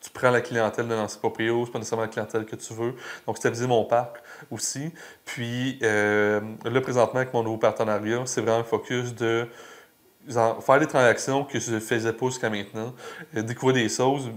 tu 0.00 0.10
prends 0.10 0.30
la 0.30 0.40
clientèle 0.40 0.88
de 0.88 0.94
l'ancien 0.94 1.18
proprio, 1.18 1.66
c'est 1.66 1.72
pas 1.72 1.78
nécessairement 1.78 2.04
la 2.04 2.08
clientèle 2.08 2.46
que 2.46 2.56
tu 2.56 2.72
veux. 2.72 2.94
Donc, 3.26 3.36
stabiliser 3.36 3.66
mon 3.66 3.84
parc 3.84 4.22
aussi. 4.50 4.92
Puis, 5.24 5.78
euh, 5.82 6.40
là, 6.64 6.80
présentement, 6.80 7.20
avec 7.20 7.34
mon 7.34 7.42
nouveau 7.42 7.58
partenariat, 7.58 8.22
c'est 8.24 8.40
vraiment 8.40 8.60
un 8.60 8.64
focus 8.64 9.14
de 9.14 9.46
faire 10.28 10.80
des 10.80 10.86
transactions 10.86 11.44
que 11.44 11.58
je 11.58 11.74
ne 11.74 11.80
faisais 11.80 12.12
pas 12.12 12.26
jusqu'à 12.26 12.48
maintenant, 12.48 12.94
euh, 13.36 13.42
découvrir 13.42 13.82
des 13.82 13.88
choses, 13.88 14.30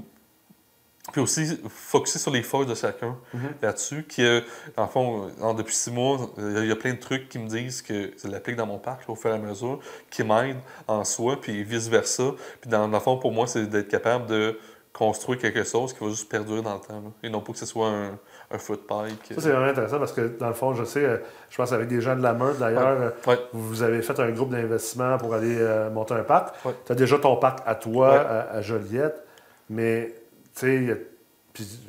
puis 1.12 1.20
aussi 1.22 1.60
focuser 1.70 2.18
sur 2.18 2.32
les 2.32 2.44
forces 2.44 2.66
de 2.68 2.76
chacun 2.76 3.18
Mhm. 3.34 3.42
là-dessus. 3.62 4.04
Qui, 4.08 4.24
euh, 4.26 4.40
en 4.78 4.88
fond, 4.88 5.30
euh, 5.44 5.54
depuis 5.54 5.76
six 5.76 5.92
mois, 5.92 6.18
euh, 6.40 6.62
il 6.64 6.70
y 6.70 6.72
a 6.72 6.76
plein 6.78 6.94
de 6.94 7.00
trucs 7.00 7.28
qui 7.30 7.40
me 7.40 7.48
disent 7.48 7.82
que 7.82 8.12
je 8.24 8.28
l'applique 8.30 8.56
dans 8.56 8.66
mon 8.68 8.78
parc 8.80 9.02
là, 9.02 9.10
au 9.10 9.16
fur 9.16 9.30
et 9.30 9.34
à 9.34 9.38
mesure, 9.38 9.80
qui 10.10 10.24
m'aident 10.24 10.62
en 10.88 11.04
soi, 11.04 11.40
puis 11.42 11.64
vice-versa. 11.64 12.24
Puis 12.62 12.70
dans, 12.70 12.88
dans 12.88 12.98
le 12.98 13.04
fond, 13.04 13.18
pour 13.18 13.32
moi, 13.34 13.48
c'est 13.48 13.66
d'être 13.68 13.90
capable 13.90 14.28
de 14.28 14.58
construire 14.94 15.40
quelque 15.40 15.64
chose 15.64 15.92
qui 15.92 16.04
va 16.04 16.10
juste 16.12 16.30
perdurer 16.30 16.62
dans 16.62 16.76
le 16.76 16.80
temps. 16.80 16.94
là. 17.02 17.10
Et 17.24 17.30
non 17.30 17.42
pas 17.42 17.52
que 17.52 17.58
ce 17.58 17.66
soit 17.66 17.88
un, 17.90 18.12
un 18.52 18.58
foot 18.60 18.86
pike. 18.88 19.34
Ça, 19.36 19.42
c'est 19.42 19.50
vraiment 19.50 19.66
intéressant 19.72 19.98
parce 20.00 20.14
que, 20.14 20.38
dans 20.40 20.48
le 20.50 20.54
fond, 20.54 20.74
je 20.76 20.84
sais, 20.86 21.04
euh, 21.04 21.18
je 21.50 21.58
pense 21.58 21.72
avec 21.74 21.88
des 21.88 22.00
gens 22.00 22.16
de 22.16 22.22
la 22.22 22.34
Meurthe, 22.34 22.60
d'ailleurs, 22.60 23.02
euh, 23.02 23.10
Ouais. 23.28 23.40
vous 23.54 23.82
avez 23.82 24.02
fait 24.04 24.18
un 24.20 24.30
groupe 24.32 24.52
d'investissement 24.52 25.18
pour 25.18 25.34
aller 25.34 25.58
euh, 25.60 25.90
monter 25.90 26.14
un 26.14 26.24
parc. 26.24 26.64
Ouais. 26.64 26.74
Tu 26.86 26.92
as 26.92 26.96
déjà 26.96 27.18
ton 27.18 27.36
parc 27.38 27.60
à 27.66 27.74
toi, 27.76 28.10
Ouais. 28.12 28.18
à, 28.18 28.52
à 28.54 28.62
Joliette, 28.62 29.24
mais, 29.70 30.14
sais, 30.54 31.08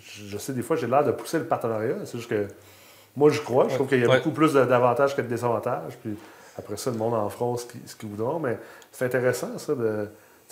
je 0.03 0.39
sais, 0.39 0.53
des 0.53 0.63
fois, 0.63 0.77
j'ai 0.77 0.87
l'air 0.87 1.05
de 1.05 1.13
pousser 1.13 1.39
le 1.39 1.45
partenariat. 1.47 1.97
C'est 2.05 2.19
juste 2.19 2.31
que 2.31 2.47
moi, 3.17 3.31
je 3.31 3.41
crois. 3.41 3.69
Je 3.69 3.75
trouve 3.77 3.89
qu'il 3.89 4.01
y 4.01 4.05
a 4.05 4.09
Ouais. 4.09 4.17
beaucoup 4.19 4.31
plus 4.33 4.53
d'avantages 4.53 5.15
que 5.17 5.23
de 5.23 5.27
désavantages. 5.29 5.97
Puis 6.03 6.17
après 6.59 6.77
ça, 6.77 6.91
le 6.91 6.97
monde 6.97 7.15
en 7.15 7.29
fera 7.29 7.55
ce 7.57 7.95
qu'ils 7.97 8.09
voudront. 8.09 8.39
Mais 8.41 8.59
c'est 8.93 9.05
intéressant, 9.07 9.57
ça, 9.59 9.75
de, 9.75 10.09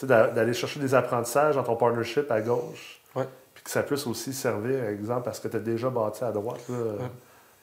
d'aller 0.06 0.52
chercher 0.54 0.80
des 0.80 0.94
apprentissages 0.94 1.56
dans 1.56 1.62
ton 1.64 1.76
partnership 1.76 2.30
à 2.30 2.40
gauche. 2.40 3.00
Ouais. 3.14 3.24
Puis 3.54 3.64
que 3.64 3.70
ça 3.70 3.82
puisse 3.82 4.06
aussi 4.06 4.32
servir, 4.32 4.84
exemple, 4.88 5.22
parce 5.24 5.40
que 5.40 5.48
tu 5.48 5.56
as 5.56 5.60
déjà 5.60 5.90
bâti 5.90 6.24
à 6.24 6.32
droite. 6.32 6.62
là. 6.68 6.76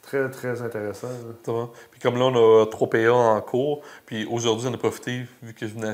Très, 0.02 0.30
très 0.30 0.62
intéressant. 0.62 1.10
là. 1.48 1.68
Puis 1.92 2.00
comme 2.00 2.16
là, 2.18 2.26
on 2.26 2.62
a 2.62 2.66
trois 2.68 2.90
PA 2.90 3.12
en 3.14 3.42
cours. 3.42 3.82
Puis 4.06 4.26
aujourd'hui, 4.32 4.68
on 4.70 4.74
a 4.74 4.78
profité, 4.78 5.26
vu 5.44 5.54
que 5.54 5.68
je 5.68 5.74
venais 5.74 5.94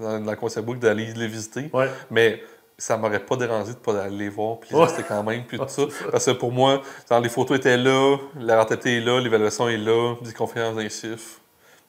dans 0.00 0.24
la 0.24 0.36
coin 0.36 0.48
d'aller 0.80 1.12
les 1.14 1.28
visiter. 1.28 1.70
Mais 2.10 2.42
ça 2.78 2.96
m'aurait 2.96 3.18
pas 3.18 3.36
dérangé 3.36 3.72
de 3.72 3.78
pas 3.78 4.02
aller 4.04 4.16
les 4.16 4.28
voir. 4.28 4.60
Puis 4.60 4.74
rester 4.74 5.02
quand 5.02 5.22
même. 5.24 5.44
Puis 5.44 5.58
tout 5.58 5.64
ça. 5.66 5.82
Parce 6.10 6.26
que 6.26 6.30
pour 6.30 6.52
moi, 6.52 6.80
les 7.22 7.28
photos 7.28 7.58
étaient 7.58 7.76
là, 7.76 8.16
la 8.38 8.58
rentabilité 8.58 8.98
est 8.98 9.00
là, 9.00 9.20
l'évaluation 9.20 9.68
est 9.68 9.76
là, 9.76 10.14
des 10.22 10.32
conférences 10.32 10.74
dans 10.74 10.80
les 10.80 10.88
chiffres. 10.88 11.40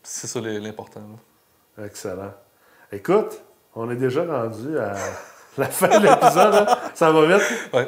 C'est 0.01 0.27
ça 0.27 0.39
l'important. 0.41 1.01
Excellent. 1.83 2.33
Écoute, 2.91 3.41
on 3.75 3.89
est 3.91 3.95
déjà 3.95 4.23
rendu 4.25 4.77
à 4.79 4.95
la 5.57 5.65
fin 5.67 5.99
de 5.99 6.05
l'épisode. 6.07 6.53
hein. 6.55 6.77
Ça 6.95 7.11
va 7.11 7.25
vite. 7.37 7.47
Ouais. 7.73 7.87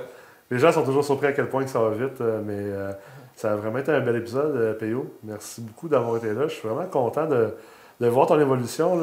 Les 0.51 0.59
gens 0.59 0.71
sont 0.71 0.83
toujours 0.83 1.03
surpris 1.03 1.27
à 1.27 1.31
quel 1.31 1.49
point 1.49 1.63
que 1.63 1.69
ça 1.69 1.79
va 1.79 1.89
vite, 1.91 2.19
euh, 2.21 2.41
mais 2.45 2.53
euh, 2.57 2.91
ça 3.35 3.53
a 3.53 3.55
vraiment 3.55 3.79
été 3.79 3.91
un 3.91 4.01
bel 4.01 4.17
épisode, 4.17 4.55
euh, 4.55 4.73
P.O. 4.73 5.05
Merci 5.23 5.61
beaucoup 5.61 5.87
d'avoir 5.87 6.17
été 6.17 6.33
là. 6.33 6.43
Je 6.47 6.53
suis 6.53 6.67
vraiment 6.67 6.85
content 6.87 7.25
de, 7.25 7.55
de 7.99 8.07
voir 8.07 8.27
ton 8.27 8.39
évolution. 8.39 8.99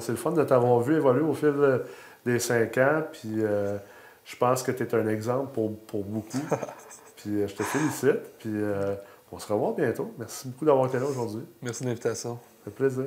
C'est 0.00 0.12
le 0.12 0.18
fun 0.18 0.30
de 0.30 0.44
t'avoir 0.44 0.80
vu 0.80 0.96
évoluer 0.96 1.22
au 1.22 1.34
fil 1.34 1.52
des 2.26 2.38
cinq 2.38 2.76
ans. 2.78 3.02
Puis 3.10 3.36
euh, 3.38 3.78
je 4.24 4.36
pense 4.36 4.62
que 4.62 4.72
tu 4.72 4.82
es 4.82 4.94
un 4.94 5.08
exemple 5.08 5.52
pour, 5.54 5.78
pour 5.86 6.04
beaucoup. 6.04 6.42
Puis 7.16 7.30
euh, 7.30 7.48
je 7.48 7.54
te 7.54 7.62
félicite. 7.62 8.38
Puis 8.38 8.50
euh, 8.52 8.94
on 9.32 9.38
se 9.38 9.50
revoit 9.50 9.74
bientôt. 9.76 10.12
Merci 10.18 10.48
beaucoup 10.48 10.64
d'avoir 10.66 10.86
été 10.86 10.98
là 10.98 11.06
aujourd'hui. 11.06 11.42
Merci 11.62 11.84
de 11.84 11.88
l'invitation. 11.88 12.34
Ça 12.34 12.64
fait 12.64 12.70
plaisir. 12.70 13.06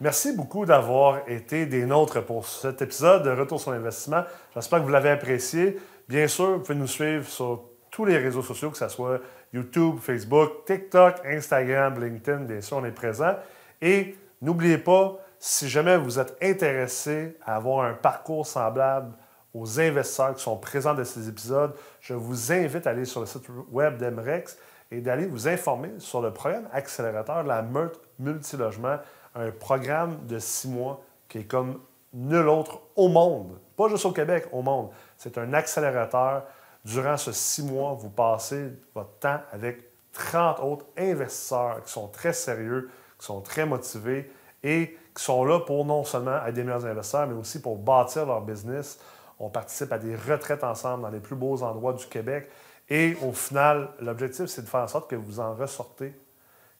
Merci 0.00 0.32
beaucoup 0.32 0.66
d'avoir 0.66 1.28
été 1.28 1.66
des 1.66 1.86
nôtres 1.86 2.24
pour 2.24 2.46
cet 2.46 2.82
épisode 2.82 3.22
de 3.22 3.30
Retour 3.30 3.60
sur 3.60 3.70
l'investissement. 3.70 4.24
J'espère 4.54 4.80
que 4.80 4.84
vous 4.84 4.90
l'avez 4.90 5.10
apprécié. 5.10 5.78
Bien 6.08 6.26
sûr, 6.26 6.54
vous 6.54 6.60
pouvez 6.60 6.78
nous 6.78 6.88
suivre 6.88 7.26
sur 7.26 7.62
tous 7.90 8.04
les 8.04 8.18
réseaux 8.18 8.42
sociaux, 8.42 8.70
que 8.70 8.76
ce 8.76 8.88
soit 8.88 9.20
YouTube, 9.52 9.98
Facebook, 10.00 10.64
TikTok, 10.66 11.20
Instagram, 11.24 12.02
LinkedIn. 12.02 12.40
Bien 12.40 12.60
sûr, 12.60 12.78
on 12.78 12.84
est 12.84 12.90
présent. 12.90 13.36
Et 13.80 14.16
n'oubliez 14.42 14.78
pas, 14.78 15.23
si 15.46 15.68
jamais 15.68 15.98
vous 15.98 16.18
êtes 16.18 16.38
intéressé 16.42 17.36
à 17.44 17.56
avoir 17.56 17.84
un 17.84 17.92
parcours 17.92 18.46
semblable 18.46 19.12
aux 19.52 19.78
investisseurs 19.78 20.34
qui 20.34 20.42
sont 20.42 20.56
présents 20.56 20.94
dans 20.94 21.04
ces 21.04 21.28
épisodes, 21.28 21.74
je 22.00 22.14
vous 22.14 22.50
invite 22.50 22.86
à 22.86 22.90
aller 22.90 23.04
sur 23.04 23.20
le 23.20 23.26
site 23.26 23.44
web 23.70 23.98
d'Emrex 23.98 24.56
et 24.90 25.02
d'aller 25.02 25.26
vous 25.26 25.46
informer 25.46 25.90
sur 25.98 26.22
le 26.22 26.32
programme 26.32 26.66
accélérateur 26.72 27.42
de 27.42 27.48
la 27.48 27.60
Meurthe 27.60 28.00
Multilogement, 28.18 28.96
un 29.34 29.50
programme 29.50 30.24
de 30.26 30.38
six 30.38 30.66
mois 30.66 31.04
qui 31.28 31.40
est 31.40 31.44
comme 31.44 31.78
nul 32.14 32.48
autre 32.48 32.80
au 32.96 33.08
monde, 33.08 33.58
pas 33.76 33.88
juste 33.88 34.06
au 34.06 34.12
Québec, 34.12 34.46
au 34.50 34.62
monde. 34.62 34.88
C'est 35.18 35.36
un 35.36 35.52
accélérateur. 35.52 36.44
Durant 36.86 37.18
ce 37.18 37.32
six 37.32 37.62
mois, 37.62 37.92
vous 37.92 38.08
passez 38.08 38.72
votre 38.94 39.18
temps 39.18 39.40
avec 39.52 39.90
30 40.14 40.60
autres 40.60 40.86
investisseurs 40.96 41.82
qui 41.84 41.92
sont 41.92 42.08
très 42.08 42.32
sérieux, 42.32 42.88
qui 43.18 43.26
sont 43.26 43.42
très 43.42 43.66
motivés 43.66 44.30
et 44.62 44.96
qui 45.14 45.22
sont 45.22 45.44
là 45.44 45.60
pour 45.60 45.84
non 45.84 46.04
seulement 46.04 46.44
être 46.44 46.54
des 46.54 46.64
meilleurs 46.64 46.86
investisseurs, 46.86 47.26
mais 47.26 47.34
aussi 47.34 47.60
pour 47.60 47.78
bâtir 47.78 48.26
leur 48.26 48.40
business. 48.40 48.98
On 49.38 49.48
participe 49.48 49.92
à 49.92 49.98
des 49.98 50.16
retraites 50.16 50.64
ensemble 50.64 51.02
dans 51.02 51.10
les 51.10 51.20
plus 51.20 51.36
beaux 51.36 51.62
endroits 51.62 51.92
du 51.92 52.06
Québec. 52.06 52.50
Et 52.88 53.16
au 53.22 53.32
final, 53.32 53.90
l'objectif, 54.00 54.46
c'est 54.46 54.62
de 54.62 54.66
faire 54.66 54.80
en 54.80 54.88
sorte 54.88 55.08
que 55.08 55.16
vous 55.16 55.40
en 55.40 55.54
ressortez 55.54 56.14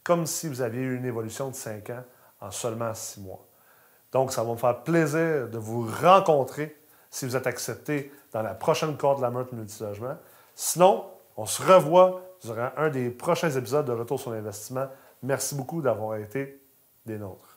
comme 0.02 0.26
si 0.26 0.48
vous 0.48 0.60
aviez 0.60 0.82
eu 0.82 0.96
une 0.96 1.06
évolution 1.06 1.48
de 1.48 1.54
5 1.54 1.90
ans 1.90 2.04
en 2.40 2.50
seulement 2.50 2.92
6 2.92 3.20
mois. 3.20 3.44
Donc, 4.12 4.32
ça 4.32 4.44
va 4.44 4.52
me 4.52 4.56
faire 4.56 4.82
plaisir 4.82 5.48
de 5.48 5.58
vous 5.58 5.88
rencontrer 6.02 6.76
si 7.10 7.24
vous 7.24 7.36
êtes 7.36 7.46
accepté 7.46 8.12
dans 8.32 8.42
la 8.42 8.54
prochaine 8.54 8.96
cohorte 8.96 9.18
de 9.18 9.22
la 9.22 9.30
Meurthe 9.30 9.52
Multilogement. 9.52 10.16
Sinon, 10.54 11.06
on 11.36 11.46
se 11.46 11.62
revoit 11.62 12.20
durant 12.42 12.70
un 12.76 12.90
des 12.90 13.10
prochains 13.10 13.50
épisodes 13.50 13.86
de 13.86 13.92
Retour 13.92 14.20
sur 14.20 14.30
l'investissement. 14.30 14.86
Merci 15.22 15.54
beaucoup 15.54 15.80
d'avoir 15.80 16.16
été 16.16 16.60
des 17.06 17.18
nôtres. 17.18 17.53